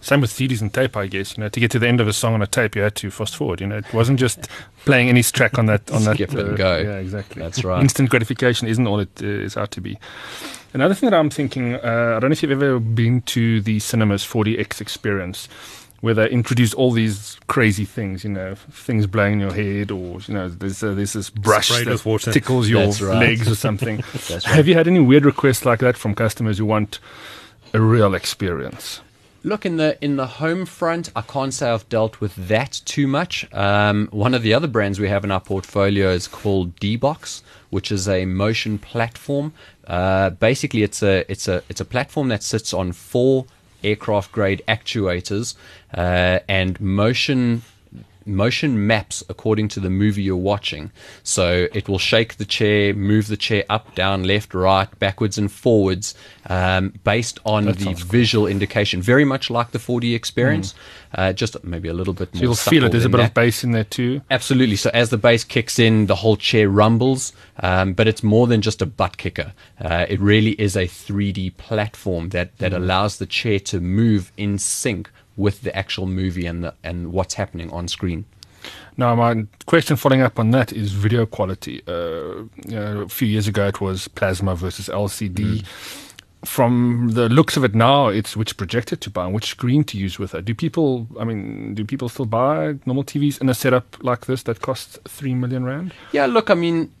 Same 0.00 0.20
with 0.20 0.30
CDs 0.30 0.60
and 0.62 0.72
tape, 0.72 0.96
I 0.96 1.08
guess. 1.08 1.36
You 1.36 1.42
know, 1.42 1.48
to 1.48 1.58
get 1.58 1.72
to 1.72 1.80
the 1.80 1.88
end 1.88 2.00
of 2.00 2.06
a 2.06 2.12
song 2.12 2.34
on 2.34 2.40
a 2.42 2.46
tape, 2.46 2.76
you 2.76 2.82
had 2.82 2.94
to 2.96 3.10
fast 3.10 3.34
forward. 3.34 3.60
You 3.60 3.66
know, 3.66 3.78
it 3.78 3.92
wasn't 3.92 4.20
just 4.20 4.48
playing 4.84 5.08
any 5.08 5.22
track 5.22 5.58
on 5.58 5.66
that 5.66 5.90
on 5.90 6.04
that. 6.04 6.14
Skip 6.14 6.32
and 6.32 6.56
go. 6.56 6.78
Yeah, 6.78 6.96
exactly. 6.98 7.42
That's 7.42 7.64
right. 7.64 7.80
Instant 7.80 8.10
gratification 8.10 8.68
isn't 8.68 8.86
all 8.86 9.00
it 9.00 9.10
uh, 9.22 9.26
is 9.26 9.56
out 9.56 9.70
to 9.72 9.80
be. 9.80 9.98
Another 10.72 10.94
thing 10.94 11.10
that 11.10 11.16
I'm 11.16 11.30
thinking, 11.30 11.74
uh, 11.74 12.14
I 12.16 12.20
don't 12.20 12.30
know 12.30 12.32
if 12.32 12.42
you've 12.42 12.52
ever 12.52 12.78
been 12.78 13.22
to 13.22 13.60
the 13.60 13.80
cinemas 13.80 14.24
4DX 14.24 14.80
experience. 14.80 15.48
Where 16.00 16.14
they 16.14 16.30
introduce 16.30 16.72
all 16.72 16.92
these 16.92 17.38
crazy 17.46 17.84
things, 17.84 18.24
you 18.24 18.30
know, 18.30 18.54
things 18.54 19.06
blowing 19.06 19.34
in 19.34 19.40
your 19.40 19.52
head, 19.52 19.90
or 19.90 20.18
you 20.20 20.32
know, 20.32 20.48
there's 20.48 20.82
uh, 20.82 20.94
there's 20.94 21.12
this 21.12 21.28
brush 21.28 21.68
Sprayed 21.68 21.88
that 21.88 22.02
water. 22.06 22.32
tickles 22.32 22.70
your 22.70 22.86
right. 22.86 23.18
legs 23.18 23.46
or 23.50 23.54
something. 23.54 23.96
That's 24.28 24.46
Have 24.46 24.66
you 24.66 24.72
had 24.72 24.88
any 24.88 25.00
weird 25.00 25.26
requests 25.26 25.66
like 25.66 25.80
that 25.80 25.98
from 25.98 26.14
customers 26.14 26.56
who 26.56 26.64
want 26.64 27.00
a 27.74 27.82
real 27.82 28.14
experience? 28.14 29.02
Look 29.42 29.64
in 29.64 29.76
the 29.76 29.96
in 30.04 30.16
the 30.16 30.26
home 30.26 30.66
front, 30.66 31.10
I 31.16 31.22
can't 31.22 31.54
say 31.54 31.70
I've 31.70 31.88
dealt 31.88 32.20
with 32.20 32.36
that 32.48 32.82
too 32.84 33.06
much. 33.06 33.50
Um, 33.54 34.08
one 34.10 34.34
of 34.34 34.42
the 34.42 34.52
other 34.52 34.68
brands 34.68 35.00
we 35.00 35.08
have 35.08 35.24
in 35.24 35.30
our 35.30 35.40
portfolio 35.40 36.10
is 36.10 36.28
called 36.28 36.76
D-Box, 36.76 37.42
which 37.70 37.90
is 37.90 38.06
a 38.06 38.26
motion 38.26 38.78
platform. 38.78 39.54
Uh, 39.86 40.28
basically, 40.28 40.82
it's 40.82 41.02
a 41.02 41.24
it's 41.30 41.48
a 41.48 41.62
it's 41.70 41.80
a 41.80 41.86
platform 41.86 42.28
that 42.28 42.42
sits 42.42 42.74
on 42.74 42.92
four 42.92 43.46
aircraft 43.82 44.30
grade 44.30 44.62
actuators 44.68 45.54
uh, 45.94 46.40
and 46.46 46.78
motion 46.78 47.62
motion 48.26 48.86
maps 48.86 49.22
according 49.28 49.68
to 49.68 49.80
the 49.80 49.90
movie 49.90 50.22
you're 50.22 50.36
watching. 50.36 50.90
So 51.22 51.66
it 51.72 51.88
will 51.88 51.98
shake 51.98 52.36
the 52.36 52.44
chair, 52.44 52.94
move 52.94 53.28
the 53.28 53.36
chair 53.36 53.64
up, 53.68 53.94
down, 53.94 54.24
left, 54.24 54.54
right, 54.54 54.88
backwards, 54.98 55.38
and 55.38 55.50
forwards 55.50 56.14
um, 56.48 56.94
based 57.04 57.38
on 57.44 57.64
That 57.66 57.78
the 57.78 57.84
sounds 57.84 58.02
cool. 58.02 58.10
visual 58.10 58.46
indication. 58.46 59.02
Very 59.02 59.24
much 59.24 59.50
like 59.50 59.70
the 59.72 59.78
4D 59.78 60.14
experience, 60.14 60.74
uh, 61.14 61.32
just 61.32 61.62
maybe 61.64 61.88
a 61.88 61.94
little 61.94 62.14
bit 62.14 62.30
So 62.32 62.38
more. 62.38 62.42
you'll 62.44 62.54
feel 62.54 62.84
it. 62.84 62.92
There's 62.92 63.04
a 63.04 63.08
bit 63.08 63.18
that. 63.18 63.28
of 63.28 63.34
bass 63.34 63.64
in 63.64 63.72
there 63.72 63.84
too. 63.84 64.22
Absolutely. 64.30 64.76
So 64.76 64.90
as 64.94 65.10
the 65.10 65.18
bass 65.18 65.44
kicks 65.44 65.78
in, 65.78 66.06
the 66.06 66.16
whole 66.16 66.36
chair 66.36 66.68
rumbles, 66.68 67.32
um, 67.60 67.92
but 67.92 68.06
it's 68.08 68.22
more 68.22 68.46
than 68.46 68.60
just 68.62 68.80
a 68.82 68.86
butt 68.86 69.16
kicker. 69.16 69.52
Uh, 69.80 70.06
it 70.08 70.20
really 70.20 70.52
is 70.52 70.76
a 70.76 70.86
3D 70.86 71.56
platform 71.56 72.30
that, 72.30 72.56
that 72.58 72.72
allows 72.72 73.18
the 73.18 73.26
chair 73.26 73.58
to 73.60 73.80
move 73.80 74.32
in 74.36 74.58
sync 74.58 75.10
with 75.40 75.62
the 75.62 75.74
actual 75.74 76.06
movie 76.06 76.46
and 76.46 76.62
the, 76.62 76.74
and 76.84 77.12
what's 77.12 77.34
happening 77.34 77.70
on 77.70 77.88
screen. 77.88 78.24
Now, 78.96 79.14
my 79.14 79.46
question 79.66 79.96
following 79.96 80.20
up 80.20 80.38
on 80.38 80.50
that 80.50 80.72
is 80.72 80.92
video 80.92 81.24
quality. 81.24 81.82
Uh, 81.88 82.44
you 82.66 82.76
know, 82.76 83.00
a 83.02 83.08
few 83.08 83.26
years 83.26 83.48
ago, 83.48 83.66
it 83.66 83.80
was 83.80 84.08
plasma 84.08 84.54
versus 84.54 84.88
LCD. 84.88 85.64
From 86.44 87.10
the 87.12 87.28
looks 87.28 87.56
of 87.56 87.64
it 87.64 87.74
now, 87.74 88.08
it's 88.08 88.36
which 88.36 88.56
projector 88.56 88.96
to 88.96 89.10
buy 89.10 89.24
and 89.24 89.34
which 89.34 89.46
screen 89.46 89.84
to 89.84 89.98
use 89.98 90.18
with 90.18 90.34
it. 90.34 90.44
Do 90.44 90.54
people, 90.54 91.06
I 91.18 91.24
mean, 91.24 91.74
do 91.74 91.84
people 91.84 92.08
still 92.08 92.26
buy 92.26 92.76
normal 92.86 93.04
TVs 93.04 93.40
in 93.40 93.48
a 93.48 93.54
setup 93.54 93.96
like 94.02 94.26
this 94.26 94.42
that 94.44 94.60
costs 94.60 94.98
three 95.06 95.34
million 95.34 95.64
rand? 95.64 95.94
Yeah, 96.12 96.26
look, 96.26 96.50
I 96.50 96.54
mean, 96.54 96.92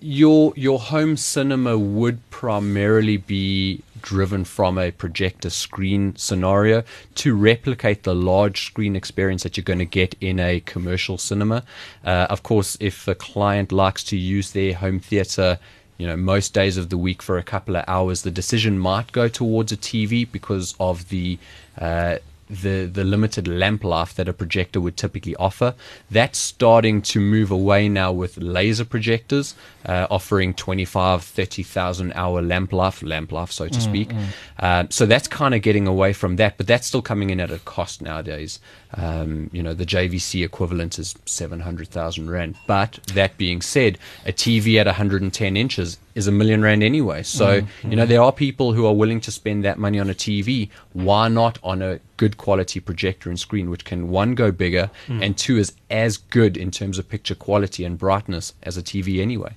your 0.00 0.52
your 0.56 0.78
home 0.78 1.16
cinema 1.16 1.78
would 1.78 2.18
primarily 2.30 3.16
be 3.16 3.82
driven 4.04 4.44
from 4.44 4.76
a 4.76 4.90
projector 4.90 5.48
screen 5.48 6.14
scenario 6.14 6.84
to 7.14 7.34
replicate 7.34 8.02
the 8.02 8.14
large 8.14 8.66
screen 8.66 8.94
experience 8.94 9.42
that 9.42 9.56
you're 9.56 9.64
going 9.64 9.78
to 9.78 9.86
get 9.86 10.14
in 10.20 10.38
a 10.38 10.60
commercial 10.60 11.16
cinema. 11.16 11.64
Uh, 12.04 12.26
of 12.28 12.42
course, 12.42 12.76
if 12.80 13.08
a 13.08 13.14
client 13.14 13.72
likes 13.72 14.04
to 14.04 14.16
use 14.16 14.52
their 14.52 14.74
home 14.74 15.00
theater 15.00 15.58
you 15.96 16.06
know 16.06 16.16
most 16.16 16.52
days 16.52 16.76
of 16.76 16.90
the 16.90 16.98
week 16.98 17.22
for 17.22 17.38
a 17.38 17.42
couple 17.42 17.76
of 17.76 17.84
hours 17.86 18.22
the 18.22 18.30
decision 18.30 18.76
might 18.76 19.12
go 19.12 19.28
towards 19.28 19.70
a 19.70 19.76
tv 19.76 20.26
because 20.28 20.74
of 20.80 21.08
the 21.08 21.38
uh, 21.78 22.16
the 22.48 22.86
the 22.86 23.04
limited 23.04 23.48
lamp 23.48 23.84
life 23.84 24.14
that 24.14 24.28
a 24.28 24.32
projector 24.32 24.80
would 24.80 24.96
typically 24.96 25.34
offer. 25.36 25.74
That's 26.10 26.38
starting 26.38 27.02
to 27.02 27.20
move 27.20 27.50
away 27.50 27.88
now 27.88 28.12
with 28.12 28.36
laser 28.36 28.84
projectors 28.84 29.54
uh, 29.86 30.06
offering 30.10 30.54
25 30.54 31.22
30,000 31.22 32.12
hour 32.14 32.42
lamp 32.42 32.72
life 32.72 33.02
lamp 33.02 33.32
life 33.32 33.50
so 33.50 33.68
to 33.68 33.80
speak. 33.80 34.10
Um, 34.58 34.90
so 34.90 35.06
that's 35.06 35.28
kind 35.28 35.54
of 35.54 35.62
getting 35.62 35.86
away 35.86 36.12
from 36.12 36.36
that 36.36 36.56
but 36.56 36.66
that's 36.66 36.86
still 36.86 37.02
coming 37.02 37.30
in 37.30 37.40
at 37.40 37.50
a 37.50 37.58
cost 37.60 38.02
nowadays. 38.02 38.60
Um, 38.96 39.50
you 39.52 39.62
know 39.62 39.74
the 39.74 39.86
JVC 39.86 40.44
equivalent 40.44 40.98
is 40.98 41.14
700,000 41.26 42.30
rand. 42.30 42.56
But 42.66 43.00
that 43.14 43.36
being 43.36 43.60
said 43.60 43.98
a 44.24 44.32
TV 44.32 44.78
at 44.78 44.86
110 44.86 45.56
inches 45.56 45.98
is 46.14 46.26
a 46.26 46.32
million 46.32 46.62
rand 46.62 46.82
anyway. 46.82 47.22
So 47.22 47.62
you 47.82 47.96
know 47.96 48.06
there 48.06 48.22
are 48.22 48.32
people 48.32 48.72
who 48.72 48.86
are 48.86 48.94
willing 48.94 49.20
to 49.22 49.30
spend 49.30 49.64
that 49.64 49.78
money 49.78 49.98
on 49.98 50.10
a 50.10 50.14
TV 50.14 50.70
why 50.92 51.28
not 51.28 51.58
on 51.62 51.82
a 51.82 52.00
good 52.16 52.36
quality 52.36 52.80
projector 52.80 53.28
and 53.28 53.38
screen 53.38 53.70
which 53.70 53.84
can 53.84 54.08
one 54.08 54.34
go 54.34 54.52
bigger 54.52 54.90
and 55.08 55.36
two 55.36 55.56
is 55.56 55.72
as 55.90 56.16
good 56.16 56.56
in 56.56 56.70
terms 56.70 56.98
of 56.98 57.08
picture 57.08 57.34
quality 57.34 57.84
and 57.84 57.98
brightness 57.98 58.54
as 58.62 58.76
a 58.76 58.82
TV 58.82 59.20
anyway 59.20 59.54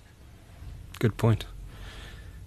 Good 0.99 1.17
point. 1.17 1.45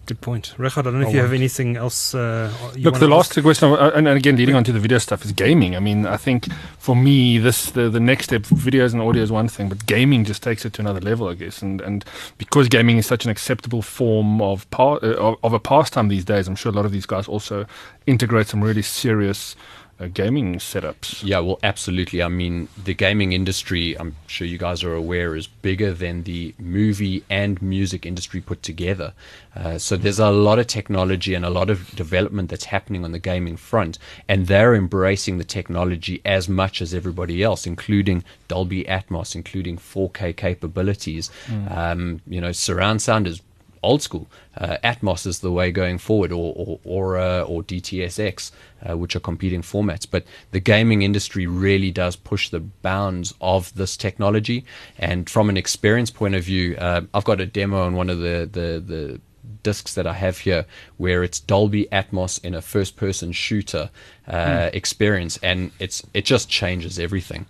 Good 0.06 0.20
point. 0.20 0.54
Regardt, 0.58 0.78
I 0.78 0.82
don't 0.82 0.94
know 0.94 1.02
if 1.02 1.08
I 1.08 1.12
you 1.12 1.20
have 1.20 1.32
anything 1.32 1.76
else. 1.76 2.14
Uh, 2.16 2.52
you 2.74 2.82
Look, 2.82 2.98
the 2.98 3.06
last 3.06 3.30
ask? 3.30 3.42
question, 3.42 3.70
uh, 3.72 3.92
and, 3.94 4.08
and 4.08 4.18
again, 4.18 4.34
leading 4.34 4.56
on 4.56 4.64
to 4.64 4.72
the 4.72 4.80
video 4.80 4.98
stuff, 4.98 5.24
is 5.24 5.30
gaming. 5.30 5.76
I 5.76 5.78
mean, 5.78 6.04
I 6.04 6.16
think 6.16 6.52
for 6.78 6.96
me, 6.96 7.38
this 7.38 7.70
the, 7.70 7.88
the 7.88 8.00
next 8.00 8.24
step, 8.24 8.42
videos 8.42 8.92
and 8.92 9.00
audio 9.00 9.22
is 9.22 9.30
one 9.30 9.46
thing, 9.46 9.68
but 9.68 9.86
gaming 9.86 10.24
just 10.24 10.42
takes 10.42 10.64
it 10.64 10.72
to 10.72 10.82
another 10.82 11.00
level, 11.00 11.28
I 11.28 11.34
guess. 11.34 11.62
And 11.62 11.80
and 11.80 12.04
because 12.38 12.68
gaming 12.68 12.96
is 12.96 13.06
such 13.06 13.24
an 13.24 13.30
acceptable 13.30 13.82
form 13.82 14.42
of 14.42 14.68
par, 14.70 14.98
uh, 15.00 15.14
of, 15.14 15.36
of 15.44 15.52
a 15.52 15.60
pastime 15.60 16.08
these 16.08 16.24
days, 16.24 16.48
I'm 16.48 16.56
sure 16.56 16.72
a 16.72 16.74
lot 16.74 16.86
of 16.86 16.92
these 16.92 17.06
guys 17.06 17.28
also 17.28 17.66
integrate 18.06 18.48
some 18.48 18.64
really 18.64 18.82
serious 18.82 19.54
uh, 20.00 20.06
gaming 20.06 20.56
setups. 20.56 21.22
Yeah, 21.22 21.40
well, 21.40 21.58
absolutely. 21.62 22.22
I 22.22 22.28
mean, 22.28 22.68
the 22.82 22.94
gaming 22.94 23.32
industry, 23.32 23.98
I'm 23.98 24.16
sure 24.26 24.46
you 24.46 24.58
guys 24.58 24.82
are 24.82 24.94
aware, 24.94 25.36
is 25.36 25.46
bigger 25.46 25.92
than 25.92 26.22
the 26.22 26.54
movie 26.58 27.22
and 27.28 27.60
music 27.60 28.06
industry 28.06 28.40
put 28.40 28.62
together. 28.62 29.12
Uh, 29.54 29.78
so 29.78 29.96
there's 29.96 30.18
a 30.18 30.30
lot 30.30 30.58
of 30.58 30.66
technology 30.66 31.34
and 31.34 31.44
a 31.44 31.50
lot 31.50 31.68
of 31.68 31.94
development 31.96 32.48
that's 32.48 32.66
happening 32.66 33.04
on 33.04 33.12
the 33.12 33.18
gaming 33.18 33.56
front, 33.56 33.98
and 34.28 34.46
they're 34.46 34.74
embracing 34.74 35.38
the 35.38 35.44
technology 35.44 36.22
as 36.24 36.48
much 36.48 36.80
as 36.80 36.94
everybody 36.94 37.42
else, 37.42 37.66
including 37.66 38.24
Dolby 38.48 38.84
Atmos, 38.84 39.34
including 39.34 39.76
4K 39.76 40.36
capabilities. 40.36 41.30
Um, 41.68 42.20
you 42.26 42.40
know, 42.40 42.52
surround 42.52 43.02
sound 43.02 43.26
is 43.26 43.42
old 43.82 44.02
school. 44.02 44.28
Uh, 44.56 44.76
Atmos 44.84 45.26
is 45.26 45.40
the 45.40 45.52
way 45.52 45.70
going 45.70 45.98
forward, 45.98 46.32
or 46.32 46.54
or 46.56 46.80
or, 46.84 47.16
or 47.16 47.62
DTSX, 47.62 48.50
uh, 48.88 48.96
which 48.96 49.16
are 49.16 49.20
competing 49.20 49.62
formats. 49.62 50.06
But 50.10 50.24
the 50.50 50.60
gaming 50.60 51.02
industry 51.02 51.46
really 51.46 51.90
does 51.90 52.16
push 52.16 52.48
the 52.48 52.60
bounds 52.60 53.34
of 53.40 53.74
this 53.74 53.96
technology. 53.96 54.64
And 54.98 55.28
from 55.28 55.48
an 55.48 55.56
experience 55.56 56.10
point 56.10 56.34
of 56.34 56.44
view, 56.44 56.76
uh, 56.76 57.02
I've 57.14 57.24
got 57.24 57.40
a 57.40 57.46
demo 57.46 57.82
on 57.82 57.94
one 57.94 58.10
of 58.10 58.18
the 58.18 58.48
the 58.50 58.80
the 58.84 59.20
discs 59.62 59.94
that 59.94 60.06
I 60.06 60.14
have 60.14 60.38
here 60.38 60.64
where 60.96 61.22
it's 61.22 61.40
Dolby 61.40 61.86
Atmos 61.92 62.42
in 62.42 62.54
a 62.54 62.62
first 62.62 62.96
person 62.96 63.32
shooter 63.32 63.90
uh, 64.26 64.70
experience 64.72 65.38
and 65.42 65.70
it's 65.78 66.02
it 66.14 66.24
just 66.24 66.48
changes 66.48 66.98
everything. 66.98 67.46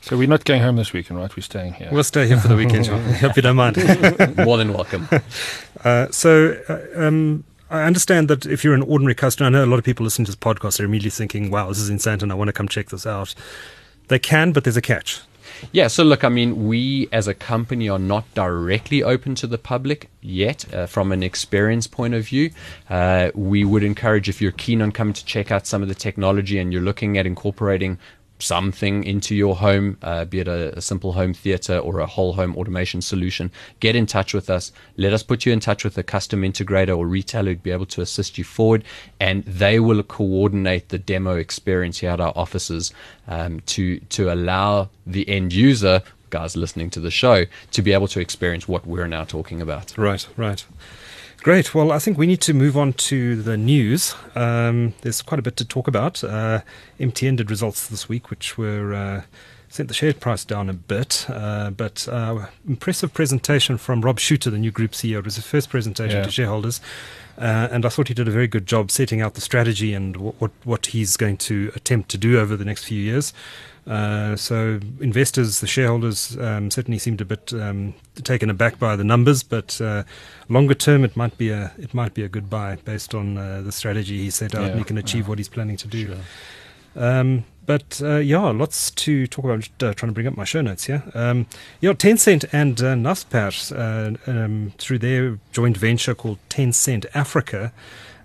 So 0.00 0.16
we're 0.16 0.28
not 0.28 0.44
going 0.44 0.62
home 0.62 0.76
this 0.76 0.92
weekend, 0.92 1.18
right? 1.18 1.34
We're 1.36 1.42
staying 1.42 1.74
here. 1.74 1.88
We'll 1.92 2.04
stay 2.04 2.26
here 2.26 2.38
for 2.38 2.48
the 2.48 2.56
weekend, 2.56 2.84
John. 2.84 3.00
Hope 3.14 3.36
you 3.36 3.42
don't 3.42 3.56
mind. 3.56 3.76
More 4.38 4.56
than 4.56 4.72
welcome. 4.72 5.08
Uh, 5.84 6.08
so, 6.10 6.56
uh, 6.68 7.06
um, 7.06 7.44
I 7.70 7.82
understand 7.82 8.28
that 8.28 8.46
if 8.46 8.64
you're 8.64 8.74
an 8.74 8.82
ordinary 8.82 9.14
customer, 9.14 9.48
I 9.48 9.50
know 9.50 9.64
a 9.64 9.66
lot 9.66 9.78
of 9.78 9.84
people 9.84 10.04
listening 10.04 10.26
to 10.26 10.32
this 10.32 10.36
podcast 10.36 10.80
are 10.80 10.84
immediately 10.84 11.10
thinking, 11.10 11.50
wow, 11.50 11.68
this 11.68 11.78
is 11.78 11.90
insane 11.90 12.20
and 12.22 12.32
I 12.32 12.34
want 12.34 12.48
to 12.48 12.52
come 12.52 12.68
check 12.68 12.88
this 12.88 13.06
out. 13.06 13.34
They 14.08 14.18
can, 14.18 14.52
but 14.52 14.64
there's 14.64 14.76
a 14.78 14.82
catch. 14.82 15.20
Yeah, 15.72 15.88
so 15.88 16.04
look, 16.04 16.24
I 16.24 16.28
mean, 16.28 16.66
we 16.66 17.08
as 17.12 17.26
a 17.26 17.34
company 17.34 17.88
are 17.88 17.98
not 17.98 18.32
directly 18.34 19.02
open 19.02 19.34
to 19.36 19.46
the 19.46 19.58
public 19.58 20.08
yet. 20.20 20.72
Uh, 20.72 20.86
from 20.86 21.12
an 21.12 21.22
experience 21.22 21.86
point 21.86 22.14
of 22.14 22.26
view, 22.26 22.50
uh, 22.88 23.30
we 23.34 23.64
would 23.64 23.82
encourage 23.82 24.28
if 24.28 24.40
you're 24.40 24.52
keen 24.52 24.80
on 24.80 24.92
coming 24.92 25.14
to 25.14 25.24
check 25.24 25.50
out 25.50 25.66
some 25.66 25.82
of 25.82 25.88
the 25.88 25.94
technology 25.94 26.58
and 26.58 26.72
you're 26.72 26.82
looking 26.82 27.18
at 27.18 27.26
incorporating 27.26 27.98
something 28.38 29.04
into 29.04 29.34
your 29.34 29.56
home, 29.56 29.98
uh, 30.02 30.24
be 30.24 30.40
it 30.40 30.48
a, 30.48 30.76
a 30.76 30.80
simple 30.80 31.12
home 31.12 31.34
theater 31.34 31.78
or 31.78 32.00
a 32.00 32.06
whole 32.06 32.34
home 32.34 32.56
automation 32.56 33.02
solution, 33.02 33.50
get 33.80 33.96
in 33.96 34.06
touch 34.06 34.34
with 34.34 34.48
us. 34.48 34.72
Let 34.96 35.12
us 35.12 35.22
put 35.22 35.44
you 35.44 35.52
in 35.52 35.60
touch 35.60 35.84
with 35.84 35.98
a 35.98 36.02
custom 36.02 36.42
integrator 36.42 36.96
or 36.96 37.06
retailer 37.06 37.50
who'd 37.50 37.62
be 37.62 37.70
able 37.70 37.86
to 37.86 38.00
assist 38.00 38.38
you 38.38 38.44
forward, 38.44 38.84
and 39.18 39.44
they 39.44 39.80
will 39.80 40.02
coordinate 40.02 40.88
the 40.88 40.98
demo 40.98 41.36
experience 41.36 41.98
here 41.98 42.10
at 42.10 42.20
our 42.20 42.32
offices 42.36 42.92
um, 43.26 43.60
to 43.60 43.98
to 44.00 44.32
allow 44.32 44.90
the 45.06 45.28
end 45.28 45.52
user. 45.52 46.02
Guys 46.30 46.56
listening 46.56 46.90
to 46.90 47.00
the 47.00 47.10
show 47.10 47.46
to 47.70 47.80
be 47.80 47.94
able 47.94 48.06
to 48.08 48.20
experience 48.20 48.68
what 48.68 48.86
we're 48.86 49.08
now 49.08 49.24
talking 49.24 49.62
about. 49.62 49.96
Right, 49.96 50.28
right. 50.36 50.62
Great. 51.42 51.72
Well, 51.74 51.92
I 51.92 51.98
think 51.98 52.18
we 52.18 52.26
need 52.26 52.40
to 52.42 52.52
move 52.52 52.76
on 52.76 52.92
to 52.94 53.40
the 53.40 53.56
news. 53.56 54.14
Um, 54.34 54.94
there's 55.02 55.22
quite 55.22 55.38
a 55.38 55.42
bit 55.42 55.56
to 55.58 55.64
talk 55.64 55.86
about. 55.86 56.22
Uh, 56.24 56.62
MTN 56.98 57.36
did 57.36 57.50
results 57.50 57.86
this 57.86 58.08
week, 58.08 58.28
which 58.28 58.58
were 58.58 58.92
uh, 58.92 59.22
sent 59.68 59.86
the 59.88 59.94
share 59.94 60.12
price 60.12 60.44
down 60.44 60.68
a 60.68 60.72
bit. 60.72 61.26
Uh, 61.28 61.70
but 61.70 62.08
uh, 62.08 62.46
impressive 62.66 63.14
presentation 63.14 63.78
from 63.78 64.00
Rob 64.02 64.18
Shuter, 64.18 64.50
the 64.50 64.58
new 64.58 64.72
group 64.72 64.92
CEO. 64.92 65.18
It 65.20 65.24
was 65.26 65.36
his 65.36 65.46
first 65.46 65.70
presentation 65.70 66.18
Yeah. 66.18 66.24
to 66.24 66.30
shareholders. 66.30 66.80
Uh, 67.38 67.68
and 67.70 67.86
I 67.86 67.88
thought 67.88 68.08
he 68.08 68.14
did 68.14 68.26
a 68.26 68.32
very 68.32 68.48
good 68.48 68.66
job 68.66 68.90
setting 68.90 69.20
out 69.20 69.34
the 69.34 69.40
strategy 69.40 69.94
and 69.94 70.16
what, 70.16 70.34
what, 70.40 70.50
what 70.64 70.86
he's 70.86 71.16
going 71.16 71.36
to 71.36 71.70
attempt 71.76 72.08
to 72.10 72.18
do 72.18 72.40
over 72.40 72.56
the 72.56 72.64
next 72.64 72.84
few 72.84 73.00
years. 73.00 73.32
Uh, 73.88 74.36
so 74.36 74.78
investors, 75.00 75.60
the 75.60 75.66
shareholders, 75.66 76.36
um, 76.38 76.70
certainly 76.70 76.98
seemed 76.98 77.20
a 77.22 77.24
bit 77.24 77.52
um, 77.54 77.94
taken 78.22 78.50
aback 78.50 78.78
by 78.78 78.94
the 78.94 79.04
numbers, 79.04 79.42
but 79.42 79.80
uh, 79.80 80.04
longer 80.50 80.74
term, 80.74 81.04
it 81.04 81.16
might 81.16 81.38
be 81.38 81.48
a 81.48 81.72
it 81.78 81.94
might 81.94 82.12
be 82.12 82.22
a 82.22 82.28
good 82.28 82.50
buy 82.50 82.76
based 82.84 83.14
on 83.14 83.38
uh, 83.38 83.62
the 83.62 83.72
strategy 83.72 84.18
he 84.18 84.30
set 84.30 84.54
out, 84.54 84.62
Yeah, 84.62 84.68
and 84.68 84.78
he 84.78 84.84
can 84.84 84.98
achieve 84.98 85.26
what 85.26 85.38
he's 85.38 85.48
planning 85.48 85.78
to 85.78 85.88
do. 85.88 86.16
Um, 86.96 87.44
but 87.64 88.00
uh, 88.02 88.16
yeah, 88.16 88.40
lots 88.50 88.90
to 88.92 89.26
talk 89.26 89.44
about. 89.44 89.54
I'm 89.54 89.60
just 89.60 89.82
uh, 89.82 89.94
trying 89.94 90.10
to 90.10 90.14
bring 90.14 90.26
up 90.26 90.36
my 90.36 90.44
show 90.44 90.62
notes 90.62 90.84
here. 90.84 91.02
Um, 91.14 91.46
yeah, 91.80 91.92
Tencent 91.92 92.46
and 92.52 92.80
uh, 92.80 92.94
Naspers, 92.94 93.72
uh, 93.72 94.30
um, 94.30 94.72
through 94.78 94.98
their 94.98 95.38
joint 95.52 95.76
venture 95.76 96.14
called 96.14 96.38
Tencent 96.48 97.04
Africa, 97.14 97.72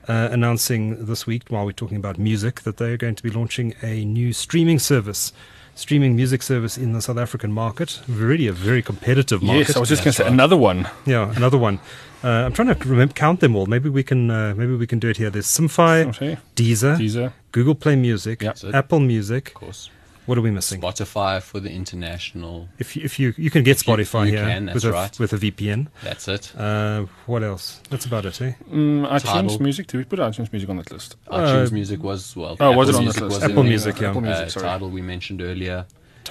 uh, 0.08 0.30
announcing 0.32 1.06
this 1.06 1.26
week, 1.26 1.44
while 1.50 1.66
we're 1.66 1.72
talking 1.72 1.98
about 1.98 2.18
music, 2.18 2.62
that 2.62 2.78
they're 2.78 2.98
going 2.98 3.16
to 3.16 3.24
be 3.24 3.30
launching 3.30 3.74
a 3.82 4.06
new 4.06 4.34
streaming 4.34 4.80
service, 4.80 5.34
streaming 5.76 6.16
music 6.16 6.42
service 6.42 6.78
in 6.78 6.94
the 6.94 7.02
South 7.02 7.18
African 7.18 7.52
market. 7.52 8.02
Really 8.08 8.48
a 8.48 8.54
very 8.54 8.82
competitive 8.82 9.42
market. 9.42 9.68
yes, 9.68 9.76
I 9.76 9.80
was 9.80 9.90
just 9.90 10.04
going 10.04 10.14
to 10.14 10.18
say 10.18 10.24
right. 10.24 10.34
another 10.34 10.58
one. 10.58 10.90
Yeah, 11.06 11.34
another 11.36 11.58
one. 11.58 11.80
Uh, 12.24 12.46
I'm 12.46 12.54
trying 12.54 12.74
to 12.74 12.88
remember, 12.88 13.14
count 13.14 13.42
them 13.42 13.56
all. 13.56 13.66
Maybe 13.66 13.90
we 13.90 14.04
can. 14.04 14.32
Uh, 14.32 14.54
maybe 14.56 14.76
we 14.76 14.88
can 14.88 15.00
do 15.00 15.10
it 15.10 15.18
here. 15.18 15.30
There's 15.30 15.48
Simfy. 15.48 16.38
Deezer, 16.56 16.98
Deezer. 16.98 17.34
Google 17.52 17.76
Play 17.76 17.96
Music, 17.96 18.44
it. 18.44 18.64
Apple 18.74 19.02
Music. 19.02 19.50
Of 19.50 19.54
course, 19.56 19.90
What 20.26 20.38
are 20.38 20.42
we 20.42 20.52
missing? 20.52 20.80
Spotify 20.82 21.42
for 21.42 21.60
the 21.60 21.70
international. 21.72 22.70
If 22.80 22.96
you, 22.96 23.04
if 23.04 23.20
you 23.20 23.34
you 23.38 23.50
can 23.50 23.64
get 23.64 23.78
If 23.82 23.88
you- 23.88 23.94
Spotify 23.94 24.26
you 24.28 24.32
here 24.38 24.46
can, 24.46 24.66
with 24.66 24.74
that's 24.74 24.86
a 24.86 24.92
right. 24.92 25.20
with 25.20 25.34
a 25.34 25.38
VPN. 25.38 25.88
That's 26.04 26.28
it. 26.28 26.54
Uh, 26.58 27.06
what 27.26 27.44
else? 27.44 27.82
That's 27.90 28.06
about 28.06 28.26
it, 28.26 28.42
eh? 28.42 28.54
Mm, 28.72 29.08
iTunes 29.10 29.22
Tidal. 29.24 29.60
music. 29.60 29.88
Do 29.88 29.98
we 29.98 30.06
put 30.06 30.20
iTunes 30.20 30.52
music 30.54 30.70
on 30.70 30.78
that 30.78 30.92
list? 30.92 31.18
iTunes 31.28 31.68
Uh, 31.72 31.74
Music 31.74 32.02
was 32.04 32.36
well. 32.36 32.56
Oh, 32.60 32.72
was 32.72 32.90
it 32.90 32.92
Apple 32.92 33.00
on 33.00 33.04
Music 33.06 33.20
that 33.20 33.26
list? 33.28 33.36
was 33.36 33.44
Apple 33.44 33.50
in 33.50 33.56
there. 33.56 33.64
Music, 33.70 34.00
yeah. 34.00 34.10
Apple 34.10 34.22
Uh, 34.22 34.30
Music, 34.30 34.50
sorry. 34.52 34.66
Tidal 34.66 34.90
we 34.90 35.02
mentioned 35.02 35.42
earlier. 35.42 35.86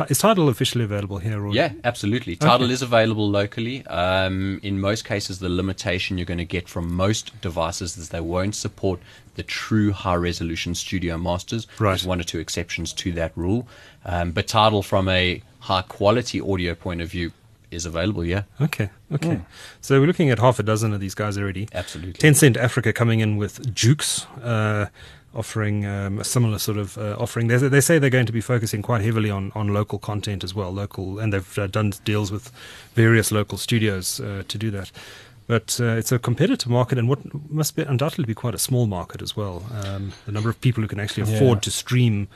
Is 0.09 0.19
Tidal 0.19 0.49
officially 0.49 0.85
available 0.85 1.19
here? 1.19 1.45
Or 1.45 1.53
Yeah, 1.53 1.73
absolutely. 1.85 2.37
Tidal 2.37 2.71
is 2.71 2.83
available 2.83 3.29
locally. 3.29 3.87
Um, 3.87 4.61
in 4.63 4.81
most 4.81 5.05
cases, 5.05 5.39
the 5.39 5.49
limitation 5.49 6.19
you're 6.19 6.25
going 6.25 6.39
to 6.39 6.45
get 6.45 6.69
from 6.69 6.95
most 6.95 7.39
devices 7.41 7.97
is 7.97 8.09
they 8.09 8.21
won't 8.21 8.55
support 8.55 9.01
the 9.35 9.43
true 9.43 9.93
high 9.93 10.15
resolution 10.15 10.75
studio 10.75 11.17
masters. 11.19 11.67
Right. 11.79 11.91
There's 11.91 12.07
one 12.07 12.21
or 12.21 12.25
two 12.25 12.39
exceptions 12.39 12.93
to 12.95 13.13
that 13.13 13.33
rule. 13.37 13.67
Um, 14.05 14.33
but 14.33 14.47
Tidal, 14.47 14.83
from 14.83 15.09
a 15.09 15.43
high 15.61 15.83
quality 15.83 16.41
audio 16.41 16.75
point 16.75 17.01
of 17.01 17.09
view, 17.09 17.33
is 17.73 17.87
available, 17.87 18.25
yeah. 18.25 18.43
Okay. 18.61 18.91
Okay. 19.11 19.37
Hmm. 19.37 19.43
So 19.81 19.99
we're 19.99 20.07
looking 20.07 20.31
at 20.31 20.39
half 20.39 20.59
a 20.59 20.63
dozen 20.63 20.93
of 20.93 21.01
these 21.01 21.15
guys 21.15 21.39
already. 21.39 21.69
Absolutely. 21.73 22.13
Tencent 22.15 22.57
Africa 22.57 22.93
coming 22.93 23.21
in 23.21 23.37
with 23.37 23.75
JOOX, 23.75 24.27
uh, 24.43 24.87
offering 25.35 25.87
um, 25.87 26.19
a 26.19 26.25
similar 26.25 26.59
sort 26.59 26.79
of 26.79 26.99
uh, 26.99 27.17
offering. 27.19 27.49
They, 27.49 27.57
they 27.57 27.81
say 27.81 27.99
they're 27.99 28.11
going 28.11 28.27
to 28.27 28.33
be 28.33 28.41
focusing 28.41 28.83
quite 28.83 29.03
heavily 29.03 29.31
on, 29.31 29.53
on 29.55 29.69
local 29.69 29.99
content 29.99 30.45
as 30.45 30.55
well, 30.55 30.71
local, 30.71 31.19
and 31.19 31.33
they've 31.33 31.59
uh, 31.59 31.67
done 31.67 31.93
deals 32.05 32.31
with 32.31 32.51
various 32.95 33.33
local 33.33 33.59
studios 33.59 34.21
uh, 34.21 34.43
to 34.49 34.59
do 34.59 34.71
that. 34.71 34.91
But 35.47 35.79
uh, 35.81 35.97
it's 35.97 36.13
a 36.13 36.19
competitive 36.19 36.71
market, 36.71 36.99
and 36.99 37.09
what 37.09 37.19
must 37.51 37.75
be 37.77 37.83
undoubtedly 37.83 38.27
be 38.27 38.35
quite 38.35 38.55
a 38.55 38.59
small 38.59 38.87
market 38.87 39.23
as 39.23 39.37
well. 39.37 39.65
Um, 39.85 40.13
the 40.27 40.33
number 40.33 40.49
of 40.49 40.61
people 40.61 40.83
who 40.83 40.89
can 40.89 41.01
actually 41.01 41.31
Yeah. 41.31 41.37
afford 41.37 41.63
to 41.63 41.71
stream 41.71 42.29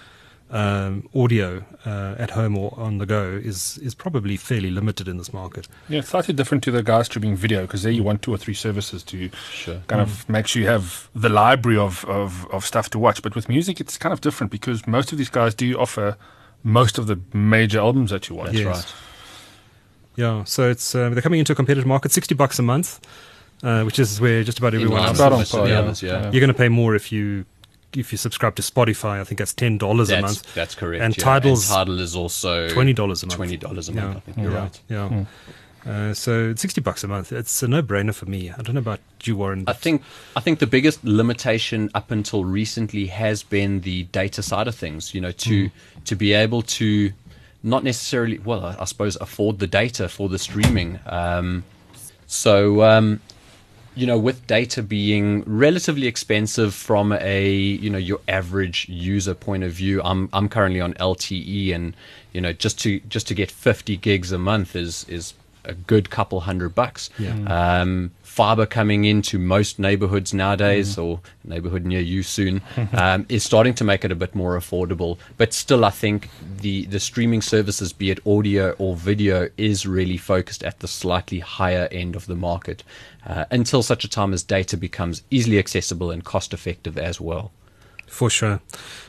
um, 0.51 1.09
audio 1.15 1.65
uh, 1.85 2.15
at 2.19 2.31
home 2.31 2.57
or 2.57 2.73
on 2.79 2.99
the 2.99 3.07
go 3.07 3.25
is 3.43 3.79
is 3.79 3.95
probably 3.95 4.37
fairly 4.37 4.71
limited 4.71 5.09
in 5.09 5.19
this 5.19 5.33
market. 5.33 5.67
Yeah, 5.89 5.99
it's 5.99 6.09
slightly 6.11 6.35
different 6.35 6.63
to 6.65 6.71
the 6.71 6.83
guys 6.83 7.07
streaming 7.07 7.35
video 7.37 7.63
because 7.63 7.83
there 7.83 7.93
you 7.93 8.05
want 8.05 8.23
two 8.23 8.33
or 8.33 8.39
three 8.39 8.55
services 8.55 9.03
to 9.05 9.29
Sure. 9.51 9.81
kind 9.89 10.01
of 10.01 10.29
make 10.29 10.47
sure 10.47 10.63
you 10.63 10.69
have 10.69 11.09
the 11.15 11.29
library 11.29 11.79
of, 11.79 12.05
of, 12.05 12.47
of 12.53 12.65
stuff 12.65 12.89
to 12.91 12.99
watch. 12.99 13.23
But 13.23 13.35
with 13.35 13.49
music, 13.49 13.81
it's 13.81 13.99
kind 13.99 14.13
of 14.13 14.21
different 14.21 14.53
because 14.53 14.87
most 14.87 15.11
of 15.13 15.19
these 15.19 15.29
guys 15.31 15.55
do 15.55 15.77
offer 15.79 16.17
most 16.63 16.97
of 16.99 17.07
the 17.09 17.19
major 17.33 17.79
albums 17.81 18.11
that 18.11 18.29
you 18.29 18.37
want. 18.37 18.53
That's 18.53 18.63
Yes. 18.65 18.77
right. 18.77 18.95
Yeah, 20.17 20.45
so 20.45 20.71
it's 20.71 20.95
uh, 20.95 21.11
they're 21.11 21.21
coming 21.23 21.41
into 21.41 21.53
a 21.53 21.57
competitive 21.57 21.87
market, 21.87 22.11
sixty 22.13 22.35
bucks 22.35 22.59
a 22.59 22.63
month, 22.63 23.01
uh, 23.63 23.83
which 23.83 23.99
is 23.99 24.19
where 24.21 24.43
just 24.45 24.59
about 24.59 24.73
everyone 24.75 24.99
line 25.01 25.09
else. 25.09 25.19
About 25.19 25.33
on 25.33 25.45
par, 25.45 25.63
the 25.67 25.69
yeah. 25.73 25.79
others, 25.81 26.03
yeah. 26.03 26.13
Yeah. 26.23 26.31
You're 26.31 26.41
going 26.41 26.49
to 26.49 26.55
pay 26.55 26.69
more 26.71 26.95
if 26.95 27.13
you 27.13 27.45
if 28.01 28.13
you 28.13 28.19
subscribe 28.19 28.55
to 28.57 28.63
Spotify. 28.63 29.21
I 29.21 29.25
think 29.25 29.39
that's 29.39 29.55
ten 29.55 29.79
dollars 29.79 30.11
a 30.11 30.21
month, 30.21 30.55
that's 30.55 30.75
correct. 30.75 31.03
And 31.03 31.17
yeah. 31.17 31.25
Tidal's 31.25 31.69
Tidal 31.69 32.01
is 32.01 32.15
also 32.17 32.69
twenty 32.69 32.93
dollars 32.93 33.23
a 33.23 33.27
month. 33.27 33.37
Twenty 33.37 33.57
dollars 33.57 33.89
a 33.89 33.93
Yeah. 33.93 34.01
month. 34.03 34.17
I 34.17 34.21
think 34.21 34.37
you're 34.39 34.53
yeah, 34.53 34.59
right. 34.59 34.81
Yeah. 34.89 35.25
Uh, 35.87 36.13
so 36.13 36.51
it's 36.51 36.63
sixty 36.63 36.81
bucks 36.81 37.05
a 37.05 37.09
month. 37.09 37.31
It's 37.31 37.63
a 37.63 37.69
no-brainer 37.69 38.13
for 38.13 38.27
me. 38.27 38.51
I 38.51 38.61
don't 38.63 38.75
know 38.75 38.81
about 38.81 38.99
you, 39.23 39.37
Warren. 39.37 39.65
I 39.69 39.73
think 39.73 40.03
I 40.35 40.41
think 40.41 40.59
the 40.59 40.67
biggest 40.67 41.05
limitation 41.05 41.91
up 41.95 42.11
until 42.11 42.45
recently 42.45 43.07
has 43.07 43.45
been 43.45 43.83
the 43.83 44.03
data 44.05 44.43
side 44.43 44.67
of 44.67 44.75
things. 44.75 45.15
You 45.15 45.21
know, 45.21 45.31
to 45.33 45.71
to 46.05 46.17
be 46.17 46.33
able 46.33 46.63
to 46.63 47.13
not 47.63 47.85
necessarily, 47.85 48.39
well, 48.39 48.65
I, 48.65 48.77
I 48.81 48.85
suppose, 48.85 49.17
afford 49.21 49.59
the 49.59 49.67
data 49.67 50.09
for 50.09 50.29
the 50.29 50.39
streaming. 50.39 50.99
Um, 51.07 51.65
so 52.27 52.83
um, 52.83 53.21
you 53.97 54.07
know, 54.07 54.19
with 54.19 54.47
data 54.47 54.83
being 54.83 55.43
relatively 55.47 56.07
expensive 56.07 56.75
from 56.75 57.13
a 57.13 57.51
you 57.51 57.91
know 57.91 57.99
your 57.99 58.21
average 58.29 58.89
user 58.89 59.35
point 59.35 59.65
of 59.65 59.73
view, 59.73 60.03
I'm 60.05 60.29
I'm 60.33 60.49
currently 60.49 60.81
on 60.81 60.95
LTE, 60.95 61.75
and 61.75 61.97
you 62.33 62.41
know 62.41 62.53
just 62.53 62.79
to 62.81 63.01
just 63.01 63.27
to 63.29 63.35
get 63.35 63.51
50 63.51 63.97
gigs 63.97 64.31
a 64.33 64.39
month 64.39 64.77
is 64.77 65.05
is 65.09 65.35
a 65.65 65.75
good 65.75 66.11
couple 66.11 66.41
hundred 66.41 66.75
bucks. 66.75 67.11
Yeah. 67.19 67.35
Um, 67.47 68.13
fiber 68.23 68.67
coming 68.67 69.07
into 69.07 69.39
most 69.39 69.79
neighborhoods 69.79 70.35
nowadays, 70.35 70.99
or 70.99 71.21
neighborhood 71.45 71.85
near 71.85 72.01
you 72.01 72.23
soon, 72.23 72.61
um, 72.93 73.25
is 73.29 73.43
starting 73.43 73.75
to 73.75 73.85
make 73.85 74.05
it 74.05 74.13
a 74.13 74.15
bit 74.15 74.35
more 74.35 74.59
affordable. 74.59 75.19
But 75.37 75.53
still, 75.53 75.85
I 75.85 75.91
think 75.91 76.29
the 76.61 76.87
the 76.87 77.01
streaming 77.01 77.43
services, 77.43 77.93
be 77.93 78.11
it 78.11 78.25
audio 78.27 78.73
or 78.79 78.95
video, 78.95 79.49
is 79.57 79.87
really 79.87 80.17
focused 80.17 80.63
at 80.63 80.81
the 80.81 80.89
slightly 80.89 81.41
higher 81.41 81.89
end 81.91 82.15
of 82.17 82.27
the 82.27 82.37
market. 82.37 82.83
Uh, 83.27 83.45
until 83.51 83.83
such 83.83 84.05
a 84.05 84.09
time 84.09 84.33
as 84.33 84.45
data 84.45 84.77
becomes 84.77 85.23
easily 85.31 85.59
accessible 85.59 86.13
and 86.13 86.25
cost 86.25 86.55
effective 86.55 86.97
as 86.97 87.21
well. 87.21 87.51
For 88.07 88.31
sure. 88.31 88.61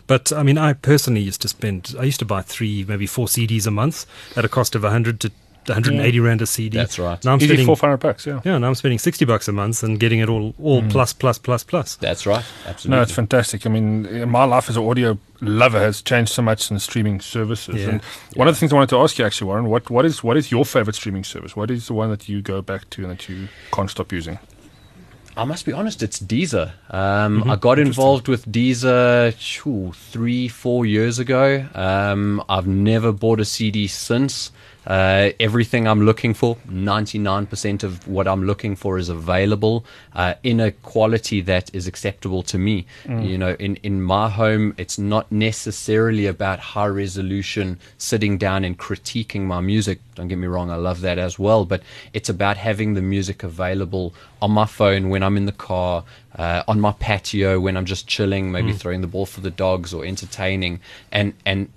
But 0.07 0.34
I 0.34 0.41
mean, 0.41 0.57
I 0.57 0.74
personally 0.74 1.22
used 1.22 1.41
to 1.43 1.47
spend, 1.47 1.93
I 1.99 2.03
used 2.03 2.20
to 2.20 2.26
buy 2.26 2.41
three, 2.41 2.84
maybe 2.88 3.05
four 3.05 3.28
CDs 3.28 3.68
a 3.68 3.72
month 3.72 4.07
at 4.36 4.43
a 4.43 4.49
cost 4.49 4.74
of 4.74 4.82
100 4.84 5.20
to 5.20 5.32
180 5.74 6.20
Rand 6.20 6.41
a 6.41 6.45
CD. 6.45 6.78
That's 6.78 6.97
right. 6.99 7.24
Now 7.24 7.34
I'm 7.34 7.38
Easy 7.38 7.47
spending, 7.47 7.65
four 7.65 7.76
five 7.76 7.89
hundred 7.89 7.97
bucks. 7.97 8.26
Yeah. 8.26 8.41
yeah, 8.43 8.57
now 8.57 8.68
I'm 8.68 8.76
spending 8.76 8.99
60 8.99 9.26
bucks 9.26 9.47
a 9.47 9.51
month 9.51 9.84
and 9.84 9.99
getting 9.99 10.20
it 10.20 10.30
all, 10.30 10.53
all 10.61 10.82
plus, 10.89 11.13
plus, 11.13 11.38
plus, 11.38 11.63
plus. 11.63 11.95
That's 11.97 12.26
right. 12.26 12.45
Absolutely. 12.65 12.97
No, 12.97 13.01
it's 13.01 13.11
fantastic. 13.11 13.65
I 13.65 13.70
mean, 13.70 14.30
my 14.30 14.43
life 14.43 14.70
as 14.70 14.78
an 14.78 14.84
audio 14.84 15.18
lover 15.41 15.80
has 15.80 16.01
changed 16.01 16.32
so 16.32 16.41
much 16.41 16.72
in 16.72 16.80
streaming 16.80 17.22
services. 17.22 17.76
Yeah. 17.76 17.89
And 17.89 18.01
one 18.36 18.47
of 18.47 18.55
the 18.55 18.59
things 18.59 18.72
I 18.72 18.76
wanted 18.76 18.89
to 18.89 18.99
ask 18.99 19.18
you, 19.18 19.26
actually, 19.26 19.47
Warren, 19.47 19.65
what, 19.65 19.89
what 19.89 20.05
is 20.05 20.24
what 20.24 20.38
is 20.38 20.51
your 20.51 20.65
favorite 20.65 20.95
streaming 20.95 21.24
service? 21.24 21.55
What 21.55 21.72
is 21.72 21.88
the 21.88 21.93
one 21.93 22.09
that 22.09 22.28
you 22.28 22.41
go 22.41 22.61
back 22.61 22.89
to 22.91 23.03
and 23.03 23.11
that 23.11 23.30
you 23.30 23.47
can't 23.72 23.89
stop 23.89 24.11
using? 24.11 24.39
I 25.38 25.43
must 25.43 25.65
be 25.68 25.72
honest, 25.72 26.01
it's 26.01 26.20
Deezer. 26.20 26.72
Um, 26.91 27.47
I 27.47 27.57
got 27.57 27.78
involved 27.78 28.28
with 28.28 28.51
Deezer 28.51 29.32
phew, 29.34 29.93
three, 29.93 30.47
four 30.47 30.84
years 30.88 31.20
ago. 31.20 31.68
Um, 31.76 32.43
I've 32.49 32.65
never 32.65 33.11
bought 33.11 33.39
a 33.39 33.45
CD 33.45 33.86
since. 33.86 34.51
Uh, 34.88 35.31
everything 35.41 35.85
I'm 35.85 36.03
looking 36.03 36.33
for, 36.33 36.55
99% 36.69 37.83
of 37.83 38.07
what 38.07 38.25
I'm 38.25 38.45
looking 38.45 38.77
for 38.77 38.97
is 38.97 39.09
available 39.09 39.85
uh, 40.15 40.35
in 40.43 40.61
a 40.61 40.71
quality 40.71 41.41
that 41.41 41.69
is 41.75 41.88
acceptable 41.88 42.41
to 42.43 42.57
me. 42.57 42.85
You 43.21 43.38
know, 43.38 43.53
in, 43.59 43.75
in 43.83 44.01
my 44.01 44.29
home, 44.29 44.73
it's 44.77 44.97
not 44.97 45.29
necessarily 45.29 46.25
about 46.25 46.59
high 46.59 46.88
resolution, 46.88 47.79
sitting 47.97 48.38
down 48.38 48.63
and 48.63 48.79
critiquing 48.79 49.41
my 49.41 49.59
music. 49.59 49.99
Don't 50.15 50.29
get 50.29 50.38
me 50.38 50.47
wrong, 50.47 50.71
I 50.71 50.77
love 50.77 51.01
that 51.01 51.17
as 51.17 51.38
well, 51.38 51.65
but 51.65 51.83
it's 52.13 52.29
about 52.29 52.55
having 52.55 52.93
the 52.93 53.01
music 53.01 53.43
available 53.43 54.13
on 54.41 54.51
my 54.51 54.65
phone 54.65 55.09
when 55.09 55.21
I'm 55.21 55.35
in 55.35 55.45
the 55.45 55.51
car, 55.51 56.05
uh, 56.38 56.63
on 56.65 56.79
my 56.79 56.93
patio 56.93 57.59
when 57.59 57.75
I'm 57.75 57.85
just 57.85 58.07
chilling, 58.07 58.53
maybe 58.53 58.71
throwing 58.71 59.01
the 59.01 59.07
ball 59.07 59.25
for 59.25 59.41
the 59.41 59.51
dogs 59.51 59.93
or 59.93 60.05
entertaining, 60.05 60.79
and 61.11 61.33
and 61.45 61.69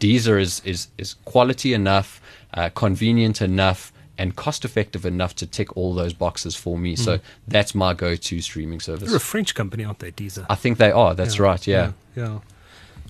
Deezer 0.00 0.40
is 0.40 0.60
is 0.64 0.88
is 0.98 1.14
quality 1.24 1.74
enough, 1.74 2.20
uh, 2.54 2.70
convenient 2.70 3.40
enough, 3.40 3.92
and 4.18 4.36
cost 4.36 4.64
effective 4.64 5.04
enough 5.04 5.34
to 5.36 5.46
tick 5.46 5.76
all 5.76 5.94
those 5.94 6.12
boxes 6.12 6.54
for 6.54 6.78
me. 6.78 6.96
So 6.96 7.20
that's 7.46 7.74
my 7.74 7.94
go-to 7.94 8.40
streaming 8.40 8.80
service. 8.80 9.08
They're 9.08 9.16
a 9.16 9.20
French 9.20 9.54
company, 9.54 9.84
aren't 9.84 9.98
they, 9.98 10.12
Deezer? 10.12 10.46
I 10.48 10.54
think 10.54 10.78
they 10.78 10.90
are. 10.90 11.14
That's 11.14 11.38
right. 11.38 11.66
Yeah. 11.66 11.92
yeah. 12.14 12.24
yeah. 12.24 12.38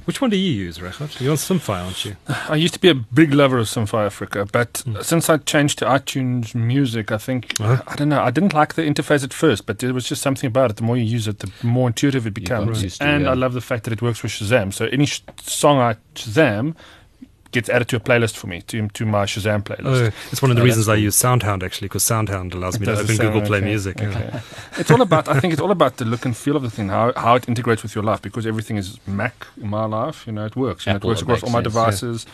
Which 0.07 0.21
one 0.21 0.31
do 0.31 0.37
you 0.37 0.53
use, 0.53 0.79
Regardt? 0.79 1.21
You're 1.21 1.33
on 1.33 1.37
Simfy, 1.37 1.69
aren't 1.85 2.05
you? 2.05 2.17
I 2.49 2.55
used 2.57 2.75
to 2.75 2.81
be 2.81 2.89
a 2.89 2.95
big 2.95 3.35
lover 3.35 3.59
of 3.59 3.67
Simfy 3.67 4.07
Africa, 4.07 4.47
but 4.51 4.83
since 5.03 5.29
I 5.29 5.37
changed 5.39 5.79
to 5.81 5.85
iTunes 5.85 6.55
Music, 6.55 7.11
I 7.13 7.19
think 7.19 7.55
Uh-huh. 7.61 7.83
I 7.87 7.97
don't 7.97 8.09
know. 8.09 8.23
I 8.23 8.31
didn't 8.31 8.55
like 8.55 8.75
the 8.75 8.83
interface 8.83 9.25
at 9.25 9.35
first, 9.35 9.67
but 9.67 9.81
there 9.81 9.93
was 9.93 10.09
just 10.09 10.23
something 10.23 10.47
about 10.47 10.71
it. 10.71 10.77
The 10.77 10.85
more 10.85 10.97
you 10.97 11.03
use 11.05 11.27
it, 11.29 11.41
the 11.41 11.51
more 11.63 11.89
intuitive 11.89 12.25
it 12.27 12.35
got 12.35 12.41
becomes. 12.41 12.83
used 12.85 13.01
to, 13.01 13.07
and 13.07 13.25
yeah. 13.25 13.31
I 13.31 13.35
love 13.35 13.53
the 13.53 13.61
fact 13.61 13.85
that 13.85 13.93
it 13.93 14.01
works 14.01 14.23
with 14.23 14.33
Shazam. 14.33 14.73
So 14.73 14.87
any 14.87 15.07
sh- 15.07 15.23
song 15.43 15.79
I 15.81 15.97
Shazam 16.15 16.77
gets 17.57 17.69
added 17.71 17.89
to 17.89 17.97
a 17.97 18.01
playlist 18.01 18.37
for 18.37 18.47
me 18.47 18.61
to 18.71 18.89
to 18.89 19.07
my 19.07 19.25
Shazam 19.25 19.63
playlist. 19.63 20.13
Oh, 20.13 20.31
it's 20.31 20.43
one 20.43 20.51
of 20.51 20.57
the 20.57 20.63
reasons 20.63 20.89
I 20.89 20.95
use 20.95 21.17
SoundHound 21.17 21.63
actually, 21.63 21.89
because 21.89 22.05
SoundHound 22.05 22.55
allows 22.55 22.79
me 22.79 22.87
to 22.87 22.93
open 22.93 23.07
sound, 23.07 23.19
Google 23.21 23.43
Play 23.49 23.59
okay, 23.59 23.67
Music. 23.67 23.97
yeah. 24.01 24.41
it's 24.81 24.91
all 24.91 25.03
about. 25.03 25.29
I 25.29 25.41
think 25.41 25.53
it's 25.55 25.63
all 25.63 25.71
about 25.79 25.97
the 25.97 26.05
look 26.05 26.25
and 26.27 26.37
feel 26.37 26.57
of 26.57 26.63
the 26.63 26.71
thing, 26.71 26.89
how 26.89 27.13
how 27.17 27.35
it 27.35 27.49
integrates 27.49 27.83
with 27.83 27.95
your 27.95 28.05
life, 28.05 28.21
because 28.21 28.47
everything 28.47 28.77
is 28.77 29.01
Mac 29.07 29.47
in 29.61 29.69
my 29.69 29.87
life. 29.87 30.27
You 30.27 30.35
know, 30.35 30.45
it 30.45 30.55
works. 30.55 30.87
You 30.87 30.93
know, 30.93 30.99
it 30.99 31.05
works 31.05 31.23
across 31.23 31.43
all 31.43 31.51
my 31.51 31.63
sense, 31.63 31.75
yeah. 31.75 31.81
devices. 31.81 32.27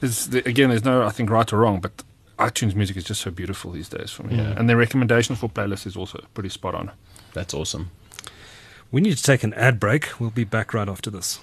There's 0.00 0.28
the, 0.28 0.48
again, 0.48 0.68
there's 0.70 0.84
no 0.84 1.02
I 1.04 1.10
think 1.10 1.30
right 1.30 1.52
or 1.52 1.58
wrong, 1.58 1.80
but 1.80 1.92
iTunes 2.38 2.74
Music 2.74 2.96
is 2.96 3.04
just 3.04 3.20
so 3.20 3.30
beautiful 3.30 3.72
these 3.72 3.88
days 3.88 4.10
for 4.10 4.22
me, 4.22 4.36
Yeah. 4.36 4.54
and 4.56 4.68
their 4.68 4.76
recommendations 4.76 5.38
for 5.38 5.48
playlists 5.48 5.86
is 5.86 5.96
also 5.96 6.24
pretty 6.34 6.48
spot 6.48 6.74
on. 6.74 6.90
That's 7.32 7.54
awesome. 7.54 7.90
We 8.92 9.00
need 9.00 9.16
to 9.16 9.22
take 9.22 9.42
an 9.42 9.54
ad 9.54 9.80
break. 9.80 10.20
We'll 10.20 10.30
be 10.30 10.44
back 10.44 10.72
right 10.72 10.88
after 10.88 11.10
this. 11.10 11.40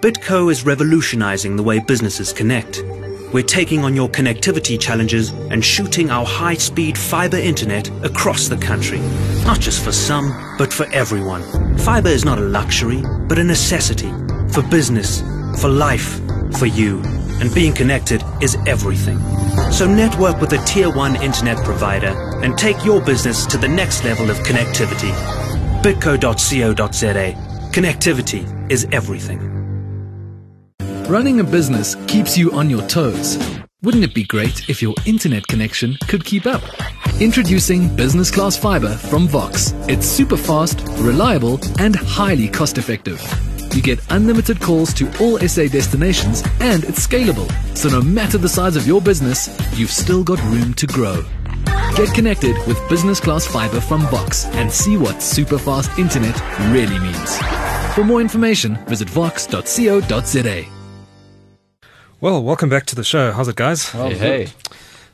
Bitco 0.00 0.48
is 0.48 0.64
revolutionizing 0.64 1.56
the 1.56 1.62
way 1.64 1.80
businesses 1.80 2.32
connect. 2.32 2.84
We're 3.32 3.42
taking 3.42 3.84
on 3.84 3.96
your 3.96 4.08
connectivity 4.08 4.78
challenges 4.78 5.30
and 5.50 5.64
shooting 5.64 6.08
our 6.08 6.24
high 6.24 6.54
speed 6.54 6.96
fiber 6.96 7.36
internet 7.36 7.90
across 8.04 8.46
the 8.46 8.58
country. 8.58 9.00
Not 9.44 9.58
just 9.58 9.82
for 9.84 9.90
some, 9.90 10.54
but 10.56 10.72
for 10.72 10.86
everyone. 10.92 11.42
Fiber 11.78 12.10
is 12.10 12.24
not 12.24 12.38
a 12.38 12.42
luxury, 12.42 13.02
but 13.26 13.40
a 13.40 13.44
necessity. 13.44 14.08
For 14.52 14.62
business, 14.70 15.20
for 15.60 15.68
life, 15.68 16.20
for 16.58 16.66
you. 16.66 17.02
And 17.40 17.52
being 17.52 17.72
connected 17.72 18.22
is 18.40 18.56
everything. 18.68 19.18
So 19.72 19.92
network 19.92 20.40
with 20.40 20.52
a 20.52 20.64
tier 20.64 20.94
1 20.94 21.16
internet 21.16 21.56
provider 21.64 22.14
and 22.44 22.56
take 22.56 22.84
your 22.84 23.00
business 23.00 23.46
to 23.46 23.58
the 23.58 23.68
next 23.68 24.04
level 24.04 24.30
of 24.30 24.36
connectivity. 24.38 25.10
bitco.co.za. 25.82 27.32
Connectivity 27.72 28.70
is 28.70 28.86
everything. 28.92 29.57
Running 31.08 31.40
a 31.40 31.44
business 31.44 31.94
keeps 32.06 32.36
you 32.36 32.52
on 32.52 32.68
your 32.68 32.86
toes. 32.86 33.38
Wouldn't 33.80 34.04
it 34.04 34.12
be 34.12 34.24
great 34.24 34.68
if 34.68 34.82
your 34.82 34.94
internet 35.06 35.46
connection 35.46 35.96
could 36.06 36.22
keep 36.22 36.44
up? 36.44 36.62
Introducing 37.18 37.96
Business 37.96 38.30
Class 38.30 38.58
Fiber 38.58 38.94
from 38.94 39.26
Vox. 39.26 39.72
It's 39.88 40.04
super 40.04 40.36
fast, 40.36 40.82
reliable, 40.98 41.60
and 41.78 41.96
highly 41.96 42.46
cost 42.46 42.76
effective. 42.76 43.22
You 43.74 43.80
get 43.80 44.00
unlimited 44.10 44.60
calls 44.60 44.92
to 44.94 45.06
all 45.18 45.38
SA 45.38 45.68
destinations 45.68 46.42
and 46.60 46.84
it's 46.84 47.06
scalable. 47.06 47.50
So 47.74 47.88
no 47.88 48.02
matter 48.02 48.36
the 48.36 48.46
size 48.50 48.76
of 48.76 48.86
your 48.86 49.00
business, 49.00 49.48
you've 49.78 49.90
still 49.90 50.22
got 50.22 50.42
room 50.44 50.74
to 50.74 50.86
grow. 50.86 51.24
Get 51.96 52.12
connected 52.12 52.54
with 52.66 52.86
Business 52.90 53.18
Class 53.18 53.46
Fiber 53.46 53.80
from 53.80 54.02
Vox 54.08 54.44
and 54.56 54.70
see 54.70 54.98
what 54.98 55.22
super 55.22 55.56
fast 55.56 55.98
internet 55.98 56.38
really 56.70 56.98
means. 56.98 57.38
For 57.94 58.04
more 58.04 58.20
information, 58.20 58.76
visit 58.84 59.08
vox.co.za. 59.08 60.77
Well, 62.20 62.42
welcome 62.42 62.68
back 62.68 62.84
to 62.86 62.96
the 62.96 63.04
show. 63.04 63.30
How's 63.30 63.46
it, 63.46 63.54
guys? 63.54 63.90
hey, 63.90 64.14
hey. 64.14 64.48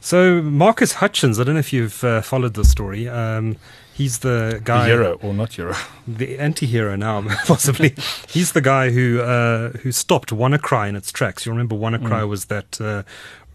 So, 0.00 0.40
Marcus 0.40 0.94
Hutchins, 0.94 1.38
I 1.38 1.44
don't 1.44 1.52
know 1.52 1.60
if 1.60 1.70
you've 1.70 2.02
uh, 2.02 2.22
followed 2.22 2.54
the 2.54 2.64
story. 2.64 3.06
Um, 3.10 3.58
he's 3.92 4.20
the 4.20 4.62
guy. 4.64 4.88
Euro 4.88 5.18
or 5.22 5.34
not 5.34 5.58
Euro? 5.58 5.74
the 6.08 6.38
anti-hero 6.38 6.96
now, 6.96 7.20
possibly. 7.46 7.94
He's 8.30 8.52
the 8.52 8.62
guy 8.62 8.90
who 8.90 9.20
uh, 9.20 9.72
who 9.82 9.92
stopped 9.92 10.30
WannaCry 10.30 10.88
in 10.88 10.96
its 10.96 11.12
tracks. 11.12 11.44
You 11.44 11.52
remember 11.52 11.76
WannaCry 11.76 12.26
was 12.26 12.46
that 12.46 12.80
uh, 12.80 13.02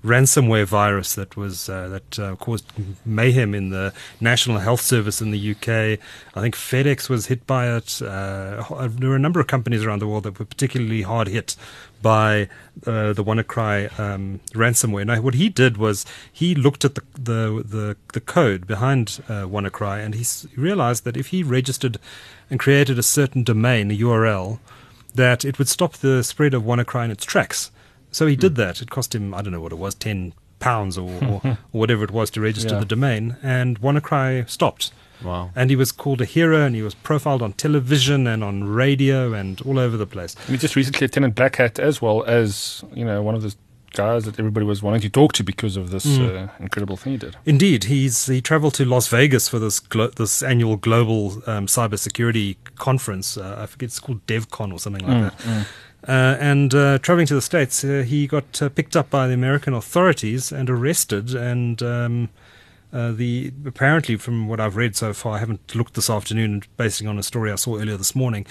ransomware 0.04 0.66
virus 0.66 1.16
that 1.16 1.36
was 1.36 1.70
uh, 1.70 1.88
that 1.90 2.20
uh, 2.20 2.36
caused 2.36 2.72
mayhem 3.06 3.54
in 3.54 3.70
the 3.70 3.94
National 4.22 4.60
Health 4.60 4.82
Service 4.82 5.22
in 5.22 5.32
the 5.32 5.52
UK. 5.52 6.00
I 6.36 6.42
think 6.42 6.56
FedEx 6.56 7.10
was 7.10 7.26
hit 7.28 7.46
by 7.46 7.76
it. 7.76 8.02
Uh, 8.02 8.64
there 8.90 9.10
were 9.10 9.16
a 9.16 9.20
number 9.20 9.40
of 9.40 9.48
companies 9.48 9.84
around 9.84 10.00
the 10.00 10.08
world 10.08 10.24
that 10.24 10.40
were 10.40 10.46
particularly 10.46 11.02
hard 11.02 11.28
hit 11.28 11.56
by 12.02 12.48
uh, 12.88 13.14
the 13.14 13.24
WannaCry 13.24 14.00
um, 14.00 14.40
ransomware. 14.54 15.06
Now, 15.06 15.22
what 15.22 15.34
he 15.36 15.50
did 15.50 15.78
was 15.78 16.06
he 16.32 16.56
looked 16.56 16.86
at 16.86 16.96
the 16.96 17.02
the 17.14 17.64
the, 17.66 17.98
the 18.14 18.22
code 18.22 18.66
behind 18.68 19.22
uh, 19.28 19.44
WannaCry, 19.44 20.04
and 20.04 20.16
he 20.16 20.22
s- 20.22 20.48
realized 20.56 21.04
that 21.04 21.18
if 21.18 21.28
he 21.28 21.44
registered 21.44 21.98
and 22.50 22.60
created 22.60 22.98
a 22.98 23.04
certain 23.04 23.44
domain, 23.44 23.92
a 23.92 23.98
URL, 23.98 24.60
that 25.16 25.44
it 25.46 25.58
would 25.60 25.68
stop 25.68 25.94
the 25.94 26.24
spread 26.24 26.54
of 26.54 26.64
WannaCry 26.64 27.06
in 27.06 27.12
its 27.12 27.26
tracks. 27.26 27.72
So 28.12 28.26
he 28.28 28.36
did 28.36 28.56
that. 28.56 28.82
It 28.82 28.90
cost 28.90 29.14
him 29.14 29.34
I 29.34 29.42
don't 29.42 29.54
know 29.54 29.62
what 29.62 29.72
it 29.72 29.78
was, 29.78 29.94
ten 29.96 30.34
pounds 30.60 30.98
or, 30.98 31.10
or, 31.24 31.42
or 31.44 31.58
whatever 31.72 32.04
it 32.04 32.12
was 32.12 32.30
to 32.32 32.42
register 32.42 32.74
Yeah. 32.76 32.80
the 32.80 32.86
domain, 32.86 33.38
and 33.44 33.80
WannaCry 33.82 34.50
stopped. 34.50 34.92
Wow. 35.24 35.52
And 35.56 35.70
he 35.70 35.76
was 35.76 35.92
called 35.92 36.22
a 36.22 36.26
hero, 36.26 36.66
and 36.66 36.76
he 36.76 36.82
was 36.82 36.96
profiled 36.96 37.42
on 37.42 37.54
television 37.54 38.28
and 38.28 38.44
on 38.44 38.64
radio 38.64 39.34
and 39.34 39.62
all 39.62 39.80
over 39.80 39.98
the 39.98 40.06
place. 40.08 40.36
And 40.36 40.50
he 40.50 40.58
just 40.58 40.76
recently 40.76 41.06
attended 41.06 41.36
Black 41.36 41.58
Hat 41.58 41.80
as 41.80 42.02
well 42.02 42.24
as 42.24 42.84
you 42.94 43.06
know 43.06 43.22
one 43.22 43.36
of 43.36 43.42
the 43.42 43.56
guys 43.94 44.26
that 44.26 44.38
everybody 44.40 44.66
was 44.66 44.84
wanting 44.84 45.02
to 45.02 45.10
talk 45.10 45.34
to 45.34 45.44
because 45.44 45.76
of 45.76 45.90
this 45.90 46.06
uh, 46.06 46.48
incredible 46.60 46.96
thing 46.96 47.14
he 47.14 47.18
did. 47.18 47.36
Indeed, 47.46 47.86
he's 47.86 48.28
he 48.28 48.42
travelled 48.42 48.76
to 48.76 48.86
Las 48.86 49.08
Vegas 49.08 49.50
for 49.50 49.60
this 49.60 49.80
glo- 49.80 50.10
this 50.10 50.44
annual 50.44 50.78
global 50.78 51.42
um, 51.48 51.66
cybersecurity 51.66 52.56
conference. 52.76 53.36
Uh, 53.38 53.58
I 53.60 53.66
forget 53.66 53.88
it's 53.88 54.00
called 54.00 54.26
DEF 54.28 54.50
CON 54.50 54.72
or 54.72 54.80
something 54.80 55.06
like 55.06 55.36
that. 55.38 55.68
Uh, 56.08 56.38
and 56.40 56.74
uh, 56.74 56.98
traveling 57.00 57.28
to 57.28 57.36
the 57.36 57.42
states, 57.42 57.84
uh, 57.84 58.04
he 58.08 58.26
got 58.26 58.62
uh, 58.62 58.70
picked 58.70 58.96
up 58.96 59.10
by 59.10 59.28
the 59.28 59.34
American 59.34 59.74
authorities 59.74 60.50
and 60.52 60.70
arrested 60.70 61.36
and 61.36 61.84
um, 61.84 62.30
Uh, 62.92 63.12
the 63.12 63.52
apparently, 63.66 64.16
from 64.16 64.48
what 64.48 64.60
I've 64.60 64.76
read 64.76 64.96
so 64.96 65.14
far, 65.14 65.36
I 65.36 65.40
haven't 65.40 65.76
looked 65.76 65.94
this 65.94 66.10
afternoon, 66.10 66.64
basing 66.78 67.08
on 67.08 67.18
a 67.20 67.24
story 67.24 67.52
I 67.52 67.56
saw 67.56 67.78
earlier 67.78 67.98
this 67.98 68.16
morning. 68.16 68.46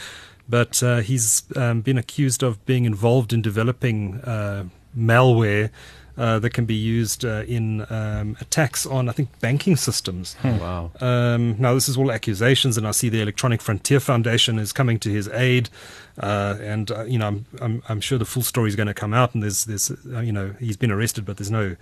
But 0.49 0.83
uh, 0.83 0.99
he's 0.99 1.45
um, 1.57 1.83
been 1.83 1.99
accused 1.99 2.43
of 2.43 2.65
being 2.65 2.85
involved 2.85 3.33
in 3.33 3.43
developing 3.43 4.21
uh, 4.23 4.65
malware 4.97 5.71
uh, 6.19 6.39
that 6.41 6.51
can 6.51 6.67
be 6.67 6.75
used 6.75 7.25
uh, 7.25 7.45
in 7.47 7.87
um, 7.91 8.37
attacks 8.41 8.85
on, 8.85 9.09
I 9.09 9.13
think, 9.13 9.39
banking 9.41 9.77
systems. 9.77 10.37
Wow. 10.43 10.91
Um, 11.01 11.57
now, 11.59 11.75
this 11.75 11.89
is 11.89 11.97
all 11.97 12.11
accusations, 12.11 12.77
and 12.77 12.89
I 12.89 12.91
see 12.91 13.09
the 13.09 13.21
Electronic 13.21 13.63
Frontier 13.63 14.01
Foundation 14.01 14.59
is 14.59 14.73
coming 14.73 14.99
to 15.01 15.11
his 15.11 15.29
aid. 15.29 15.71
Uh, 16.19 16.57
and 16.61 16.91
uh, 16.91 17.05
you 17.05 17.19
know, 17.19 17.29
I'm, 17.29 17.47
I'm, 17.61 17.83
I'm 17.89 18.01
sure 18.01 18.19
the 18.19 18.25
full 18.25 18.43
story 18.43 18.69
is 18.69 18.77
going 18.77 18.89
to 18.89 18.95
come 18.95 19.15
out, 19.15 19.35
and 19.35 19.43
there's 19.43 19.65
there's 19.65 19.91
uh, 19.91 20.21
you 20.21 20.33
know 20.33 20.55
he's 20.59 20.77
been 20.77 20.91
arrested, 20.91 21.25
but 21.25 21.37
there's 21.37 21.51
no 21.51 21.77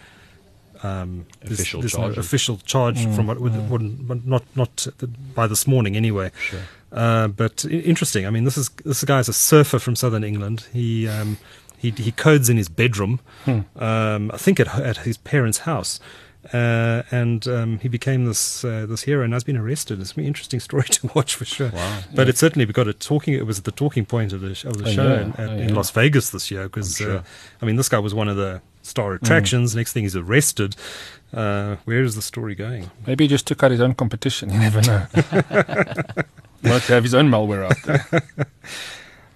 um, 0.83 1.27
Official 1.43 1.81
there's 1.81 1.97
no 1.99 2.07
official 2.07 2.59
charge 2.59 2.99
from 3.15 3.27
what, 3.27 3.41
with, 3.41 3.55
what- 3.69 4.07
but 4.09 4.25
not 4.27 4.43
not 4.57 4.87
by 5.35 5.47
this 5.47 5.67
morning 5.67 5.97
anyway. 5.97 6.31
Sure. 6.41 6.61
Uh, 6.93 7.29
but 7.29 7.65
i- 7.69 7.71
interesting. 7.73 8.27
I 8.27 8.31
mean, 8.31 8.45
this 8.45 8.57
is 8.57 8.69
this 8.85 9.05
guy's 9.05 9.29
a 9.29 9.33
surfer 9.33 9.79
from 9.79 9.97
southern 9.97 10.25
England. 10.25 10.67
He 10.73 11.09
um, 11.09 11.39
he 11.79 11.91
he 11.91 12.13
codes 12.13 12.49
in 12.49 12.57
his 12.57 12.69
bedroom, 12.69 13.21
um, 13.77 14.31
I 14.33 14.37
think 14.39 14.61
at 14.61 14.69
at 14.79 14.99
his 14.99 15.17
parents' 15.17 15.59
house. 15.59 16.01
Uh, 16.55 17.03
and 17.11 17.49
um, 17.49 17.81
he 17.81 17.89
became 17.89 18.25
this 18.27 18.65
uh, 18.65 18.87
this 18.89 19.03
hero 19.03 19.25
and 19.25 19.33
has 19.33 19.43
been 19.43 19.57
arrested. 19.57 20.01
It's 20.01 20.13
an 20.15 20.25
interesting 20.25 20.61
story 20.61 20.85
to 20.91 21.11
watch 21.13 21.35
for 21.35 21.45
sure. 21.45 21.71
Wow. 21.71 22.01
But 22.15 22.29
it 22.29 22.39
certainly 22.39 22.65
got 22.67 22.87
a 22.87 22.93
talking. 22.93 23.35
It 23.35 23.47
was 23.47 23.63
the 23.63 23.73
talking 23.73 24.07
point 24.07 24.33
of 24.33 24.43
the 24.43 24.55
sh- 24.55 24.65
of 24.65 24.77
the 24.77 24.85
Oh, 24.89 24.93
show 24.93 25.09
yeah. 25.09 25.23
in, 25.23 25.33
at, 25.33 25.49
Oh, 25.51 25.53
in. 25.59 25.75
Las 25.75 25.91
Vegas 25.91 26.31
this 26.31 26.49
year. 26.53 26.65
Because 26.69 26.97
sure. 26.97 27.17
uh, 27.19 27.23
I 27.61 27.65
mean, 27.67 27.75
this 27.75 27.89
guy 27.89 27.99
was 27.99 28.15
one 28.15 28.29
of 28.29 28.37
the 28.37 28.63
star 28.87 29.13
attractions. 29.15 29.75
Next 29.77 29.93
thing, 29.93 30.05
he's 30.05 30.17
arrested. 30.17 30.77
Uh, 31.33 31.77
where 31.85 32.03
is 32.03 32.15
the 32.15 32.23
story 32.23 32.55
going? 32.55 32.91
Maybe 33.07 33.25
he 33.25 33.29
just 33.29 33.47
took 33.47 33.63
out 33.63 33.71
his 33.71 33.81
own 33.81 33.95
competition. 33.95 34.51
You 34.51 34.59
never 34.59 34.81
know. 34.83 35.07
Might 36.63 36.83
have 36.83 37.03
his 37.03 37.15
own 37.15 37.31
malware 37.31 37.65
out 37.65 37.83
there. 37.85 38.23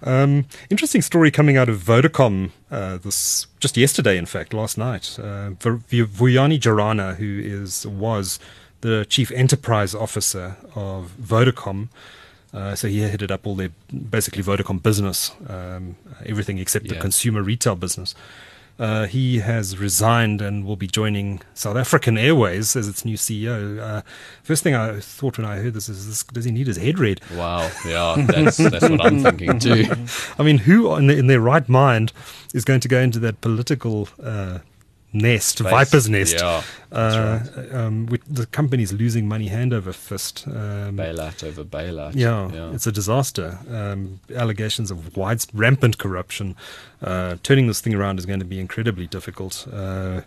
Um, 0.03 0.45
interesting 0.69 1.01
story 1.01 1.29
coming 1.29 1.57
out 1.57 1.69
of 1.69 1.77
Vodacom 1.81 2.51
uh, 2.71 2.97
this 2.97 3.45
just 3.59 3.77
yesterday, 3.77 4.17
in 4.17 4.25
fact, 4.25 4.53
last 4.53 4.77
night. 4.77 5.17
Uh, 5.19 5.51
Vuyani 5.59 6.59
Jarana, 6.59 7.17
who 7.17 7.39
is 7.43 7.85
was 7.85 8.39
the 8.81 9.05
chief 9.07 9.31
enterprise 9.31 9.93
officer 9.93 10.57
of 10.75 11.11
Vodacom. 11.21 11.89
Uh, 12.53 12.75
so 12.75 12.87
he 12.87 12.99
headed 12.99 13.31
up 13.31 13.47
all 13.47 13.55
their 13.55 13.69
basically 14.09 14.43
Vodacom 14.43 14.81
business, 14.83 15.31
um, 15.47 15.95
everything 16.25 16.57
except 16.57 16.89
the 16.89 16.95
consumer 16.95 17.41
retail 17.41 17.75
business. 17.75 18.13
Uh, 18.79 19.05
he 19.05 19.39
has 19.39 19.77
resigned 19.77 20.41
and 20.41 20.65
will 20.65 20.75
be 20.75 20.87
joining 20.87 21.41
South 21.53 21.77
African 21.77 22.17
Airways 22.17 22.75
as 22.75 22.87
its 22.87 23.05
new 23.05 23.15
CEO. 23.15 23.79
Uh, 23.79 24.01
first 24.43 24.63
thing 24.63 24.73
I 24.73 24.99
thought 24.99 25.37
when 25.37 25.45
I 25.45 25.57
heard 25.57 25.73
this 25.73 25.87
is, 25.87 26.07
this, 26.07 26.23
does 26.23 26.45
he 26.45 26.51
need 26.51 26.67
his 26.67 26.77
head 26.77 26.97
read? 26.97 27.21
Wow. 27.35 27.69
Yeah, 27.85 28.25
that's 28.27 28.57
that's 28.57 28.89
what 28.89 29.05
I'm 29.05 29.21
thinking 29.21 29.59
too. 29.59 29.85
I 30.39 30.43
mean, 30.43 30.57
who 30.57 30.95
in, 30.95 31.07
the, 31.07 31.17
in 31.17 31.27
their 31.27 31.41
right 31.41 31.67
mind 31.69 32.11
is 32.53 32.65
going 32.65 32.79
to 32.79 32.87
go 32.87 32.99
into 32.99 33.19
that 33.19 33.41
political 33.41 34.09
uh, 34.21 34.59
nest, 35.13 35.59
Space. 35.59 35.69
viper's 35.71 36.09
nest? 36.09 36.35
Yeah, 36.37 36.63
uh, 36.91 37.39
um, 37.71 38.05
with 38.07 38.21
the 38.33 38.45
company's 38.45 38.93
losing 38.93 39.27
money 39.27 39.47
hand 39.47 39.73
over 39.73 39.93
fist. 39.93 40.45
Um, 40.47 40.97
Bailout 40.97 41.43
over 41.43 41.63
bailout. 41.63 42.13
yeah, 42.15 42.49
yeah. 42.51 42.71
it's 42.73 42.87
a 42.87 42.91
disaster. 42.91 43.59
Um, 43.69 44.19
allegations 44.35 44.91
of 44.91 45.15
wide, 45.17 45.43
rampant 45.53 45.97
corruption. 45.97 46.55
Uh, 47.01 47.37
turning 47.43 47.67
this 47.67 47.81
thing 47.81 47.93
around 47.95 48.19
is 48.19 48.25
going 48.25 48.39
to 48.39 48.45
be 48.45 48.59
incredibly 48.59 49.07
difficult. 49.07 49.67
Uh, 49.71 50.21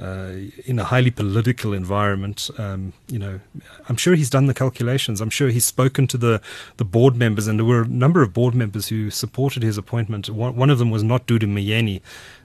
uh, 0.00 0.32
in 0.64 0.78
a 0.78 0.84
highly 0.84 1.10
political 1.10 1.74
environment, 1.74 2.48
um, 2.56 2.94
you 3.08 3.18
know, 3.18 3.40
I'm 3.88 3.96
sure 3.96 4.14
he's 4.14 4.30
done 4.30 4.46
the 4.46 4.54
calculations. 4.54 5.20
I'm 5.20 5.30
sure 5.30 5.48
he's 5.50 5.66
spoken 5.66 6.06
to 6.08 6.16
the, 6.16 6.40
the 6.78 6.84
board 6.84 7.14
members, 7.14 7.46
and 7.46 7.58
there 7.58 7.66
were 7.66 7.82
a 7.82 7.88
number 7.88 8.22
of 8.22 8.32
board 8.32 8.54
members 8.54 8.88
who 8.88 9.10
supported 9.10 9.62
his 9.62 9.76
appointment. 9.76 10.30
One, 10.30 10.56
one 10.56 10.70
of 10.70 10.78
them 10.78 10.90
was 10.90 11.02
not 11.02 11.26
Dudu 11.26 11.46
Myeni, 11.46 12.00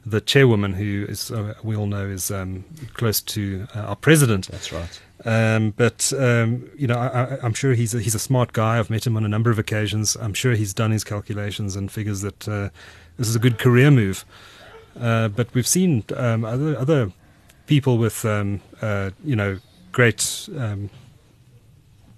the 0.05 0.19
chairwoman, 0.19 0.73
who 0.73 1.05
is 1.07 1.31
uh, 1.31 1.53
we 1.63 1.75
all 1.75 1.87
know 1.87 2.07
is 2.07 2.31
um, 2.31 2.65
close 2.93 3.21
to 3.21 3.67
uh, 3.73 3.79
our 3.79 3.95
president. 3.95 4.49
That's 4.49 4.73
right. 4.73 5.01
Um, 5.25 5.71
but 5.71 6.11
um, 6.17 6.69
you 6.77 6.87
know, 6.87 6.97
I, 6.97 7.37
I'm 7.41 7.53
sure 7.53 7.73
he's 7.73 7.93
a, 7.93 7.99
he's 7.99 8.15
a 8.15 8.19
smart 8.19 8.51
guy. 8.51 8.77
I've 8.77 8.89
met 8.89 9.07
him 9.07 9.15
on 9.15 9.23
a 9.23 9.29
number 9.29 9.51
of 9.51 9.57
occasions. 9.57 10.17
I'm 10.17 10.33
sure 10.33 10.53
he's 10.53 10.73
done 10.73 10.91
his 10.91 11.05
calculations 11.05 11.75
and 11.77 11.89
figures 11.89 12.21
that 12.21 12.47
uh, 12.47 12.69
this 13.17 13.29
is 13.29 13.37
a 13.37 13.39
good 13.39 13.57
career 13.57 13.89
move. 13.89 14.25
Uh, 14.99 15.27
but 15.29 15.53
we've 15.53 15.67
seen 15.67 16.03
um, 16.15 16.43
other 16.43 16.77
other 16.77 17.11
people 17.68 17.97
with 17.97 18.26
um, 18.26 18.61
uh, 18.82 19.11
you 19.24 19.36
know 19.36 19.59
great 19.91 20.49
um, 20.57 20.89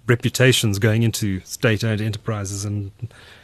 reputations 0.06 0.78
going 0.78 1.02
into 1.02 1.40
state-owned 1.40 2.00
enterprises 2.00 2.64
and 2.64 2.90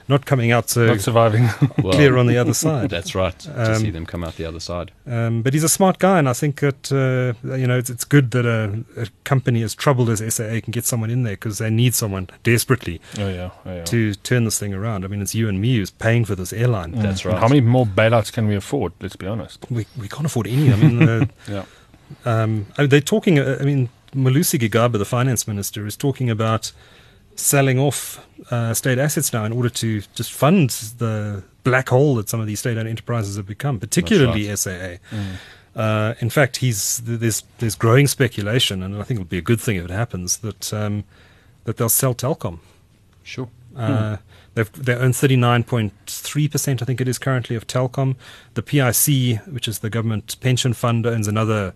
not 0.09 0.25
coming 0.25 0.53
out 0.53 0.69
so 0.71 0.87
Not 0.87 1.01
surviving. 1.01 1.49
Well, 1.83 1.93
clear 1.95 2.17
on 2.17 2.27
the 2.29 2.37
other 2.39 2.55
side. 2.67 2.91
That's 2.91 3.15
right. 3.15 3.37
to 3.41 3.73
Um, 3.75 3.81
see 3.81 3.91
them 3.91 4.07
come 4.07 4.23
out 4.23 4.37
the 4.37 4.45
other 4.45 4.61
side. 4.61 4.93
Um, 5.05 5.43
but 5.43 5.53
he's 5.53 5.65
a 5.65 5.69
smart 5.69 5.99
guy, 5.99 6.19
and 6.21 6.29
I 6.29 6.33
think 6.33 6.61
that 6.61 6.93
uh, 6.93 7.57
you 7.57 7.67
know 7.67 7.77
it's, 7.77 7.91
it's 7.91 8.05
good 8.05 8.31
that 8.31 8.47
a, 8.47 8.85
a 9.01 9.07
company 9.25 9.63
as 9.63 9.75
troubled 9.75 10.09
as 10.11 10.21
SAA 10.35 10.61
can 10.63 10.71
get 10.71 10.85
someone 10.85 11.11
in 11.11 11.25
there 11.25 11.35
because 11.35 11.59
they 11.59 11.71
need 11.71 11.93
someone 11.95 12.29
desperately 12.45 13.01
oh 13.19 13.29
yeah, 13.29 13.51
oh, 13.65 13.75
yeah. 13.77 13.85
to 13.85 14.15
turn 14.15 14.45
this 14.45 14.59
thing 14.61 14.73
around. 14.75 15.05
I 15.05 15.09
mean, 15.09 15.23
it's 15.23 15.35
you 15.35 15.49
and 15.49 15.61
me 15.61 15.77
who's 15.77 15.91
paying 15.91 16.25
for 16.25 16.37
this 16.37 16.53
airline. 16.53 16.93
That's 16.93 17.25
And 17.25 17.33
right. 17.33 17.41
How 17.41 17.49
many 17.49 17.61
more 17.61 17.87
bailouts 17.87 18.33
can 18.33 18.47
we 18.47 18.55
afford? 18.55 18.93
Let's 19.01 19.17
be 19.17 19.27
honest. 19.27 19.67
We 19.71 19.87
we 20.01 20.09
can't 20.09 20.27
afford 20.27 20.47
any. 20.47 20.73
I 20.73 20.77
mean, 20.77 21.09
uh, 21.09 21.27
Yeah. 21.49 21.65
Um, 22.25 22.67
I 22.77 22.83
mean, 22.83 22.91
they're 22.91 23.01
talking. 23.01 23.39
Uh, 23.39 23.59
I 23.61 23.65
mean, 23.65 23.89
Malusi 24.15 24.59
Gigaba, 24.59 24.99
the 24.99 25.05
finance 25.05 25.47
minister, 25.47 25.87
is 25.87 25.97
talking 25.97 26.31
about 26.31 26.73
selling 27.35 27.79
off 27.79 28.27
uh, 28.51 28.73
state 28.73 28.99
assets 28.99 29.33
now 29.33 29.45
in 29.45 29.53
order 29.53 29.69
to 29.69 30.03
just 30.15 30.33
fund 30.33 30.71
the 30.99 31.45
black 31.65 31.89
hole 31.91 32.15
that 32.15 32.29
some 32.29 32.41
of 32.41 32.47
these 32.47 32.61
state-owned 32.61 32.89
enterprises 32.89 33.37
have 33.37 33.47
become, 33.47 33.79
particularly 33.79 34.55
SAA. 34.57 34.97
Uh, 35.75 36.15
in 36.21 36.31
fact, 36.31 36.57
he's 36.57 36.99
there's 37.05 37.45
there's 37.59 37.75
growing 37.75 38.07
speculation, 38.07 38.83
and 38.83 38.97
I 38.97 39.03
think 39.03 39.19
it 39.19 39.23
would 39.23 39.29
be 39.29 39.39
a 39.39 39.43
good 39.43 39.61
thing 39.61 39.77
if 39.77 39.85
it 39.85 39.91
happens 39.91 40.39
that 40.39 40.73
um, 40.73 41.05
that 41.65 41.77
they'll 41.77 41.91
sell 41.91 42.15
Telkom. 42.15 42.61
Sure. 43.23 43.49
Uh, 43.77 44.17
they've, 44.57 44.73
they 44.73 44.95
own 44.95 45.13
39.3%, 45.13 46.83
I 46.83 46.85
think 46.85 47.01
it 47.01 47.07
is 47.07 47.19
currently, 47.19 47.55
of 47.55 47.67
Telkom. 47.69 48.17
The 48.55 48.63
PIC, 48.63 49.47
which 49.53 49.69
is 49.69 49.79
the 49.79 49.91
government 49.91 50.37
pension 50.41 50.73
fund, 50.73 51.07
owns 51.07 51.29
another, 51.29 51.75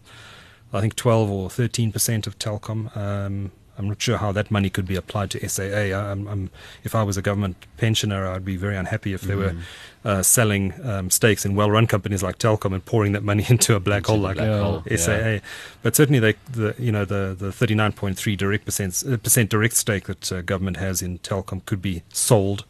I 0.73 0.81
think, 0.81 0.97
12 0.97 1.31
or 1.31 1.49
13% 1.49 2.27
of 2.27 2.39
Telkom. 2.39 2.97
Um, 2.97 3.53
I'm 3.81 3.89
not 3.89 4.03
sure 4.03 4.19
how 4.19 4.31
that 4.33 4.51
money 4.51 4.69
could 4.69 4.87
be 4.87 4.95
applied 4.95 5.31
to 5.31 5.49
SAA. 5.49 5.65
I, 5.65 6.11
I'm, 6.11 6.29
I'm, 6.29 6.51
if 6.85 6.95
I 6.95 7.03
was 7.03 7.17
a 7.17 7.23
government 7.23 7.57
pensioner, 7.79 8.27
I'd 8.27 8.45
be 8.45 8.57
very 8.57 8.77
unhappy 8.77 9.15
if 9.15 9.23
they 9.23 9.35
were 9.35 9.57
uh, 10.05 10.23
selling 10.23 10.75
um, 10.87 11.09
stakes 11.09 11.47
in 11.47 11.55
well-run 11.55 11.87
companies 11.87 12.23
like 12.23 12.39
Telkom 12.39 12.75
and 12.75 12.85
pouring 12.85 13.13
that 13.13 13.23
money 13.23 13.47
into 13.49 13.75
a 13.75 13.81
black 13.81 14.01
Into 14.01 14.11
hole 14.11 14.21
like 14.21 14.37
black 14.37 14.61
hole, 14.61 14.83
SAA. 14.95 15.13
yeah. 15.13 15.39
But 15.83 15.97
certainly, 15.97 16.19
they, 16.21 16.35
the 16.53 16.75
you 16.79 16.93
know 16.93 17.07
the 17.07 17.35
the 17.39 17.49
39.3 17.49 18.37
direct 18.37 18.67
percent 18.67 19.03
uh, 19.09 19.17
percent 19.17 19.49
direct 19.49 19.75
stake 19.77 20.05
that 20.05 20.31
uh, 20.31 20.43
government 20.43 20.77
has 20.77 21.01
in 21.01 21.19
Telkom 21.21 21.65
could 21.65 21.81
be 21.81 22.03
sold. 22.13 22.67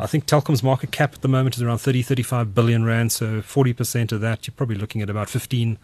I 0.00 0.06
think 0.06 0.26
Telkom's 0.26 0.62
market 0.62 0.90
cap 0.90 1.14
at 1.14 1.20
the 1.20 1.28
moment 1.28 1.56
is 1.56 1.62
around 1.62 1.78
30 1.78 2.02
35 2.02 2.54
billion 2.54 2.84
rand. 2.84 3.12
So 3.12 3.42
40 3.42 3.72
percent 3.74 4.12
of 4.12 4.20
that, 4.22 4.46
you're 4.46 4.54
probably 4.56 4.76
looking 4.76 5.02
at 5.02 5.10
about 5.10 5.28
15 5.28 5.78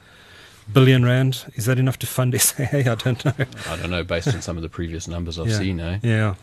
billion 0.73 1.05
rand. 1.05 1.53
Is 1.55 1.67
that 1.67 1.79
enough 1.79 1.99
to 2.01 2.07
fund 2.07 2.41
SAA? 2.41 2.65
I 2.73 2.95
don't 2.95 3.25
know. 3.25 3.35
I 3.69 3.77
don't 3.77 3.91
know, 3.91 4.05
based 4.05 4.29
on 4.29 4.43
some 4.43 4.57
of 4.57 4.63
the 4.63 4.69
previous 4.69 5.09
numbers 5.09 5.39
I've 5.39 5.49
yeah. 5.49 5.59
seen, 5.59 5.81
eh? 5.81 5.99
Yeah. 6.03 6.35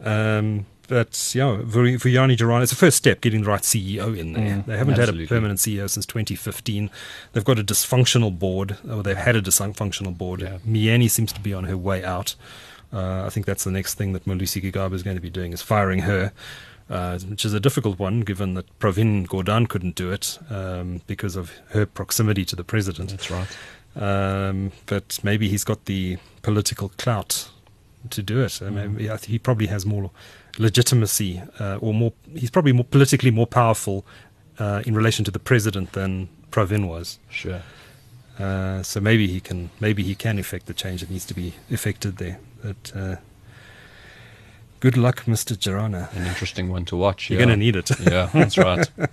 Um, 0.00 0.66
but 0.88 1.32
yeah, 1.34 1.58
for, 1.58 1.98
for 1.98 2.08
Vuyani 2.08 2.36
Jarana, 2.36 2.62
it's 2.62 2.72
a 2.72 2.76
first 2.76 2.96
step 2.96 3.20
getting 3.20 3.42
the 3.42 3.48
right 3.48 3.62
CEO 3.62 4.16
in 4.16 4.34
there. 4.34 4.56
Mm, 4.56 4.66
they 4.66 4.76
haven't 4.76 4.98
had 4.98 5.08
a 5.08 5.26
permanent 5.26 5.58
CEO 5.58 5.88
since 5.88 6.04
2015. 6.06 6.90
They've 7.32 7.44
got 7.44 7.58
a 7.58 7.64
dysfunctional 7.64 8.38
board, 8.38 8.76
or 8.88 9.02
they've 9.02 9.16
had 9.16 9.36
a 9.36 9.42
dysfunctional 9.42 10.16
board. 10.16 10.42
Yeah. 10.42 10.58
Myeni 10.66 11.10
seems 11.10 11.32
to 11.32 11.40
be 11.40 11.54
on 11.54 11.64
her 11.64 11.76
way 11.76 12.04
out. 12.04 12.34
Uh, 12.92 13.24
I 13.24 13.30
think 13.30 13.46
that's 13.46 13.64
the 13.64 13.70
next 13.70 13.94
thing 13.94 14.12
that 14.12 14.24
Malusi 14.24 14.62
Gigaba 14.62 14.92
is 14.92 15.02
going 15.02 15.16
to 15.16 15.22
be 15.22 15.30
doing 15.30 15.52
is 15.52 15.62
firing 15.62 16.00
her, 16.00 16.32
uh, 16.90 17.18
which 17.18 17.44
is 17.44 17.54
a 17.54 17.60
difficult 17.60 17.98
one 17.98 18.20
given 18.20 18.54
that 18.54 18.78
Pravin 18.78 19.26
Gordhan 19.26 19.68
couldn't 19.68 19.94
do 19.94 20.10
it 20.10 20.38
um, 20.50 21.00
because 21.06 21.36
of 21.36 21.50
her 21.70 21.86
proximity 21.86 22.44
to 22.44 22.56
the 22.56 22.64
president. 22.64 23.10
That's 23.10 23.30
right. 23.30 23.48
Um, 23.96 24.72
but 24.86 25.18
maybe 25.22 25.48
he's 25.48 25.64
got 25.64 25.84
the 25.84 26.18
political 26.42 26.90
clout 26.90 27.48
to 28.10 28.22
do 28.22 28.42
it. 28.42 28.60
I 28.60 28.70
mean, 28.70 29.10
I 29.10 29.16
he 29.16 29.38
probably 29.38 29.68
has 29.68 29.86
more 29.86 30.10
legitimacy, 30.58 31.42
uh, 31.58 31.78
or 31.80 31.94
more. 31.94 32.12
He's 32.34 32.50
probably 32.50 32.72
more 32.72 32.84
politically 32.84 33.30
more 33.30 33.46
powerful 33.46 34.04
uh, 34.58 34.82
in 34.84 34.94
relation 34.94 35.24
to 35.24 35.30
the 35.30 35.38
president 35.38 35.92
than 35.92 36.28
Pravin 36.50 36.88
was. 36.88 37.18
Sure. 37.30 37.62
Uh, 38.38 38.82
so 38.82 39.00
maybe 39.00 39.26
he 39.26 39.40
can. 39.40 39.70
Maybe 39.80 40.02
he 40.02 40.14
can 40.14 40.38
effect 40.38 40.66
the 40.66 40.74
change 40.74 41.00
that 41.00 41.10
needs 41.10 41.24
to 41.26 41.34
be 41.34 41.54
effected 41.70 42.16
there. 42.18 42.38
But 42.62 42.92
uh, 42.94 43.16
good 44.84 44.98
luck, 44.98 45.24
Mr. 45.24 45.56
Jarana. 45.56 46.14
An 46.14 46.26
interesting 46.26 46.68
one 46.68 46.84
to 46.84 46.94
watch. 46.94 47.30
You're 47.30 47.40
yeah. 47.40 47.46
going 47.46 47.58
to 47.58 47.64
need 47.64 47.74
it. 47.74 47.90
Yeah, 48.00 48.28
that's 48.32 48.58
right. 48.58 48.86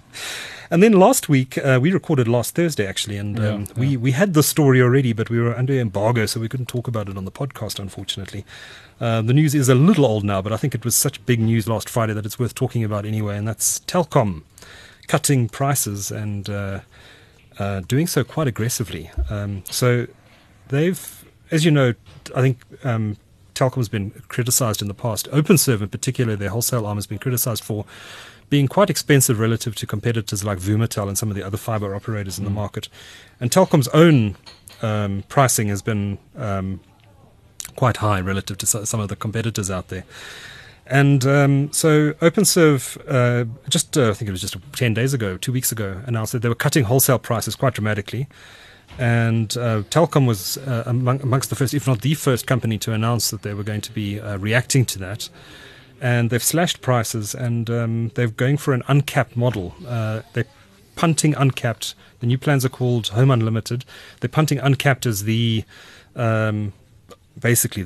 And 0.74 0.82
then 0.82 0.94
last 0.94 1.28
week, 1.28 1.58
uh, 1.58 1.80
we 1.82 1.92
recorded 1.92 2.30
last 2.30 2.56
Thursday 2.56 2.88
actually, 2.88 3.18
and 3.18 3.38
um, 3.40 3.44
Yeah, 3.44 3.74
we 3.76 3.98
we 3.98 4.12
had 4.12 4.34
the 4.34 4.42
story 4.42 4.82
already, 4.82 5.12
but 5.12 5.30
we 5.30 5.38
were 5.38 5.54
under 5.54 5.74
embargo, 5.74 6.26
so 6.26 6.40
we 6.40 6.48
couldn't 6.48 6.70
talk 6.70 6.88
about 6.88 7.10
it 7.10 7.18
on 7.18 7.26
the 7.26 7.32
podcast, 7.32 7.78
unfortunately. 7.78 8.46
Uh, 9.02 9.22
the 9.22 9.34
news 9.34 9.54
is 9.54 9.68
a 9.68 9.76
little 9.76 10.06
old 10.06 10.24
now, 10.24 10.42
but 10.42 10.54
I 10.54 10.58
think 10.58 10.74
it 10.74 10.86
was 10.86 10.96
such 10.96 11.26
big 11.26 11.42
news 11.42 11.68
last 11.68 11.90
Friday 11.90 12.14
that 12.14 12.26
it's 12.26 12.40
worth 12.40 12.56
talking 12.56 12.86
about 12.86 13.06
anyway, 13.06 13.36
and 13.38 13.46
that's 13.46 13.82
Telkom 13.82 14.44
cutting 15.08 15.50
prices 15.50 16.10
and 16.10 16.50
uh, 16.50 16.80
uh, 17.60 17.82
doing 17.82 18.08
so 18.08 18.24
quite 18.24 18.48
aggressively. 18.48 19.12
Um, 19.30 19.64
so 19.70 20.08
they've, 20.70 21.26
as 21.52 21.66
you 21.66 21.72
know, 21.72 21.94
I 22.34 22.42
think 22.42 22.60
um, 22.86 23.18
Telkom's 23.62 23.90
been 23.90 24.10
criticized 24.28 24.82
in 24.82 24.88
the 24.88 24.96
past. 24.96 25.30
OpenServe, 25.30 25.82
in 25.82 25.90
particular, 25.90 26.36
their 26.36 26.50
wholesale 26.50 26.88
arm 26.88 26.98
has 26.98 27.06
been 27.06 27.20
criticized 27.20 27.64
for 27.64 27.86
being 28.50 28.68
quite 28.68 28.90
expensive 28.90 29.40
relative 29.40 29.76
to 29.76 29.86
competitors 29.86 30.44
like 30.44 30.58
Vumatel 30.58 31.08
and 31.08 31.16
some 31.18 31.30
of 31.30 31.36
the 31.36 31.44
other 31.44 31.58
fiber 31.58 31.94
operators 31.94 32.40
in 32.40 32.44
the 32.44 32.50
market. 32.50 32.90
And 33.40 33.52
Telkom's 33.52 33.88
own 33.90 34.36
um, 34.82 35.24
pricing 35.30 35.68
has 35.68 35.84
been 35.84 36.18
um, 36.36 36.82
quite 37.76 37.98
high 37.98 38.20
relative 38.20 38.58
to 38.58 38.66
some 38.66 39.00
of 39.00 39.10
the 39.10 39.16
competitors 39.16 39.70
out 39.70 39.90
there. 39.90 40.06
And 40.88 41.24
um, 41.26 41.72
so 41.72 42.14
OpenServe, 42.14 42.98
uh, 43.08 43.46
just 43.70 43.96
uh, 43.96 44.10
I 44.10 44.14
think 44.14 44.28
it 44.28 44.32
was 44.32 44.42
just 44.42 44.58
10 44.74 44.96
days 44.96 45.14
ago, 45.14 45.38
two 45.38 45.54
weeks 45.54 45.72
ago, 45.72 46.02
announced 46.08 46.34
that 46.34 46.42
they 46.42 46.50
were 46.50 46.56
cutting 46.56 46.86
wholesale 46.86 47.20
prices 47.20 47.56
quite 47.56 47.76
dramatically. 47.76 48.28
And 48.98 49.56
uh, 49.58 49.84
Telkom 49.90 50.28
was 50.28 50.58
uh, 50.58 50.84
among, 50.86 51.22
amongst 51.22 51.50
the 51.50 51.56
first, 51.56 51.74
if 51.74 51.88
not 51.88 52.02
the 52.02 52.14
first 52.14 52.46
company 52.46 52.78
to 52.80 52.94
announce 52.94 53.32
that 53.32 53.42
they 53.42 53.54
were 53.54 53.64
going 53.64 53.82
to 53.82 53.92
be 53.92 54.20
uh, 54.20 54.38
reacting 54.38 54.86
to 54.86 55.00
that. 55.00 55.30
And 56.00 56.30
they've 56.30 56.44
slashed 56.44 56.82
prices 56.82 57.36
and 57.36 57.70
um, 57.70 58.12
they're 58.16 58.28
going 58.28 58.58
for 58.58 58.74
an 58.74 58.84
uncapped 58.88 59.38
model. 59.38 59.76
Uh, 59.88 60.22
they're 60.34 60.46
punting 60.96 61.36
uncapped. 61.36 61.96
The 62.20 62.28
new 62.28 62.38
plans 62.38 62.66
are 62.66 62.70
called 62.70 63.10
Home 63.10 63.32
Unlimited. 63.32 63.86
They're 64.20 64.30
punting 64.30 64.60
uncapped 64.60 65.06
as 65.06 65.24
the 65.24 65.64
um, 66.16 66.74
basically 67.40 67.86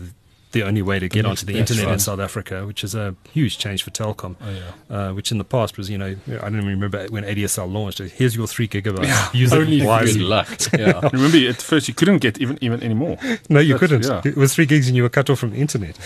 the, 0.55 0.61
the 0.61 0.67
only 0.67 0.81
way 0.81 0.99
to 0.99 1.07
get 1.09 1.23
next 1.25 1.43
onto 1.43 1.45
the 1.53 1.59
internet 1.59 1.87
in. 1.93 1.99
South 1.99 2.19
Africa, 2.19 2.65
which 2.65 2.83
is 2.83 2.95
a 2.95 3.15
huge 3.31 3.57
change 3.57 3.83
for 3.83 3.91
Telkom. 3.91 4.35
Oh, 4.41 4.49
yeah. 4.49 4.95
Uh, 5.09 5.13
which 5.13 5.31
in 5.31 5.37
the 5.37 5.43
past 5.43 5.77
was, 5.77 5.89
you 5.89 5.97
know, 5.97 6.15
I 6.27 6.37
don't 6.49 6.55
even 6.57 6.65
remember 6.67 7.05
when 7.09 7.23
ADSL 7.23 7.71
launched. 7.71 7.99
Here's 7.99 8.35
your 8.35 8.47
three 8.47 8.67
gigabytes. 8.67 9.03
Yeah, 9.07 9.29
Use 9.33 9.53
only 9.53 9.77
it 9.77 9.79
Good 9.81 9.87
wisely. 9.87 10.21
luck. 10.21 10.47
Yeah. 10.75 10.99
Remember, 11.13 11.37
at 11.49 11.61
first 11.61 11.87
you 11.87 11.93
couldn't 11.93 12.17
get 12.19 12.39
even 12.39 12.57
even 12.61 12.81
anymore. 12.83 13.17
No, 13.49 13.59
you 13.59 13.77
That's- 13.77 13.79
couldn't. 13.79 14.03
yeah. 14.25 14.29
It 14.31 14.35
was 14.37 14.53
three 14.53 14.65
gigs 14.65 14.87
and 14.87 14.95
you 14.97 15.03
were 15.03 15.09
cut 15.09 15.29
off 15.29 15.39
from 15.39 15.51
the 15.51 15.57
internet. 15.61 15.97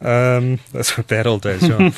Um, 0.00 0.58
that's 0.72 0.92
bad 1.02 1.26
old 1.26 1.42
days, 1.42 1.62
yeah. 1.66 1.90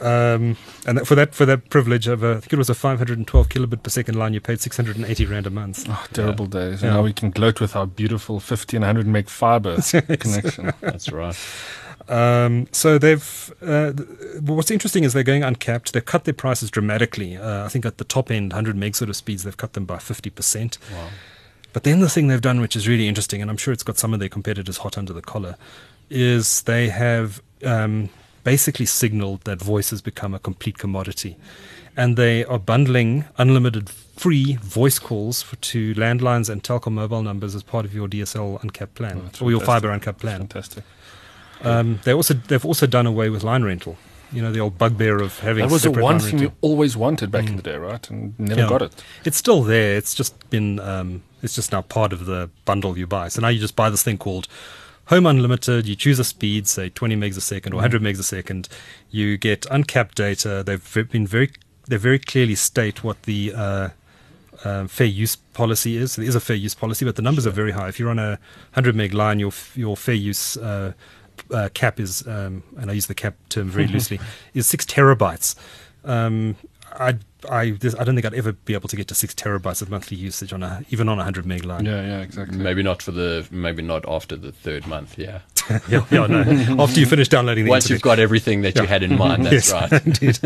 um, 0.34 0.56
and 0.86 0.98
that, 0.98 1.06
for 1.06 1.14
that 1.14 1.34
for 1.34 1.44
that 1.44 1.68
privilege 1.68 2.06
of, 2.06 2.22
a, 2.22 2.30
I 2.30 2.40
think 2.40 2.52
it 2.52 2.58
was 2.58 2.70
a 2.70 2.74
512 2.74 3.48
kilobit 3.48 3.82
per 3.82 3.90
second 3.90 4.16
line, 4.16 4.32
you 4.34 4.40
paid 4.40 4.60
680 4.60 5.26
rand 5.26 5.46
a 5.46 5.50
month. 5.50 5.86
Oh, 5.88 6.06
terrible 6.12 6.46
days. 6.46 6.82
Yeah. 6.82 6.90
Now 6.90 7.02
we 7.02 7.12
can 7.12 7.30
gloat 7.30 7.60
with 7.60 7.74
our 7.76 7.86
beautiful 7.86 8.40
50 8.40 8.76
and 8.76 8.82
100 8.82 9.06
meg 9.06 9.28
fiber 9.28 9.76
connection. 9.82 10.72
That's 10.80 11.10
right. 11.10 11.36
Um, 12.08 12.68
so 12.72 12.98
they've. 12.98 13.52
Uh, 13.60 13.92
th- 13.92 14.08
what's 14.42 14.70
interesting 14.70 15.04
is 15.04 15.12
they're 15.12 15.22
going 15.22 15.42
uncapped. 15.42 15.92
They've 15.92 16.04
cut 16.04 16.24
their 16.24 16.34
prices 16.34 16.70
dramatically. 16.70 17.36
Uh, 17.36 17.64
I 17.64 17.68
think 17.68 17.84
at 17.84 17.98
the 17.98 18.04
top 18.04 18.30
end, 18.30 18.52
100 18.52 18.76
meg 18.76 18.94
sort 18.94 19.08
of 19.08 19.16
speeds, 19.16 19.42
they've 19.42 19.56
cut 19.56 19.72
them 19.72 19.84
by 19.84 19.98
50 19.98 20.30
percent. 20.30 20.78
Wow. 20.92 21.08
But 21.72 21.82
then 21.82 22.00
the 22.00 22.08
thing 22.08 22.28
they've 22.28 22.40
done, 22.40 22.60
which 22.60 22.76
is 22.76 22.88
really 22.88 23.06
interesting, 23.06 23.42
and 23.42 23.50
I'm 23.50 23.58
sure 23.58 23.74
it's 23.74 23.82
got 23.82 23.98
some 23.98 24.14
of 24.14 24.20
their 24.20 24.30
competitors 24.30 24.78
hot 24.78 24.96
under 24.96 25.12
the 25.12 25.20
collar, 25.20 25.56
is 26.08 26.62
they 26.62 26.88
have 26.88 27.42
um, 27.64 28.08
basically 28.46 28.86
signaled 28.86 29.40
that 29.42 29.60
voice 29.60 29.90
has 29.90 30.00
become 30.00 30.32
a 30.32 30.38
complete 30.38 30.78
commodity. 30.78 31.36
And 31.96 32.16
they 32.16 32.44
are 32.44 32.58
bundling 32.60 33.24
unlimited 33.38 33.90
free 33.90 34.56
voice 34.62 34.98
calls 35.00 35.42
for, 35.42 35.56
to 35.56 35.94
landlines 35.94 36.48
and 36.48 36.62
Telkom 36.62 36.92
mobile 36.92 37.22
numbers 37.22 37.54
as 37.56 37.62
part 37.64 37.84
of 37.84 37.92
your 37.92 38.06
DSL 38.06 38.62
uncapped 38.62 38.94
plan 38.94 39.16
Oh, 39.40 39.44
or 39.46 39.50
your 39.50 39.60
fiber 39.60 39.90
uncapped 39.90 40.20
plan. 40.20 40.40
Fantastic. 40.40 40.84
Um, 41.62 41.98
they 42.04 42.12
also 42.12 42.34
they've 42.34 42.64
also 42.64 42.86
done 42.86 43.06
away 43.06 43.30
with 43.30 43.42
line 43.42 43.64
rental. 43.64 43.96
You 44.32 44.42
know 44.42 44.52
the 44.52 44.60
old 44.60 44.76
bugbear 44.78 45.16
of 45.22 45.38
having 45.40 45.64
That 45.66 45.72
was 45.72 45.82
the 45.82 45.90
one 45.90 46.20
thing 46.20 46.36
we 46.38 46.46
rental. 46.46 46.58
always 46.60 46.96
wanted 46.96 47.30
back 47.30 47.46
in 47.46 47.56
the 47.56 47.62
day, 47.62 47.76
right? 47.76 48.10
And 48.10 48.38
never 48.38 48.60
Yeah. 48.62 48.68
got 48.68 48.82
it. 48.82 48.92
It's 49.24 49.38
still 49.38 49.62
there. 49.62 49.96
It's 49.96 50.14
just 50.14 50.34
been 50.50 50.78
um, 50.80 51.22
it's 51.42 51.54
just 51.54 51.72
now 51.72 51.82
part 51.82 52.12
of 52.12 52.26
the 52.26 52.50
bundle 52.64 52.96
you 52.98 53.06
buy. 53.06 53.28
So 53.28 53.40
now 53.40 53.48
you 53.48 53.58
just 53.58 53.74
buy 53.76 53.88
this 53.90 54.02
thing 54.02 54.18
called 54.18 54.46
Home 55.06 55.26
Unlimited. 55.26 55.86
You 55.86 55.94
choose 55.94 56.18
a 56.18 56.24
speed, 56.24 56.66
say 56.66 56.88
20 56.88 57.16
megs 57.16 57.36
a 57.36 57.40
second 57.40 57.72
or 57.72 57.76
100 57.76 58.02
megs 58.02 58.18
a 58.18 58.24
second. 58.24 58.68
You 59.10 59.36
get 59.36 59.66
uncapped 59.70 60.16
data. 60.16 60.62
They've 60.64 61.10
been 61.10 61.26
very 61.26 61.50
they 61.88 61.96
very 61.96 62.18
clearly 62.18 62.56
state 62.56 63.04
what 63.04 63.22
the 63.22 63.52
uh, 63.54 63.88
um, 64.64 64.88
fair 64.88 65.06
use 65.06 65.36
policy 65.36 65.96
is. 65.96 66.16
There 66.16 66.24
is 66.24 66.34
a 66.34 66.40
fair 66.40 66.56
use 66.56 66.74
policy, 66.74 67.04
but 67.04 67.16
the 67.16 67.22
numbers 67.22 67.46
are 67.46 67.50
very 67.50 67.72
high. 67.72 67.88
If 67.88 68.00
you're 68.00 68.10
on 68.10 68.18
a 68.18 68.38
100 68.72 68.96
meg 68.96 69.14
line, 69.14 69.38
your 69.38 69.52
your 69.74 69.96
fair 69.96 70.14
use 70.14 70.56
uh, 70.56 70.92
uh, 71.52 71.68
cap 71.74 72.00
is, 72.00 72.26
um, 72.26 72.62
and 72.76 72.90
I 72.90 72.94
use 72.94 73.06
the 73.06 73.14
cap 73.14 73.36
term 73.48 73.68
very 73.68 73.86
loosely, 73.86 74.18
is 74.54 74.66
six 74.66 74.84
terabytes. 74.84 75.54
Um, 76.04 76.56
I 76.92 77.18
I 77.52 77.70
this, 77.72 77.94
I 77.94 78.04
don't 78.04 78.14
think 78.14 78.24
I'd 78.26 78.34
ever 78.34 78.52
be 78.52 78.74
able 78.74 78.88
to 78.88 78.96
get 78.96 79.08
to 79.08 79.14
six 79.14 79.34
terabytes 79.34 79.82
of 79.82 79.90
monthly 79.90 80.16
usage 80.16 80.52
on 80.52 80.62
a 80.62 80.84
even 80.90 81.08
on 81.08 81.14
a 81.18 81.24
100 81.24 81.46
meg 81.46 81.64
line. 81.64 81.84
Yeah, 81.84 82.02
yeah, 82.02 82.20
exactly. 82.20 82.58
Maybe 82.58 82.82
not 82.82 83.02
for 83.02 83.12
the, 83.12 83.46
maybe 83.50 83.82
not 83.82 84.08
after 84.08 84.36
the 84.36 84.52
third 84.52 84.86
month. 84.86 85.18
Yeah. 85.18 85.40
yeah, 85.88 86.04
yeah, 86.12 86.26
no. 86.28 86.42
After 86.80 87.00
you 87.00 87.06
finish 87.06 87.28
downloading 87.28 87.64
the 87.64 87.70
Once 87.70 87.90
you've 87.90 88.00
got 88.00 88.20
everything 88.20 88.62
that 88.62 88.76
you 88.76 88.86
had 88.86 89.02
in 89.02 89.18
mind, 89.18 89.46
that's 89.46 89.72
Yes, 89.72 89.90
right. 89.92 90.06
indeed. 90.06 90.38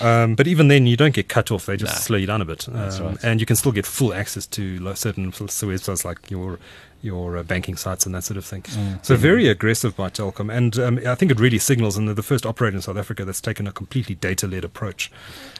Um, 0.00 0.36
but 0.36 0.46
even 0.46 0.68
then, 0.68 0.86
you 0.86 0.96
don't 0.96 1.12
get 1.12 1.28
cut 1.28 1.50
off. 1.50 1.66
They 1.66 1.76
just 1.76 1.92
Nah. 1.92 1.98
slow 1.98 2.16
you 2.18 2.26
down 2.28 2.40
a 2.40 2.44
bit, 2.44 2.68
um, 2.68 2.74
That's 2.74 3.00
right. 3.00 3.18
and 3.24 3.40
you 3.40 3.46
can 3.46 3.56
still 3.56 3.72
get 3.72 3.84
full 3.84 4.14
access 4.14 4.46
to 4.46 4.94
certain 4.94 5.26
s- 5.30 5.40
websites 5.40 6.04
like 6.04 6.30
your 6.30 6.60
your 7.02 7.36
uh, 7.38 7.42
banking 7.42 7.76
sites 7.76 8.04
and 8.06 8.14
that 8.14 8.24
sort 8.24 8.36
of 8.36 8.44
thing. 8.44 8.62
Mm. 8.62 9.04
So 9.04 9.16
very 9.16 9.48
aggressive 9.48 9.96
by 9.96 10.10
Telkom, 10.10 10.52
and 10.54 10.78
um, 10.78 11.00
I 11.06 11.14
think 11.14 11.30
it 11.30 11.40
really 11.40 11.58
signals, 11.58 11.96
and 11.96 12.06
they're 12.06 12.14
the 12.14 12.22
first 12.22 12.44
operator 12.44 12.76
in 12.76 12.82
South 12.82 12.96
Africa 12.96 13.24
that's 13.24 13.40
taken 13.40 13.66
a 13.66 13.72
completely 13.72 14.14
data-led 14.14 14.64
approach. 14.64 15.10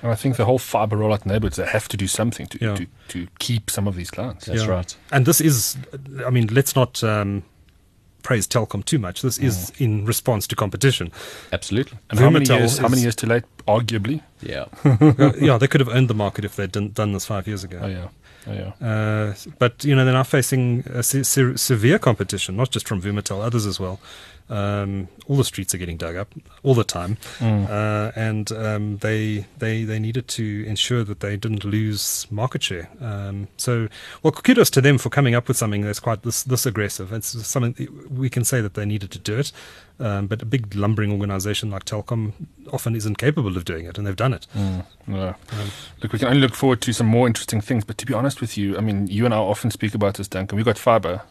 And 0.03 0.13
I 0.13 0.15
think 0.15 0.37
the 0.37 0.45
whole 0.45 0.59
fiber 0.59 0.97
rollout 0.97 1.25
neighborhoods, 1.25 1.57
they 1.57 1.67
have 1.67 1.89
to 1.89 1.97
do 1.97 2.07
something 2.07 2.47
to, 2.49 2.59
Yeah. 2.61 2.75
to, 2.77 2.87
to 3.09 3.29
keep 3.39 3.71
some 3.71 3.89
of 3.89 3.97
these 3.97 4.11
clients. 4.11 4.47
That's 4.47 4.63
Yeah. 4.63 4.69
right. 4.69 4.97
And 5.13 5.27
this 5.27 5.41
is, 5.41 5.77
I 6.27 6.31
mean, 6.31 6.49
let's 6.49 6.77
not 6.77 7.03
um, 7.03 7.43
praise 8.23 8.47
Telkom 8.47 8.85
too 8.85 8.99
much. 8.99 9.23
This 9.23 9.39
is 9.39 9.73
in 9.79 10.05
response 10.05 10.47
to 10.49 10.57
competition. 10.57 11.11
Absolutely. 11.53 11.99
And 12.11 12.19
how 12.19 12.29
many, 12.31 12.47
years, 12.47 12.79
how 12.79 12.89
many 12.89 13.03
years 13.03 13.17
too 13.17 13.27
late, 13.27 13.45
arguably? 13.67 14.23
Yeah. 14.43 14.67
Uh, 14.85 15.33
yeah, 15.41 15.59
they 15.59 15.67
could 15.67 15.81
have 15.81 15.89
owned 15.89 16.09
the 16.09 16.15
market 16.15 16.45
if 16.45 16.57
they'd 16.57 16.73
done, 16.73 16.91
done 16.91 17.13
this 17.13 17.25
five 17.27 17.47
years 17.49 17.65
ago. 17.65 17.81
Oh, 17.83 17.87
yeah. 17.87 18.09
Oh, 18.47 18.53
yeah. 18.53 18.87
Uh, 18.87 19.35
but 19.59 19.85
you 19.85 19.95
know 19.95 20.05
they're 20.05 20.15
now 20.15 20.23
facing 20.23 20.83
se- 21.03 21.25
se- 21.25 21.57
severe 21.57 21.99
competition, 21.99 22.57
not 22.57 22.71
just 22.71 22.89
from 22.89 23.01
Vumatel, 23.03 23.43
others 23.45 23.67
as 23.67 23.79
well. 23.79 24.01
Um, 24.51 25.07
all 25.29 25.37
the 25.37 25.45
streets 25.45 25.73
are 25.75 25.79
getting 25.79 25.97
dug 25.97 26.17
up 26.17 26.35
all 26.65 26.75
the 26.75 26.83
time, 26.83 27.19
uh, 27.41 28.11
and 28.17 28.51
um, 28.51 28.97
they 28.99 29.47
they 29.59 29.85
they 29.85 30.01
needed 30.01 30.27
to 30.29 30.65
ensure 30.67 31.05
that 31.05 31.21
they 31.21 31.37
didn't 31.37 31.65
lose 31.65 32.27
market 32.33 32.61
share. 32.65 32.89
Um, 33.01 33.47
so, 33.57 33.87
well, 34.25 34.33
kudos 34.33 34.69
to 34.71 34.81
them 34.81 34.99
for 34.99 35.09
coming 35.09 35.37
up 35.37 35.47
with 35.47 35.57
something 35.57 35.83
that's 35.83 36.01
quite 36.01 36.23
this 36.25 36.43
this 36.43 36.67
aggressive. 36.67 37.13
It's 37.13 37.29
something 37.47 37.75
we 38.11 38.29
can 38.29 38.43
say 38.45 38.61
that 38.61 38.75
they 38.75 38.85
needed 38.85 39.13
to 39.13 39.21
do 39.21 39.39
it, 39.39 39.53
um, 40.01 40.27
but 40.27 40.43
a 40.43 40.47
big 40.47 40.75
lumbering 40.75 41.13
organisation 41.13 41.71
like 41.71 41.85
Telkom 41.85 42.33
often 42.73 42.97
isn't 42.97 43.19
capable 43.19 43.57
of 43.57 43.65
doing 43.65 43.87
it, 43.87 43.99
and 43.99 44.05
they've 44.07 44.17
done 44.17 44.35
it. 44.35 44.49
Yeah. 45.07 45.35
look, 46.03 46.13
we 46.13 46.19
can 46.19 46.27
only 46.27 46.41
look 46.41 46.55
forward 46.57 46.81
to 46.83 46.93
some 46.93 47.07
more 47.07 47.29
interesting 47.29 47.61
things. 47.61 47.85
But 47.85 47.99
to 47.99 48.07
be 48.07 48.15
honest 48.15 48.41
with 48.41 48.59
you, 48.59 48.77
I 48.77 48.81
mean, 48.81 49.07
you 49.07 49.25
and 49.25 49.33
I 49.33 49.39
often 49.39 49.71
speak 49.71 49.95
about 49.95 50.15
this, 50.15 50.27
Duncan. 50.27 50.57
We've 50.57 50.65
got 50.67 50.77
fiber. 50.79 51.23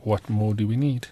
What 0.00 0.28
more 0.30 0.54
do 0.54 0.66
we 0.66 0.76
need? 0.76 1.08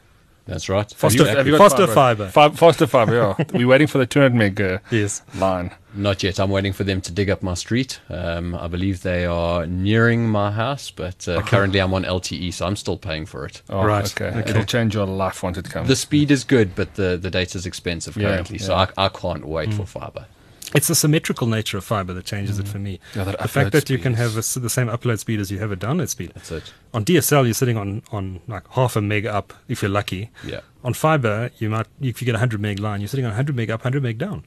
That's 0.50 0.68
right. 0.68 0.90
Foster- 0.92 1.26
Have 1.28 1.46
you 1.46 1.52
got 1.56 1.70
Foster 1.70 1.86
fiber. 1.86 2.26
Fi- 2.28 2.50
faster 2.50 2.86
fiber, 2.86 3.14
yeah. 3.38 3.44
We're 3.54 3.68
waiting 3.68 3.86
for 3.86 3.98
the 3.98 4.06
200 4.06 4.34
meg 4.34 4.60
uh, 4.60 4.78
Yes. 4.90 5.22
line. 5.36 5.70
Not 5.94 6.22
yet. 6.22 6.38
I'm 6.40 6.50
waiting 6.50 6.72
for 6.72 6.84
them 6.84 7.00
to 7.00 7.12
dig 7.12 7.30
up 7.30 7.42
my 7.42 7.54
street. 7.54 8.00
Um, 8.08 8.54
I 8.54 8.66
believe 8.68 9.02
they 9.02 9.24
are 9.26 9.66
nearing 9.66 10.28
my 10.28 10.50
house, 10.50 10.90
but 10.90 11.26
uh, 11.28 11.42
currently 11.42 11.80
I'm 11.80 11.94
on 11.94 12.04
LTE, 12.04 12.52
so 12.52 12.66
I'm 12.66 12.76
still 12.76 12.96
paying 12.96 13.26
for 13.26 13.44
it. 13.46 13.62
Oh, 13.70 13.84
Right, 13.84 14.04
Okay. 14.12 14.36
okay. 14.38 14.50
It'll 14.50 14.64
change 14.64 14.94
your 14.94 15.06
life 15.06 15.42
once 15.42 15.56
it 15.58 15.68
comes. 15.70 15.88
The 15.88 15.96
speed 15.96 16.30
is 16.30 16.44
good, 16.44 16.74
but 16.74 16.94
the, 16.94 17.16
the 17.16 17.30
data 17.30 17.56
is 17.58 17.66
expensive 17.66 18.14
currently, 18.14 18.30
Yeah, 18.30 18.36
currently, 18.36 18.58
so. 18.58 18.74
I, 18.74 19.06
I 19.06 19.08
can't 19.08 19.44
wait 19.46 19.72
for 19.74 19.86
fiber. 19.86 20.26
It's 20.74 20.88
the 20.88 20.94
symmetrical 20.94 21.46
nature 21.46 21.78
of 21.78 21.84
fiber 21.84 22.12
that 22.14 22.24
changes 22.24 22.58
it 22.58 22.66
mm. 22.66 22.68
for 22.68 22.78
me. 22.78 23.00
Yeah, 23.14 23.24
that 23.24 23.38
the 23.38 23.48
fact 23.48 23.70
upload 23.70 23.72
that 23.72 23.90
you 23.90 23.98
can 23.98 24.14
have 24.14 24.36
a 24.36 24.38
s 24.38 24.54
the 24.54 24.70
same 24.70 24.88
upload 24.88 25.18
speed 25.18 25.40
as 25.40 25.50
you 25.50 25.58
have 25.58 25.72
a 25.72 25.76
download 25.76 26.08
speed. 26.08 26.32
That's 26.34 26.50
it. 26.52 26.72
On 26.94 27.04
DSL, 27.04 27.44
you're 27.44 27.54
sitting 27.54 27.76
on, 27.76 28.02
on 28.12 28.40
like 28.46 28.66
half 28.70 28.96
a 28.96 29.00
meg 29.00 29.26
up 29.26 29.52
if 29.68 29.82
you're 29.82 29.90
lucky. 29.90 30.30
Yeah. 30.44 30.60
On 30.84 30.94
fiber, 30.94 31.50
you 31.58 31.68
might 31.70 31.86
if 32.00 32.20
you 32.20 32.26
get 32.26 32.34
a 32.34 32.38
100 32.38 32.60
meg 32.60 32.78
line, 32.78 33.00
you're 33.00 33.08
sitting 33.08 33.24
on 33.24 33.30
100 33.30 33.56
meg 33.56 33.70
up, 33.70 33.80
100 33.80 34.02
meg 34.02 34.18
down. 34.18 34.44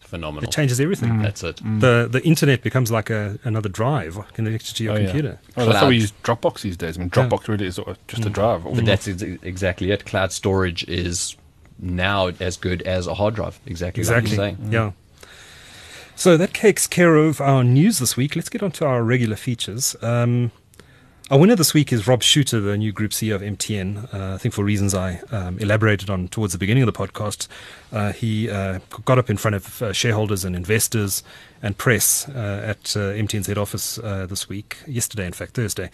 Phenomenal. 0.00 0.48
It 0.48 0.52
changes 0.52 0.80
everything. 0.80 1.14
Mm. 1.14 1.22
That's 1.22 1.42
it. 1.42 1.56
Mm. 1.56 1.80
The 1.80 2.08
the 2.10 2.22
internet 2.24 2.62
becomes 2.62 2.90
like 2.90 3.10
a 3.10 3.38
another 3.44 3.68
drive 3.68 4.18
connected 4.34 4.76
to 4.76 4.84
your 4.84 4.92
Oh, 4.94 4.96
yeah. 4.96 5.04
computer. 5.06 5.40
Oh, 5.56 5.64
that's 5.64 5.78
how 5.78 5.88
we 5.88 5.96
use 5.96 6.12
Dropbox 6.22 6.60
these 6.60 6.76
days. 6.76 6.96
I 6.96 7.00
mean, 7.00 7.10
Yeah. 7.14 7.26
Dropbox 7.26 7.48
really 7.48 7.66
is 7.66 7.80
just 8.06 8.24
a 8.24 8.30
drive. 8.30 8.64
But 8.64 8.84
that's 8.84 9.08
ex- 9.08 9.22
exactly 9.22 9.90
it. 9.90 10.04
Cloud 10.04 10.30
storage 10.30 10.84
is 10.84 11.36
now 11.78 12.30
as 12.38 12.56
good 12.56 12.82
as 12.82 13.06
a 13.06 13.14
hard 13.14 13.34
drive. 13.34 13.58
Exactly, 13.66 14.02
Exactly. 14.02 14.36
like 14.36 14.56
you're 14.56 14.56
saying. 14.58 14.72
Yeah. 14.72 14.92
So 16.16 16.36
that 16.36 16.54
takes 16.54 16.86
care 16.86 17.16
of 17.16 17.40
our 17.40 17.64
news 17.64 17.98
this 17.98 18.16
week. 18.16 18.36
Let's 18.36 18.48
get 18.48 18.62
on 18.62 18.70
to 18.72 18.86
our 18.86 19.02
regular 19.02 19.36
features. 19.36 19.96
Um, 20.00 20.52
our 21.30 21.38
winner 21.38 21.56
this 21.56 21.72
week 21.72 21.90
is 21.90 22.06
Rob 22.06 22.22
Shuter, 22.22 22.60
the 22.60 22.76
new 22.76 22.92
group 22.92 23.12
CEO 23.12 23.34
of 23.34 23.40
MTN. 23.40 24.12
Uh, 24.12 24.34
I 24.34 24.38
think 24.38 24.54
for 24.54 24.62
reasons 24.62 24.94
I 24.94 25.20
um, 25.30 25.58
elaborated 25.58 26.10
on 26.10 26.28
towards 26.28 26.52
the 26.52 26.58
beginning 26.58 26.82
of 26.82 26.86
the 26.86 26.92
podcast, 26.92 27.48
uh, 27.92 28.12
he 28.12 28.50
uh, 28.50 28.80
got 29.06 29.18
up 29.18 29.30
in 29.30 29.38
front 29.38 29.54
of 29.54 29.80
uh, 29.80 29.92
shareholders 29.94 30.44
and 30.44 30.54
investors 30.54 31.22
and 31.62 31.78
press 31.78 32.28
uh, 32.28 32.62
at 32.66 32.94
uh, 32.94 33.16
MTN's 33.16 33.46
head 33.46 33.56
office 33.56 33.96
this 33.96 34.50
week, 34.50 34.76
yesterday, 34.86 35.26
in 35.26 35.32
fact, 35.32 35.54
Thursday, 35.54 35.90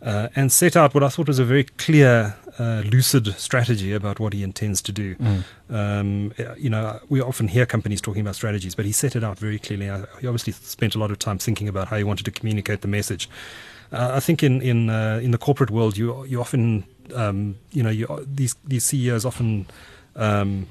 and 0.00 0.50
set 0.50 0.76
out 0.76 0.94
what 0.94 1.04
I 1.04 1.08
thought 1.10 1.28
was 1.28 1.38
a 1.38 1.44
very 1.44 1.62
clear, 1.62 2.34
lucid 2.58 3.28
strategy 3.38 3.92
about 3.92 4.18
what 4.18 4.32
he 4.32 4.42
intends 4.42 4.82
to 4.82 4.90
do. 4.90 5.14
Mm. 5.14 5.44
Um, 5.70 6.32
you 6.58 6.70
know, 6.70 6.98
we 7.08 7.20
often 7.20 7.46
hear 7.46 7.66
companies 7.66 8.00
talking 8.00 8.20
about 8.20 8.34
strategies, 8.34 8.74
but 8.74 8.84
he 8.84 8.90
set 8.90 9.14
it 9.14 9.22
out 9.22 9.38
very 9.38 9.60
clearly. 9.60 9.86
he 10.20 10.26
obviously 10.26 10.54
spent 10.54 10.96
a 10.96 10.98
lot 10.98 11.12
of 11.12 11.20
time 11.20 11.38
thinking 11.38 11.68
about 11.68 11.86
how 11.86 11.96
he 11.98 12.02
wanted 12.02 12.24
to 12.24 12.32
communicate 12.32 12.80
the 12.80 12.88
message. 12.88 13.28
Uh, 13.92 14.12
I 14.14 14.20
think 14.20 14.42
in 14.42 14.62
in 14.62 14.88
uh, 14.88 15.20
in 15.22 15.32
the 15.32 15.38
corporate 15.38 15.70
world, 15.70 15.96
you 15.96 16.24
you 16.24 16.40
often 16.40 16.84
um, 17.14 17.56
you 17.72 17.82
know 17.82 17.90
you, 17.90 18.06
these 18.26 18.56
these 18.64 18.84
CEOs 18.84 19.24
often 19.24 19.66
um, 20.16 20.66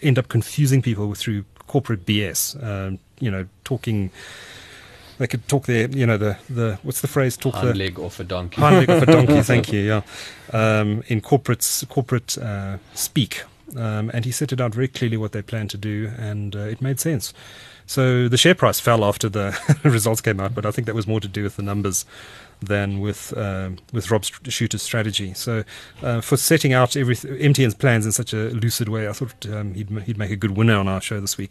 end 0.00 0.18
up 0.18 0.28
confusing 0.28 0.82
people 0.82 1.14
through 1.14 1.44
corporate 1.66 2.06
BS. 2.06 2.62
Um, 2.62 2.98
you 3.20 3.30
know, 3.30 3.46
talking. 3.64 4.10
They 5.18 5.26
could 5.28 5.46
talk 5.46 5.66
their, 5.66 5.88
you 5.88 6.06
know, 6.06 6.16
the, 6.16 6.36
the 6.48 6.78
what's 6.82 7.00
the 7.00 7.06
phrase? 7.06 7.36
Talk 7.36 7.54
hind 7.54 7.68
the 7.68 7.74
leg 7.74 7.98
off 7.98 8.18
a 8.18 8.24
donkey. 8.24 8.60
Hind 8.60 8.78
leg 8.78 8.90
off 8.90 9.02
a 9.02 9.06
donkey. 9.06 9.42
thank 9.52 9.72
you. 9.72 9.80
Yeah, 9.80 10.02
um, 10.52 11.04
in 11.06 11.20
corporate 11.20 11.84
corporate 11.88 12.38
uh, 12.38 12.78
speak, 12.94 13.44
um, 13.76 14.10
and 14.12 14.24
he 14.24 14.32
set 14.32 14.52
it 14.52 14.60
out 14.60 14.74
very 14.74 14.88
clearly 14.88 15.16
what 15.16 15.32
they 15.32 15.42
plan 15.42 15.68
to 15.68 15.76
do, 15.76 16.10
and 16.18 16.56
uh, 16.56 16.60
it 16.60 16.80
made 16.80 16.98
sense. 16.98 17.32
So 17.92 18.26
the 18.26 18.38
share 18.38 18.54
price 18.54 18.80
fell 18.80 19.04
after 19.04 19.28
the 19.28 19.54
results 19.84 20.22
came 20.22 20.40
out, 20.40 20.54
but 20.54 20.64
I 20.64 20.70
think 20.70 20.86
that 20.86 20.94
was 20.94 21.06
more 21.06 21.20
to 21.20 21.28
do 21.28 21.42
with 21.42 21.56
the 21.56 21.62
numbers 21.62 22.06
than 22.62 23.00
with 23.00 23.36
uh, 23.36 23.68
with 23.92 24.10
Rob 24.10 24.24
Shuter's 24.24 24.80
strategy. 24.80 25.34
So 25.34 25.62
uh, 26.02 26.22
for 26.22 26.38
setting 26.38 26.72
out 26.72 26.96
every 26.96 27.16
MTN's 27.16 27.74
plans 27.74 28.06
in 28.06 28.12
such 28.12 28.32
a 28.32 28.48
lucid 28.48 28.88
way, 28.88 29.08
I 29.08 29.12
thought 29.12 29.44
um, 29.44 29.74
he'd 29.74 29.90
he'd 30.06 30.16
make 30.16 30.30
a 30.30 30.36
good 30.36 30.52
winner 30.52 30.76
on 30.76 30.88
our 30.88 31.02
show 31.02 31.20
this 31.20 31.36
week. 31.36 31.50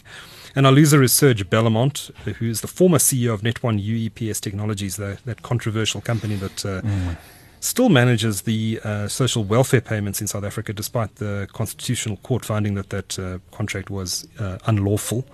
And 0.55 0.65
our 0.65 0.71
loser 0.71 1.03
is 1.03 1.13
Serge 1.13 1.47
Belamant, 1.47 2.09
who 2.39 2.49
is 2.49 2.61
the 2.61 2.67
former 2.67 2.97
CEO 2.97 3.35
of 3.35 3.41
Net1 3.41 3.79
UEPS 3.79 4.41
Technologies, 4.41 4.95
the, 4.95 5.19
that 5.25 5.43
controversial 5.43 6.01
company 6.01 6.37
that. 6.37 6.65
Uh, 6.65 6.81
mm. 6.81 7.17
Still 7.63 7.89
manages 7.89 8.41
the 8.41 8.79
uh, 8.83 9.07
social 9.07 9.43
welfare 9.43 9.81
payments 9.81 10.19
in 10.19 10.25
South 10.25 10.43
Africa, 10.43 10.73
despite 10.73 11.17
the 11.17 11.47
constitutional 11.53 12.17
court 12.17 12.43
finding 12.43 12.73
that 12.73 12.89
that 12.89 13.19
uh, 13.19 13.37
contract 13.51 13.91
was 13.91 14.27
uh, 14.39 14.57
unlawful. 14.65 15.27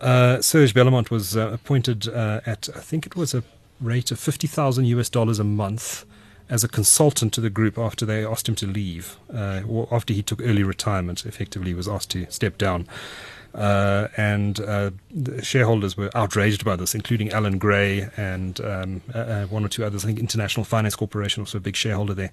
Uh, 0.00 0.40
Serge 0.40 0.72
Belamant 0.72 1.10
was 1.10 1.36
uh, 1.36 1.50
appointed 1.52 2.08
uh, 2.08 2.40
at, 2.46 2.68
I 2.74 2.80
think 2.80 3.06
it 3.06 3.16
was 3.16 3.34
a 3.34 3.42
rate 3.80 4.10
of 4.10 4.18
50,000 4.18 4.86
US 4.86 5.08
dollars 5.10 5.38
a 5.38 5.44
month 5.44 6.04
as 6.48 6.64
a 6.64 6.68
consultant 6.68 7.32
to 7.34 7.40
the 7.40 7.50
group 7.50 7.78
after 7.78 8.04
they 8.04 8.24
asked 8.24 8.48
him 8.48 8.56
to 8.56 8.66
leave, 8.66 9.16
uh, 9.32 9.62
or 9.68 9.86
after 9.92 10.12
he 10.12 10.22
took 10.22 10.40
early 10.42 10.64
retirement, 10.64 11.24
effectively, 11.24 11.74
was 11.74 11.86
asked 11.86 12.10
to 12.10 12.26
step 12.30 12.58
down. 12.58 12.88
Uh, 13.54 14.06
and 14.16 14.60
uh, 14.60 14.90
shareholders 15.42 15.96
were 15.96 16.10
outraged 16.14 16.64
by 16.64 16.76
this, 16.76 16.94
including 16.94 17.32
Allan 17.32 17.58
Gray 17.58 18.08
and 18.16 18.60
um, 18.60 19.02
uh, 19.12 19.18
uh, 19.18 19.46
one 19.46 19.64
or 19.64 19.68
two 19.68 19.84
others. 19.84 20.04
I 20.04 20.06
think 20.06 20.18
International 20.18 20.64
Finance 20.64 20.94
Corporation, 20.94 21.42
also 21.42 21.58
a 21.58 21.60
big 21.60 21.76
shareholder 21.76 22.14
there. 22.14 22.30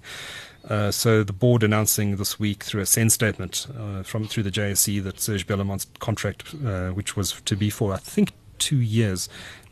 Uh, 0.68 0.90
so 0.90 1.24
the 1.24 1.32
board 1.32 1.62
announcing 1.62 2.16
this 2.16 2.38
week 2.38 2.62
through 2.62 2.82
a 2.82 2.86
SENS 2.86 3.14
statement 3.14 3.66
uh, 3.78 4.02
from 4.02 4.26
through 4.26 4.44
the 4.44 4.50
JSE 4.50 5.02
that 5.02 5.20
Serge 5.20 5.46
Belamant's 5.46 5.86
contract, 5.98 6.54
which 6.94 7.16
was 7.16 7.40
to 7.44 7.56
be 7.56 7.70
for 7.70 7.94
I 7.94 7.98
think 7.98 8.32
two 8.58 8.80
years, 8.80 9.28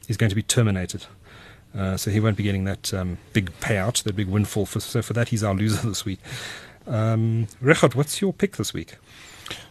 is 0.09 0.17
going 0.17 0.31
to 0.31 0.37
be 0.37 0.43
terminated. 0.43 1.07
so 1.97 2.11
he 2.11 2.19
won't 2.19 2.37
be 2.37 2.43
getting 2.43 2.65
that 2.65 2.93
um, 2.93 3.19
big 3.33 3.53
payout, 3.61 4.03
that 4.03 4.17
big 4.17 4.29
windfall. 4.29 4.67
For, 4.67 4.81
so 4.81 5.03
for 5.03 5.13
that, 5.13 5.29
he's 5.29 5.45
our 5.45 5.55
loser 5.55 5.87
this 5.89 6.05
week. 6.05 6.21
Um, 6.89 7.47
what's 7.61 8.21
your 8.21 8.33
pick 8.33 8.57
this 8.57 8.73
week? 8.73 8.97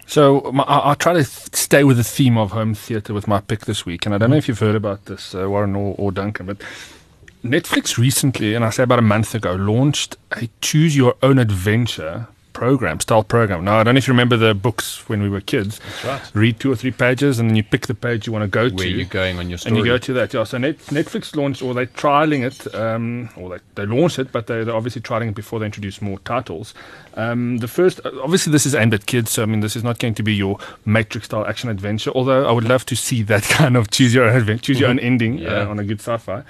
So 0.08 0.52
my, 0.54 0.64
I, 0.64 0.90
will 0.90 0.96
try 0.96 1.14
to 1.14 1.24
stay 1.24 1.84
with 1.84 1.98
the 1.98 2.04
theme 2.04 2.38
of 2.38 2.52
home 2.52 2.76
theatre 2.76 3.14
with 3.14 3.28
my 3.28 3.40
pick 3.42 3.62
this 3.62 3.86
week, 3.86 4.06
and 4.06 4.14
I 4.14 4.18
don't 4.18 4.30
know 4.30 4.38
if 4.38 4.48
you've 4.48 4.60
heard 4.60 4.76
about 4.76 5.06
this, 5.06 5.34
uh, 5.34 5.50
Warren 5.50 5.76
or, 5.76 5.96
or 5.98 6.12
Duncan, 6.12 6.46
but 6.46 6.58
Netflix 7.44 7.98
recently, 7.98 8.56
and 8.56 8.64
I 8.64 8.70
say 8.70 8.84
about 8.84 9.00
a 9.00 9.04
month 9.04 9.36
ago, 9.36 9.54
launched 9.54 10.18
a 10.32 10.50
choose 10.62 10.96
your 10.96 11.16
own 11.22 11.40
adventure 11.40 12.28
program, 12.56 13.02
style 13.02 13.24
program. 13.24 13.66
Now, 13.66 13.80
I 13.80 13.84
don't 13.84 13.96
know 13.96 13.98
if 13.98 14.08
you 14.08 14.14
remember 14.14 14.38
the 14.38 14.56
books 14.56 15.08
when 15.10 15.22
we 15.22 15.28
were 15.28 15.42
kids. 15.42 15.80
That's 15.80 16.06
right. 16.06 16.32
Read 16.34 16.60
two 16.60 16.72
or 16.72 16.76
three 16.78 16.92
pages, 16.92 17.38
and 17.38 17.50
then 17.50 17.58
you 17.58 17.64
pick 17.64 17.86
the 17.88 17.94
page 17.94 18.26
you 18.26 18.34
want 18.34 18.44
to 18.44 18.48
go 18.48 18.62
Where 18.62 18.70
to. 18.70 18.76
Where 18.76 18.88
you're 18.88 19.06
going 19.06 19.38
on 19.38 19.50
your 19.50 19.58
story. 19.58 19.78
And 19.78 19.78
you 19.78 19.86
go 19.86 19.98
to 19.98 20.14
that. 20.14 20.34
Yeah. 20.34 20.46
So 20.46 20.58
Net, 20.58 20.78
Netflix 20.88 21.36
launched, 21.36 21.62
or 21.62 21.74
they're 21.74 21.86
trialing 21.86 22.46
it, 22.46 22.74
um, 22.74 23.30
or 23.36 23.50
they, 23.50 23.58
they 23.76 23.86
launched 23.86 24.20
it, 24.20 24.32
but 24.32 24.48
they, 24.48 24.62
are 24.62 24.72
obviously 24.72 25.02
trialing 25.02 25.30
it 25.30 25.36
before 25.36 25.60
they 25.60 25.66
introduce 25.66 26.02
more 26.02 26.18
titles. 26.20 26.74
Um, 27.16 27.58
the 27.58 27.68
first, 27.68 28.00
obviously, 28.06 28.52
this 28.52 28.66
is 28.66 28.74
aimed 28.74 28.94
at 28.94 29.06
kids. 29.06 29.32
So 29.32 29.44
I 29.44 29.46
mean, 29.46 29.60
this 29.60 29.76
is 29.76 29.84
not 29.84 30.00
going 30.00 30.16
to 30.16 30.24
be 30.24 30.34
your 30.34 30.58
Matrix 30.86 31.26
style 31.26 31.46
action 31.46 31.70
adventure. 31.70 32.12
Although 32.16 32.48
I 32.48 32.54
would 32.54 32.68
love 32.68 32.86
to 32.86 32.96
see 32.96 33.22
that 33.24 33.44
kind 33.60 33.76
of 33.76 33.92
choose 33.92 34.16
your 34.16 34.24
own 34.30 34.36
adventure, 34.38 34.64
choose 34.64 34.80
your 34.80 34.90
own 34.90 35.00
ending 35.00 35.40
yeah. 35.40 35.64
uh, 35.64 35.68
on 35.68 35.78
a 35.78 35.84
good 35.84 36.00
sci-fi. 36.00 36.44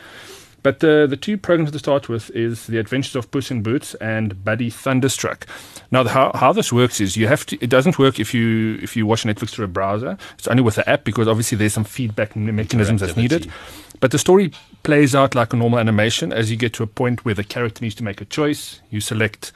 But 0.66 0.80
the, 0.80 1.06
the 1.08 1.16
two 1.16 1.38
programs 1.38 1.70
to 1.74 1.78
start 1.78 2.10
with 2.10 2.32
is 2.32 2.66
The 2.66 2.80
Adventures 2.80 3.16
of 3.16 3.30
Puss 3.30 3.52
in 3.52 3.62
Boots 3.62 3.94
and 4.02 4.44
Buddy 4.44 4.72
Thunderstruck. 4.72 5.46
Now, 5.92 6.02
the, 6.02 6.10
how, 6.10 6.32
how 6.34 6.54
this 6.54 6.74
works 6.74 7.00
is 7.00 7.16
you 7.16 7.28
have 7.28 7.46
to, 7.46 7.64
it 7.64 7.70
doesn't 7.70 8.00
work 8.00 8.20
if 8.20 8.34
you 8.34 8.80
if 8.82 8.96
you 8.96 9.06
watch 9.06 9.26
Netflix 9.26 9.52
through 9.52 9.66
a 9.66 9.68
browser. 9.68 10.18
It's 10.40 10.48
only 10.48 10.64
with 10.64 10.74
the 10.74 10.90
app 10.90 11.04
because 11.04 11.28
obviously 11.28 11.56
there's 11.56 11.74
some 11.74 11.84
feedback 11.84 12.36
mechanisms 12.36 13.02
that's 13.02 13.16
needed. 13.16 13.52
But 14.00 14.10
the 14.10 14.18
story 14.18 14.54
plays 14.82 15.14
out 15.14 15.36
like 15.36 15.54
a 15.54 15.56
normal 15.56 15.78
animation 15.78 16.34
as 16.34 16.50
you 16.50 16.58
get 16.58 16.74
to 16.74 16.82
a 16.84 16.88
point 16.88 17.26
where 17.26 17.36
the 17.36 17.44
character 17.44 17.84
needs 17.84 17.94
to 17.96 18.04
make 18.04 18.20
a 18.20 18.26
choice. 18.26 18.82
You 18.90 19.02
select 19.02 19.52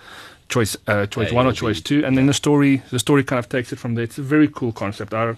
choice 0.48 0.78
uh, 0.86 1.08
choice 1.08 1.32
a, 1.32 1.34
one 1.34 1.48
or 1.48 1.54
choice 1.54 1.82
two, 1.82 2.06
and 2.06 2.20
then 2.20 2.28
the 2.28 2.36
story 2.36 2.84
the 2.92 3.00
story 3.00 3.24
kind 3.24 3.40
of 3.40 3.50
takes 3.50 3.74
it 3.74 3.80
from 3.80 3.96
there. 3.96 4.04
It's 4.04 4.20
a 4.20 4.22
very 4.22 4.48
cool 4.48 4.74
concept. 4.74 5.16
I, 5.16 5.36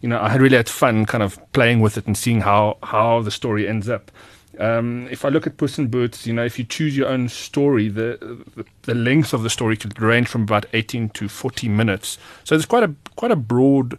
you 0.00 0.08
know, 0.08 0.20
I 0.20 0.28
had 0.28 0.40
really 0.40 0.56
had 0.56 0.68
fun 0.68 1.06
kind 1.06 1.24
of 1.24 1.40
playing 1.52 1.80
with 1.80 1.98
it 1.98 2.06
and 2.06 2.16
seeing 2.16 2.42
how 2.42 2.76
how 2.84 3.20
the 3.20 3.32
story 3.32 3.66
ends 3.66 3.88
up. 3.88 4.12
Um, 4.58 5.06
if 5.10 5.24
I 5.24 5.28
look 5.28 5.46
at 5.46 5.56
Puss 5.56 5.78
in 5.78 5.86
Boots, 5.86 6.26
you 6.26 6.32
know, 6.32 6.44
if 6.44 6.58
you 6.58 6.64
choose 6.64 6.96
your 6.96 7.08
own 7.08 7.28
story, 7.28 7.88
the, 7.88 8.18
the, 8.56 8.64
the 8.82 8.94
length 8.94 9.32
of 9.32 9.42
the 9.42 9.50
story 9.50 9.76
could 9.76 10.00
range 10.00 10.28
from 10.28 10.42
about 10.42 10.66
18 10.72 11.10
to 11.10 11.28
40 11.28 11.68
minutes. 11.68 12.18
So 12.44 12.56
there's 12.56 12.66
quite 12.66 12.82
a 12.82 12.94
quite 13.16 13.30
a 13.30 13.36
broad 13.36 13.98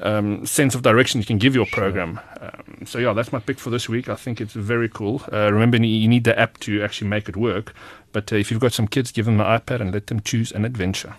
um, 0.00 0.46
sense 0.46 0.74
of 0.74 0.82
direction 0.82 1.20
you 1.20 1.26
can 1.26 1.38
give 1.38 1.54
your 1.54 1.66
program. 1.66 2.20
Um, 2.40 2.86
so 2.86 2.98
yeah, 2.98 3.12
that's 3.12 3.32
my 3.32 3.40
pick 3.40 3.58
for 3.58 3.70
this 3.70 3.88
week. 3.88 4.08
I 4.08 4.14
think 4.14 4.40
it's 4.40 4.52
very 4.52 4.88
cool. 4.88 5.22
Uh, 5.32 5.52
remember, 5.52 5.78
you 5.78 6.08
need 6.08 6.24
the 6.24 6.38
app 6.38 6.58
to 6.60 6.82
actually 6.82 7.08
make 7.08 7.28
it 7.28 7.36
work. 7.36 7.74
But 8.12 8.32
uh, 8.32 8.36
if 8.36 8.50
you've 8.50 8.60
got 8.60 8.72
some 8.72 8.88
kids, 8.88 9.12
give 9.12 9.26
them 9.26 9.40
an 9.40 9.46
iPad 9.46 9.80
and 9.80 9.92
let 9.92 10.06
them 10.06 10.20
choose 10.20 10.52
an 10.52 10.64
adventure. 10.64 11.14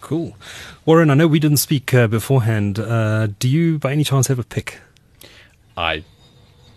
Cool, 0.00 0.36
Warren. 0.84 1.10
I 1.10 1.14
know 1.14 1.26
we 1.26 1.40
didn't 1.40 1.58
speak 1.58 1.92
uh, 1.94 2.06
beforehand. 2.06 2.78
Uh, 2.78 3.28
do 3.38 3.48
you, 3.48 3.78
by 3.78 3.92
any 3.92 4.04
chance, 4.04 4.28
have 4.28 4.38
a 4.38 4.44
pick? 4.44 4.78
I 5.76 6.04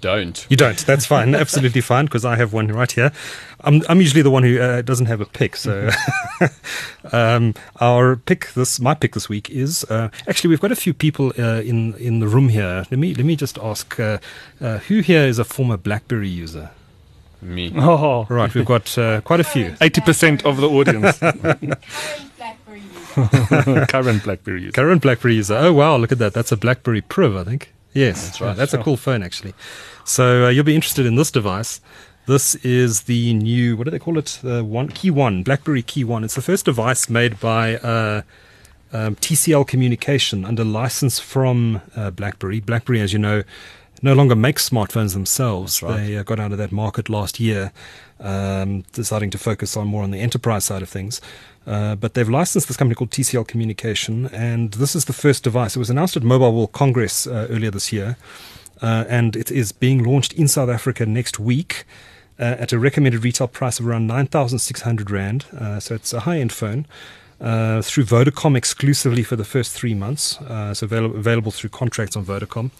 don't. 0.01 0.45
You 0.49 0.57
don't. 0.57 0.77
That's 0.85 1.05
fine. 1.05 1.35
Absolutely 1.43 1.81
fine 1.81 2.05
because 2.05 2.25
I 2.25 2.35
have 2.35 2.53
one 2.53 2.67
right 2.67 2.91
here. 2.91 3.11
I'm, 3.61 3.81
I'm 3.89 3.99
usually 3.99 4.21
the 4.21 4.29
one 4.31 4.43
who 4.43 4.59
uh, 4.59 4.81
doesn't 4.81 5.07
have 5.07 5.21
a 5.21 5.25
pick. 5.25 5.55
So 5.55 5.89
um, 7.11 7.53
our 7.81 8.15
pick 8.15 8.53
this 8.53 8.79
my 8.79 8.93
pick 8.93 9.13
this 9.13 9.29
week 9.29 9.49
is 9.49 9.83
uh, 9.85 10.09
actually 10.27 10.49
we've 10.49 10.61
got 10.61 10.71
a 10.71 10.75
few 10.75 10.93
people 10.93 11.33
uh, 11.39 11.61
in 11.61 11.95
in 11.95 12.19
the 12.19 12.27
room 12.27 12.49
here. 12.49 12.85
Let 12.91 12.99
me 12.99 13.13
let 13.13 13.25
me 13.25 13.35
just 13.35 13.57
ask 13.59 13.99
uh, 13.99 14.19
uh, 14.61 14.79
who 14.79 14.99
here 14.99 15.23
is 15.23 15.39
a 15.39 15.43
former 15.43 15.77
BlackBerry 15.77 16.29
user. 16.29 16.71
Me. 17.41 17.71
Oh, 17.75 18.25
right. 18.29 18.51
We've 18.53 18.65
got 18.65 18.97
uh, 18.97 19.21
quite 19.21 19.39
a 19.39 19.43
few. 19.43 19.75
Eighty 19.81 20.01
percent 20.01 20.43
of 20.43 20.57
the 20.57 20.67
audience. 20.67 21.19
Current 23.89 24.23
BlackBerry 24.23 24.61
user. 24.61 24.71
Current 24.71 25.01
BlackBerry 25.01 25.35
user. 25.35 25.55
Oh 25.55 25.73
wow! 25.73 25.97
Look 25.97 26.11
at 26.11 26.17
that. 26.17 26.33
That's 26.33 26.51
a 26.51 26.57
BlackBerry 26.57 27.01
Priv, 27.01 27.35
I 27.35 27.43
think. 27.43 27.73
Yes, 27.93 28.25
that's 28.25 28.41
right. 28.41 28.55
that's 28.55 28.71
sure. 28.71 28.79
a 28.79 28.83
cool 28.83 28.97
phone, 28.97 29.23
actually. 29.23 29.53
So 30.05 30.45
uh, 30.45 30.49
you'll 30.49 30.63
be 30.63 30.75
interested 30.75 31.05
in 31.05 31.15
this 31.15 31.31
device. 31.31 31.81
This 32.27 32.55
is 32.55 33.03
the 33.03 33.33
new, 33.33 33.77
what 33.77 33.85
do 33.85 33.91
they 33.91 33.99
call 33.99 34.17
it? 34.17 34.39
Uh, 34.43 34.61
one 34.61 34.89
Key 34.89 35.11
One, 35.11 35.43
BlackBerry 35.43 35.81
Key 35.81 36.03
One. 36.03 36.23
It's 36.23 36.35
the 36.35 36.41
first 36.41 36.65
device 36.65 37.09
made 37.09 37.39
by 37.39 37.77
uh, 37.77 38.21
um, 38.91 39.15
TCL 39.15 39.65
Communication 39.65 40.43
under 40.43 40.65
license 40.65 41.19
from 41.19 41.81
uh, 41.95 42.11
BlackBerry. 42.11 42.59
BlackBerry, 42.59 42.99
as 42.99 43.13
you 43.13 43.19
know, 43.19 43.43
no 44.01 44.13
longer 44.13 44.35
makes 44.35 44.69
smartphones 44.69 45.13
themselves. 45.13 45.81
Right. 45.81 45.97
They 45.97 46.17
uh, 46.17 46.23
got 46.23 46.39
out 46.39 46.51
of 46.51 46.57
that 46.57 46.71
market 46.71 47.07
last 47.09 47.39
year, 47.39 47.71
um, 48.19 48.83
deciding 48.93 49.29
to 49.31 49.37
focus 49.37 49.77
on 49.77 49.87
more 49.87 50.03
on 50.03 50.11
the 50.11 50.19
enterprise 50.19 50.65
side 50.65 50.81
of 50.81 50.89
things. 50.89 51.21
Uh, 51.65 51.95
but 51.95 52.13
they've 52.13 52.29
licensed 52.29 52.67
this 52.69 52.77
company 52.77 52.95
called 52.95 53.11
TCL 53.11 53.47
Communication, 53.47 54.27
and 54.27 54.73
this 54.75 54.95
is 54.95 55.05
the 55.05 55.13
first 55.13 55.43
device. 55.43 55.75
It 55.75 55.79
was 55.79 55.89
announced 55.89 56.15
at 56.15 56.23
Mobile 56.23 56.53
World 56.53 56.71
Congress 56.71 57.27
uh, 57.27 57.47
earlier 57.49 57.71
this 57.71 57.91
year, 57.91 58.15
uh, 58.81 59.03
and 59.09 59.35
it 59.35 59.51
is 59.51 59.73
being 59.73 60.03
launched 60.03 60.31
in 60.33 60.47
South 60.47 60.69
Africa 60.69 61.05
next 61.05 61.39
week 61.39 61.83
uh, 62.39 62.55
at 62.57 62.71
a 62.71 62.79
recommended 62.79 63.23
retail 63.23 63.49
price 63.49 63.81
of 63.81 63.87
around 63.87 64.07
9,600 64.07 65.11
Rand. 65.11 65.45
Uh, 65.57 65.79
so 65.81 65.93
it's 65.93 66.13
a 66.13 66.21
high 66.21 66.39
end 66.39 66.53
phone. 66.53 66.85
through 67.39 68.05
Vodacom 68.05 68.55
exclusively 68.55 69.23
for 69.23 69.35
the 69.35 69.45
first 69.45 69.73
three 69.73 69.93
months, 69.93 70.37
so 70.39 70.85
avail- 70.85 71.13
available 71.13 71.51
through 71.51 71.71
contracts 71.71 72.15
on 72.15 72.23
Vodacom. 72.23 72.71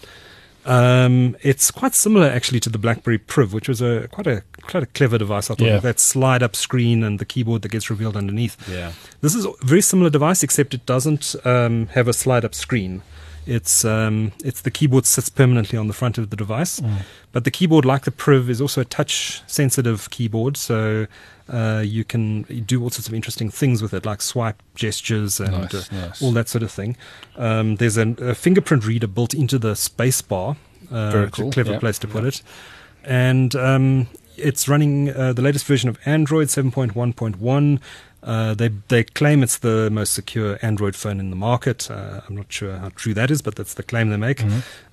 Um, 0.68 1.38
it's 1.42 1.72
quite 1.72 1.96
similar 1.96 2.28
actually 2.28 2.60
to 2.62 2.70
the 2.70 2.78
BlackBerry 2.78 3.18
Priv, 3.18 3.54
which 3.54 3.68
was 3.70 3.82
a 3.82 4.08
quite 4.10 4.28
a 4.28 4.44
quite 4.64 4.84
a 4.84 4.88
clever 4.88 5.18
device. 5.18 5.50
I 5.50 5.56
thought 5.56 5.66
Yeah. 5.66 5.80
that 5.80 6.00
slide 6.00 6.44
up 6.44 6.56
screen 6.56 7.04
and 7.04 7.20
the 7.20 7.26
keyboard 7.26 7.62
that 7.62 7.70
gets 7.70 7.90
revealed 7.90 8.18
underneath. 8.18 8.58
Yeah. 8.70 8.92
This 9.22 9.34
is 9.34 9.46
a 9.46 9.52
very 9.64 9.82
similar 9.82 10.10
device, 10.10 10.44
except 10.44 10.74
it 10.74 10.86
doesn't 10.86 11.36
um, 11.46 11.88
have 11.94 12.08
a 12.08 12.14
slide 12.14 12.44
up 12.44 12.54
screen. 12.54 13.02
It's 13.48 13.86
um, 13.86 14.34
it's 14.44 14.62
the 14.62 14.72
keyboard 14.72 15.06
sits 15.06 15.30
permanently 15.30 15.80
on 15.80 15.88
the 15.88 15.94
front 15.94 16.18
of 16.18 16.30
the 16.30 16.36
device, 16.36 16.82
but 17.32 17.44
the 17.46 17.52
keyboard, 17.52 17.86
like 17.86 18.04
the 18.04 18.12
Priv, 18.12 18.50
is 18.50 18.60
also 18.60 18.82
a 18.82 18.86
touch 18.86 19.42
sensitive 19.48 20.10
keyboard, 20.10 20.58
so 20.58 21.08
uh, 21.50 21.82
you 21.86 22.04
can 22.04 22.42
do 22.44 22.84
all 22.84 22.90
sorts 22.90 23.08
of 23.08 23.14
interesting 23.14 23.50
things 23.50 23.82
with 23.82 23.94
it, 23.94 24.06
like 24.06 24.22
swipe 24.22 24.62
gestures 24.76 25.40
and 25.40 25.52
Nice, 25.52 25.74
uh, 25.74 25.96
nice. 25.96 26.22
all 26.22 26.32
that 26.34 26.50
sort 26.50 26.64
of 26.64 26.72
thing. 26.72 26.98
Um, 27.38 27.78
there's 27.78 27.96
an, 27.98 28.18
a 28.20 28.36
fingerprint 28.36 28.86
reader 28.86 29.08
built 29.08 29.34
into 29.34 29.58
the 29.58 29.76
space 29.76 30.22
bar. 30.22 30.58
Uh, 30.92 31.12
Very 31.12 31.32
cool, 31.32 31.52
clever 31.52 31.72
yeah. 31.74 31.80
place 31.80 32.00
to 32.00 32.08
put 32.08 32.24
it. 32.26 32.42
And 33.04 33.56
um, 33.56 34.08
it's 34.36 34.68
running 34.68 35.10
uh, 35.10 35.32
the 35.34 35.42
latest 35.42 35.66
version 35.66 35.90
of 35.90 35.98
Android 36.06 36.48
7.1.1. 36.48 37.80
Uh, 38.24 38.54
they 38.56 38.70
they 38.88 39.04
claim 39.04 39.44
it's 39.44 39.60
the 39.60 39.90
most 39.92 40.14
secure 40.14 40.58
Android 40.62 40.96
phone 40.96 41.20
in 41.20 41.30
the 41.30 41.36
market. 41.36 41.90
Uh, 41.90 42.22
I'm 42.28 42.36
not 42.36 42.52
sure 42.52 42.76
how 42.78 42.90
true 42.90 43.14
that 43.14 43.30
is, 43.32 43.42
but 43.42 43.56
that's 43.56 43.76
the 43.76 43.84
claim 43.84 44.10
they 44.10 44.18
make. 44.18 44.44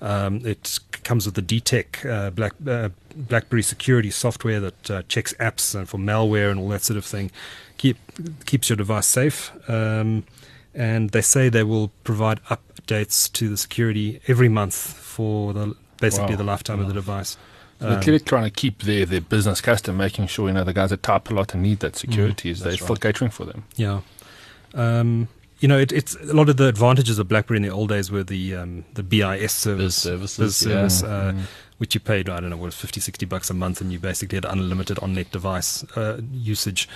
Um, 0.01 0.45
it 0.45 0.79
comes 1.03 1.25
with 1.25 1.35
the 1.35 1.41
DTEK 1.41 2.05
uh, 2.09 2.29
Black 2.29 2.53
uh, 2.67 2.89
BlackBerry 3.15 3.63
security 3.63 4.11
software 4.11 4.59
that 4.59 4.91
uh, 4.91 5.01
checks 5.07 5.33
apps 5.39 5.73
and 5.75 5.89
for 5.89 5.97
malware 5.97 6.49
and 6.51 6.59
all 6.59 6.69
that 6.69 6.83
sort 6.83 6.97
of 6.97 7.05
thing. 7.05 7.31
Keep 7.77 7.97
keeps 8.45 8.69
your 8.69 8.77
device 8.77 9.07
safe. 9.07 9.51
Um, 9.69 10.23
and 10.73 11.09
they 11.11 11.21
say 11.21 11.49
they 11.49 11.63
will 11.63 11.89
provide 12.03 12.39
updates 12.45 13.31
to 13.33 13.49
the 13.49 13.57
security 13.57 14.19
every 14.27 14.49
month 14.49 14.75
for 14.75 15.53
the 15.53 15.73
basically 16.01 16.31
Wow. 16.35 16.37
the 16.37 16.43
lifetime 16.43 16.79
of 16.81 16.87
the 16.87 16.93
device. 16.93 17.37
So 17.79 17.87
they're 17.87 17.97
Um, 17.97 18.01
clearly 18.03 18.19
trying 18.21 18.43
to 18.45 18.49
keep 18.49 18.83
their, 18.83 19.05
their 19.05 19.21
business 19.21 19.59
custom, 19.61 19.97
making 19.97 20.27
sure 20.27 20.47
you 20.47 20.53
know 20.53 20.63
the 20.63 20.73
guys 20.73 20.89
that 20.91 21.03
type 21.03 21.29
a 21.29 21.33
lot 21.33 21.53
and 21.53 21.61
need 21.63 21.79
that 21.79 21.95
security 21.95 22.49
is 22.49 22.59
they're 22.61 22.71
that's 22.71 22.81
still 22.83 22.95
right. 22.95 23.01
catering 23.01 23.31
for 23.31 23.45
them. 23.45 23.65
Yeah. 23.75 24.01
Um, 24.73 25.27
you 25.59 25.67
know, 25.67 25.77
it, 25.79 25.91
it's 25.91 26.15
a 26.15 26.33
lot 26.33 26.49
of 26.49 26.57
the 26.57 26.67
advantages 26.67 27.17
of 27.17 27.27
BlackBerry 27.27 27.57
in 27.57 27.63
the 27.63 27.69
old 27.69 27.89
days 27.89 28.11
were 28.11 28.23
the 28.23 28.55
um, 28.55 28.85
the 28.93 29.03
BIS 29.03 29.53
service, 29.53 29.95
services, 29.95 30.37
biz 30.37 30.67
yeah. 30.69 30.87
service, 30.87 31.03
uh, 31.03 31.33
which 31.77 31.93
you 31.95 31.99
paid 32.01 32.29
I 32.29 32.39
don't 32.39 32.49
know 32.49 32.57
what 32.57 32.73
50, 32.73 32.99
60 32.99 33.25
bucks 33.25 33.49
a 33.49 33.53
month, 33.53 33.81
and 33.81 33.91
you 33.91 33.99
basically 33.99 34.35
had 34.37 34.45
unlimited 34.45 34.99
on-net 34.99 35.31
device 35.31 35.83
uh, 35.95 36.19
usage. 36.31 36.87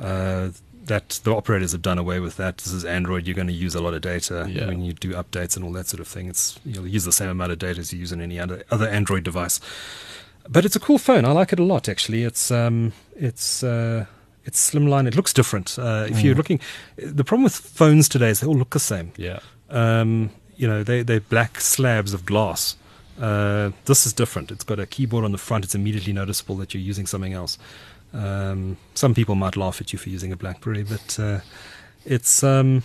Uh, 0.00 0.48
that 0.84 1.18
the 1.24 1.34
operators 1.34 1.72
have 1.72 1.82
done 1.82 1.98
away 1.98 2.20
with 2.20 2.36
that. 2.36 2.58
This 2.58 2.72
is 2.72 2.84
Android. 2.84 3.26
You're 3.26 3.34
going 3.34 3.48
to 3.48 3.52
use 3.52 3.74
a 3.74 3.82
lot 3.82 3.92
of 3.92 4.02
data 4.02 4.46
Yeah. 4.48 4.68
when 4.68 4.82
you 4.84 4.92
do 4.92 5.14
updates 5.14 5.56
and 5.56 5.64
all 5.64 5.72
that 5.72 5.88
sort 5.88 5.98
of 6.00 6.06
thing. 6.06 6.28
It's 6.28 6.60
you'll 6.64 6.86
use 6.86 7.04
the 7.04 7.10
same 7.10 7.28
amount 7.28 7.50
of 7.50 7.58
data 7.58 7.80
as 7.80 7.92
you 7.92 7.98
use 7.98 8.12
on 8.12 8.20
any 8.20 8.38
other 8.38 8.62
other 8.70 8.86
Android 8.88 9.24
device. 9.24 9.58
But 10.48 10.64
it's 10.64 10.76
a 10.76 10.80
cool 10.80 10.98
phone. 10.98 11.24
I 11.24 11.32
like 11.32 11.52
it 11.52 11.58
a 11.58 11.64
lot. 11.64 11.88
Actually, 11.88 12.24
it's 12.24 12.50
um, 12.50 12.92
it's 13.16 13.62
uh, 13.62 14.06
it's 14.44 14.70
slimline. 14.70 15.06
It 15.06 15.16
looks 15.16 15.32
different. 15.32 15.78
Uh, 15.78 16.06
if 16.08 16.22
you're 16.22 16.34
looking, 16.34 16.60
the 16.96 17.24
problem 17.24 17.44
with 17.44 17.54
phones 17.54 18.08
today 18.08 18.30
is 18.30 18.40
they 18.40 18.46
all 18.46 18.54
look 18.54 18.70
the 18.70 18.80
same. 18.80 19.12
Yeah. 19.16 19.40
Um, 19.70 20.30
you 20.56 20.68
know, 20.68 20.82
they 20.82 21.02
they're 21.02 21.20
black 21.20 21.60
slabs 21.60 22.14
of 22.14 22.24
glass. 22.24 22.76
Uh, 23.20 23.70
this 23.86 24.06
is 24.06 24.12
different. 24.12 24.50
It's 24.50 24.64
got 24.64 24.78
a 24.78 24.86
keyboard 24.86 25.24
on 25.24 25.32
the 25.32 25.38
front. 25.38 25.64
It's 25.64 25.74
immediately 25.74 26.12
noticeable 26.12 26.56
that 26.56 26.74
you're 26.74 26.82
using 26.82 27.06
something 27.06 27.32
else. 27.32 27.58
Um, 28.12 28.76
some 28.94 29.14
people 29.14 29.34
might 29.34 29.56
laugh 29.56 29.80
at 29.80 29.92
you 29.92 29.98
for 29.98 30.10
using 30.10 30.32
a 30.32 30.36
BlackBerry, 30.36 30.84
but 30.84 31.18
uh, 31.18 31.40
it's 32.04 32.42
um, 32.44 32.82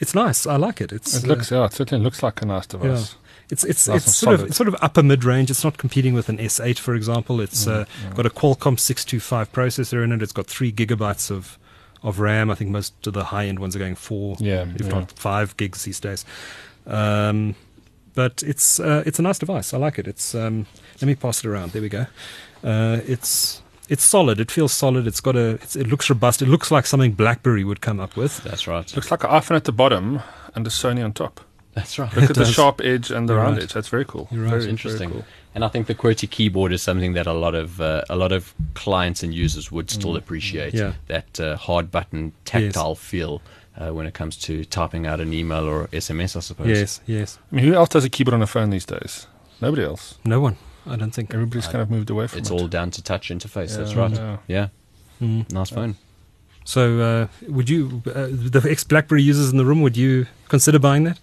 it's 0.00 0.14
nice. 0.14 0.46
I 0.46 0.56
like 0.56 0.80
it. 0.80 0.92
It's 0.92 1.14
It 1.16 1.24
uh, 1.24 1.28
looks, 1.28 1.50
yeah, 1.50 1.64
it 1.64 1.72
certainly 1.72 2.02
looks 2.02 2.22
like 2.22 2.42
a 2.42 2.46
nice 2.46 2.66
device. 2.66 3.16
It's 3.50 3.64
it's 3.64 3.88
Nice 3.88 3.96
it's 3.98 4.06
and 4.06 4.14
sort 4.14 4.34
of 4.40 4.46
it's 4.48 4.56
sort 4.56 4.68
of 4.68 4.76
upper 4.80 5.02
mid 5.02 5.24
range. 5.24 5.50
It's 5.50 5.64
not 5.64 5.78
competing 5.78 6.14
with 6.14 6.28
an 6.28 6.38
S8, 6.38 6.78
for 6.78 6.94
example. 6.94 7.40
It's 7.40 7.66
uh, 7.66 7.84
got 8.14 8.26
a 8.26 8.30
Qualcomm 8.30 8.78
625 8.78 9.52
processor 9.52 10.02
in 10.04 10.12
it. 10.12 10.22
It's 10.22 10.32
got 10.32 10.46
three 10.46 10.72
gigabytes 10.72 11.30
of 11.30 11.58
of 12.02 12.18
RAM. 12.20 12.50
I 12.50 12.54
think 12.54 12.70
most 12.70 13.06
of 13.06 13.12
the 13.14 13.24
high 13.24 13.46
end 13.46 13.58
ones 13.58 13.76
are 13.76 13.78
going 13.78 13.94
four, 13.94 14.36
Yeah, 14.40 14.66
if 14.74 14.82
yeah. 14.82 14.88
not 14.88 15.12
five 15.12 15.56
gigs 15.56 15.84
these 15.84 16.00
days. 16.00 16.24
Um, 16.86 17.54
but 18.14 18.42
it's 18.44 18.80
uh, 18.80 19.02
it's 19.06 19.18
a 19.18 19.22
nice 19.22 19.38
device. 19.38 19.72
I 19.72 19.78
like 19.78 19.98
it. 19.98 20.06
It's 20.08 20.34
um, 20.34 20.66
let 21.00 21.06
me 21.06 21.14
pass 21.14 21.44
it 21.44 21.48
around. 21.48 21.72
There 21.72 21.82
we 21.82 21.88
go. 21.88 22.06
Uh, 22.62 23.00
it's 23.06 23.62
it's 23.88 24.04
solid. 24.04 24.40
It 24.40 24.50
feels 24.50 24.72
solid. 24.72 25.06
It's 25.06 25.20
got 25.20 25.36
a. 25.36 25.50
It's, 25.54 25.76
it 25.76 25.86
looks 25.88 26.08
robust. 26.10 26.42
It 26.42 26.48
looks 26.48 26.70
like 26.70 26.86
something 26.86 27.12
BlackBerry 27.12 27.64
would 27.64 27.80
come 27.80 28.00
up 28.00 28.16
with. 28.16 28.42
That's 28.42 28.66
right. 28.66 28.84
It 28.88 28.96
Looks 28.96 29.10
like 29.10 29.24
an 29.24 29.30
iPhone 29.30 29.56
at 29.56 29.64
the 29.64 29.72
bottom 29.72 30.20
and 30.54 30.66
a 30.66 30.70
Sony 30.70 31.04
on 31.04 31.12
top. 31.12 31.40
That's 31.74 31.98
right. 31.98 32.14
Look 32.14 32.30
at 32.30 32.36
the 32.36 32.44
sharp 32.44 32.80
edge 32.82 33.10
and 33.10 33.28
the 33.28 33.32
You're 33.34 33.42
round 33.42 33.56
right. 33.56 33.62
edge. 33.64 33.72
That's 33.72 33.88
very 33.88 34.04
cool. 34.04 34.28
You're 34.30 34.42
right. 34.42 34.50
Very, 34.50 34.56
It's 34.58 34.64
very 34.64 34.70
interesting. 34.72 35.10
cool. 35.10 35.24
And 35.54 35.64
I 35.64 35.68
think 35.68 35.86
the 35.86 35.94
QWERTY 35.94 36.28
keyboard 36.30 36.72
is 36.72 36.82
something 36.82 37.14
that 37.14 37.26
a 37.26 37.32
lot 37.32 37.54
of 37.54 37.80
uh, 37.80 38.02
a 38.10 38.16
lot 38.16 38.32
of 38.32 38.54
clients 38.74 39.22
and 39.22 39.32
users 39.34 39.70
would 39.72 39.90
still 39.90 40.16
appreciate. 40.16 40.74
Yeah. 40.74 40.92
That 41.08 41.40
uh, 41.40 41.56
hard 41.56 41.90
button 41.90 42.32
tactile 42.44 42.94
feel 42.94 43.40
uh, 43.78 43.90
when 43.90 44.06
it 44.06 44.14
comes 44.14 44.36
to 44.38 44.64
typing 44.66 45.06
out 45.06 45.20
an 45.20 45.32
email 45.32 45.64
or 45.64 45.86
SMS, 45.88 46.36
I 46.36 46.40
suppose. 46.40 46.66
Yes, 46.68 47.00
yes. 47.06 47.38
I 47.50 47.56
mean, 47.56 47.64
who 47.64 47.74
else 47.74 47.88
does 47.90 48.04
a 48.04 48.10
keyboard 48.10 48.34
on 48.34 48.42
a 48.42 48.46
phone 48.46 48.70
these 48.70 48.84
days? 48.86 49.26
Nobody 49.60 49.82
else. 49.84 50.18
No 50.24 50.40
one. 50.40 50.56
I 50.86 50.96
don't 50.96 51.12
think. 51.14 51.32
Everybody's 51.32 51.66
kind 51.68 51.80
of 51.80 51.90
moved 51.90 52.10
away 52.10 52.26
from 52.26 52.38
It's 52.40 52.50
it. 52.50 52.52
It's 52.54 52.62
all 52.62 52.68
down 52.68 52.90
to 52.90 53.02
touch 53.02 53.28
interface. 53.30 53.76
That's 53.76 53.94
right. 53.94 54.10
yeah. 54.12 54.36
Yeah. 54.48 54.68
Mm. 55.22 55.50
Nice 55.52 55.70
phone. 55.70 55.96
So, 56.64 57.00
uh, 57.00 57.26
would 57.48 57.68
you, 57.68 58.02
uh, 58.06 58.28
the 58.30 58.66
ex 58.70 58.84
BlackBerry 58.84 59.22
users 59.22 59.50
in 59.50 59.56
the 59.58 59.64
room, 59.64 59.82
would 59.82 59.96
you 59.96 60.26
consider 60.48 60.78
buying 60.78 61.04
that? 61.04 61.18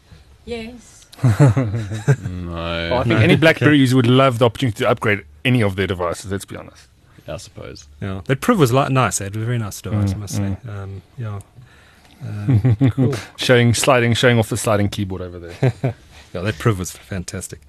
Yes. 0.50 1.06
No, 1.24 2.88
Well, 2.92 3.00
I 3.00 3.04
think 3.04 3.20
any 3.20 3.36
BlackBerry 3.36 3.78
user 3.84 3.96
would 3.96 4.08
love 4.08 4.40
the 4.40 4.46
opportunity 4.46 4.78
to 4.84 4.90
upgrade 4.90 5.24
any 5.46 5.62
of 5.62 5.76
their 5.76 5.88
devices. 5.88 6.32
Let's 6.32 6.46
be 6.46 6.56
honest. 6.56 6.88
I 7.28 7.38
suppose. 7.38 7.88
Yeah, 8.02 8.22
that 8.26 8.42
Priv 8.42 8.58
was 8.58 8.74
li- 8.74 8.90
nice. 8.90 9.22
It 9.22 9.36
was 9.36 9.44
a 9.44 9.46
very 9.46 9.60
nice 9.60 9.82
device, 9.82 10.14
I 10.14 10.18
must 10.18 10.36
say. 10.36 10.58
Um, 10.68 11.02
yeah, 11.18 11.40
um, 12.24 12.76
cool. 12.92 13.14
Showing 13.38 13.74
sliding, 13.76 14.14
showing 14.16 14.40
off 14.40 14.50
the 14.50 14.58
sliding 14.58 14.90
keyboard 14.90 15.22
over 15.22 15.40
there. 15.40 15.74
Yeah, 16.34 16.42
that 16.42 16.60
Priv 16.60 16.78
was 16.78 16.92
fantastic. 16.92 17.60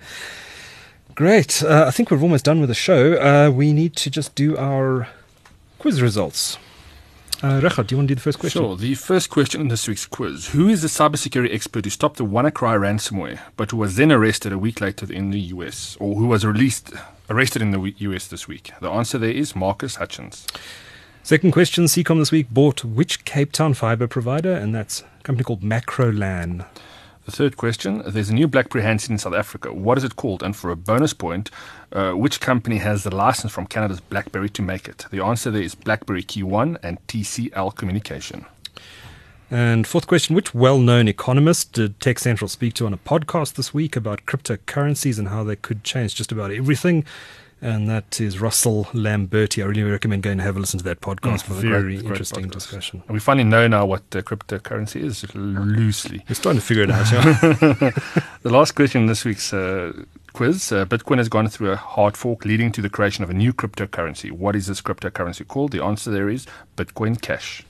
Great. 1.15 1.63
Uh, 1.63 1.85
I 1.89 1.91
think 1.93 2.11
we're 2.11 2.21
almost 2.21 2.45
done 2.45 2.61
with 2.61 2.69
the 2.69 2.75
show. 2.75 3.15
Uh, 3.15 3.51
we 3.51 3.73
need 3.73 3.97
to 3.97 4.11
just 4.11 4.35
do 4.35 4.55
our 4.59 5.09
quiz 5.79 6.03
results. 6.03 6.59
Uh, 7.43 7.59
Regardt, 7.59 7.87
do 7.87 7.95
you 7.95 7.97
want 7.97 8.09
to 8.09 8.15
do 8.15 8.17
the 8.17 8.21
first 8.21 8.39
question? 8.39 8.61
Sure. 8.61 8.77
The 8.77 8.95
first 8.95 9.31
question 9.31 9.63
in 9.63 9.69
this 9.69 9.89
week's 9.89 10.05
quiz: 10.05 10.49
Who 10.49 10.69
is 10.69 10.83
the 10.83 10.89
cybersecurity 10.89 11.55
expert 11.55 11.87
who 11.87 11.91
stopped 11.91 12.19
the 12.19 12.25
WannaCry 12.27 12.79
ransomware, 12.79 13.39
but 13.57 13.71
who 13.71 13.79
was 13.79 13.97
then 13.97 14.13
arrested 14.13 14.53
a 14.53 14.59
week 14.59 14.83
later 14.83 15.11
in 15.11 15.31
the 15.31 15.41
US, 15.55 15.97
or 15.99 16.17
who 16.17 16.27
was 16.27 16.45
released 16.45 16.93
arrested 17.31 17.63
in 17.63 17.71
the 17.71 17.95
US 17.97 18.27
this 18.27 18.47
week? 18.47 18.73
The 18.83 18.91
answer 18.91 19.17
there 19.17 19.31
is 19.31 19.57
Marcus 19.57 19.97
Hutchins. 19.97 20.47
Second 21.23 21.53
question: 21.53 21.85
Seacom 21.85 22.19
this 22.19 22.31
week 22.31 22.51
bought 22.51 22.85
which 22.85 23.25
Cape 23.25 23.53
Town 23.53 23.73
fiber 23.73 24.07
provider? 24.07 24.53
And 24.53 24.75
that's 24.75 25.01
a 25.01 25.23
company 25.23 25.45
called 25.45 25.63
Macrolan. 25.63 26.67
The 27.31 27.37
third 27.37 27.57
question: 27.57 28.03
There's 28.05 28.29
a 28.29 28.35
new 28.35 28.49
BlackBerry 28.49 28.83
handset 28.83 29.11
in 29.11 29.19
South 29.19 29.35
Africa. 29.35 29.73
What 29.73 29.97
is 29.97 30.03
it 30.03 30.17
called? 30.17 30.43
And 30.43 30.57
for 30.57 30.73
a 30.73 30.77
bonus 30.77 31.15
point, 31.15 31.49
uh, 31.93 32.11
which 32.11 32.41
company 32.41 32.79
has 32.79 33.05
the 33.05 33.15
license 33.15 33.53
from 33.53 33.67
Canada's 33.67 34.01
BlackBerry 34.01 34.49
to 34.49 34.63
make 34.63 34.89
it? 34.89 35.07
The 35.13 35.23
answer 35.23 35.49
there 35.53 35.63
is 35.63 35.77
BlackBerry 35.77 36.25
Key 36.25 36.43
One 36.43 36.77
and 36.83 36.99
TCL 37.07 37.77
Communication. 37.77 38.47
And 39.49 39.87
fourth 39.87 40.09
question 40.09 40.35
Which 40.35 40.53
well 40.53 40.79
known 40.79 41.07
economist 41.07 41.75
did 41.75 42.01
Tech 42.01 42.19
Central 42.19 42.49
speak 42.49 42.75
to 42.75 42.87
on 42.87 42.93
a 42.93 42.99
podcast 42.99 43.55
this 43.55 43.73
week 43.73 43.95
about 43.95 44.27
cryptocurrencies 44.27 45.17
and 45.17 45.29
how 45.29 45.45
they 45.45 45.55
could 45.55 45.85
change 45.85 46.17
just 46.17 46.33
about 46.33 46.51
everything? 46.51 47.05
And 47.63 47.89
that 47.91 48.21
is 48.21 48.41
Russell 48.41 48.87
Lamberti. 48.95 49.63
I 49.63 49.67
really 49.67 49.83
recommend 49.83 50.23
going 50.23 50.35
and 50.35 50.41
have 50.41 50.57
a 50.57 50.61
listen 50.61 50.79
to 50.79 50.85
that 50.85 51.01
podcast 51.03 51.43
for 51.43 51.53
a 51.53 51.57
Mm, 51.57 51.71
Very 51.71 51.97
great 51.99 52.07
interesting 52.07 52.49
discussion. 52.49 53.03
And 53.07 53.13
we 53.15 53.21
finally 53.21 53.45
know 53.45 53.69
now 53.69 53.85
what 53.85 54.03
uh, 54.17 54.23
cryptocurrency 54.23 55.03
is 55.03 55.27
loosely. 55.35 56.25
We're 56.29 56.35
starting 56.37 56.61
to 56.61 56.67
figure 56.67 56.85
it 56.85 56.91
out. 56.91 57.13
Yeah? 57.13 57.91
The 58.43 58.51
last 58.51 58.73
question 58.75 59.03
in 59.03 59.07
this 59.09 59.27
week's 59.27 59.53
uh, 59.53 59.93
quiz 60.33 60.73
uh, 60.73 60.87
Bitcoin 60.87 61.19
has 61.19 61.29
gone 61.29 61.49
through 61.49 61.73
a 61.73 61.77
hard 61.77 62.17
fork 62.17 62.47
leading 62.47 62.73
to 62.73 62.81
the 62.81 62.89
creation 62.89 63.23
of 63.25 63.29
a 63.31 63.35
new 63.35 63.53
cryptocurrency. 63.53 64.31
What 64.33 64.57
is 64.57 64.67
this 64.67 64.81
cryptocurrency 64.81 65.47
called? 65.47 65.73
The 65.73 65.85
answer 65.85 66.11
there 66.11 66.31
is 66.31 66.47
Bitcoin 66.79 67.21
Cash. 67.21 67.63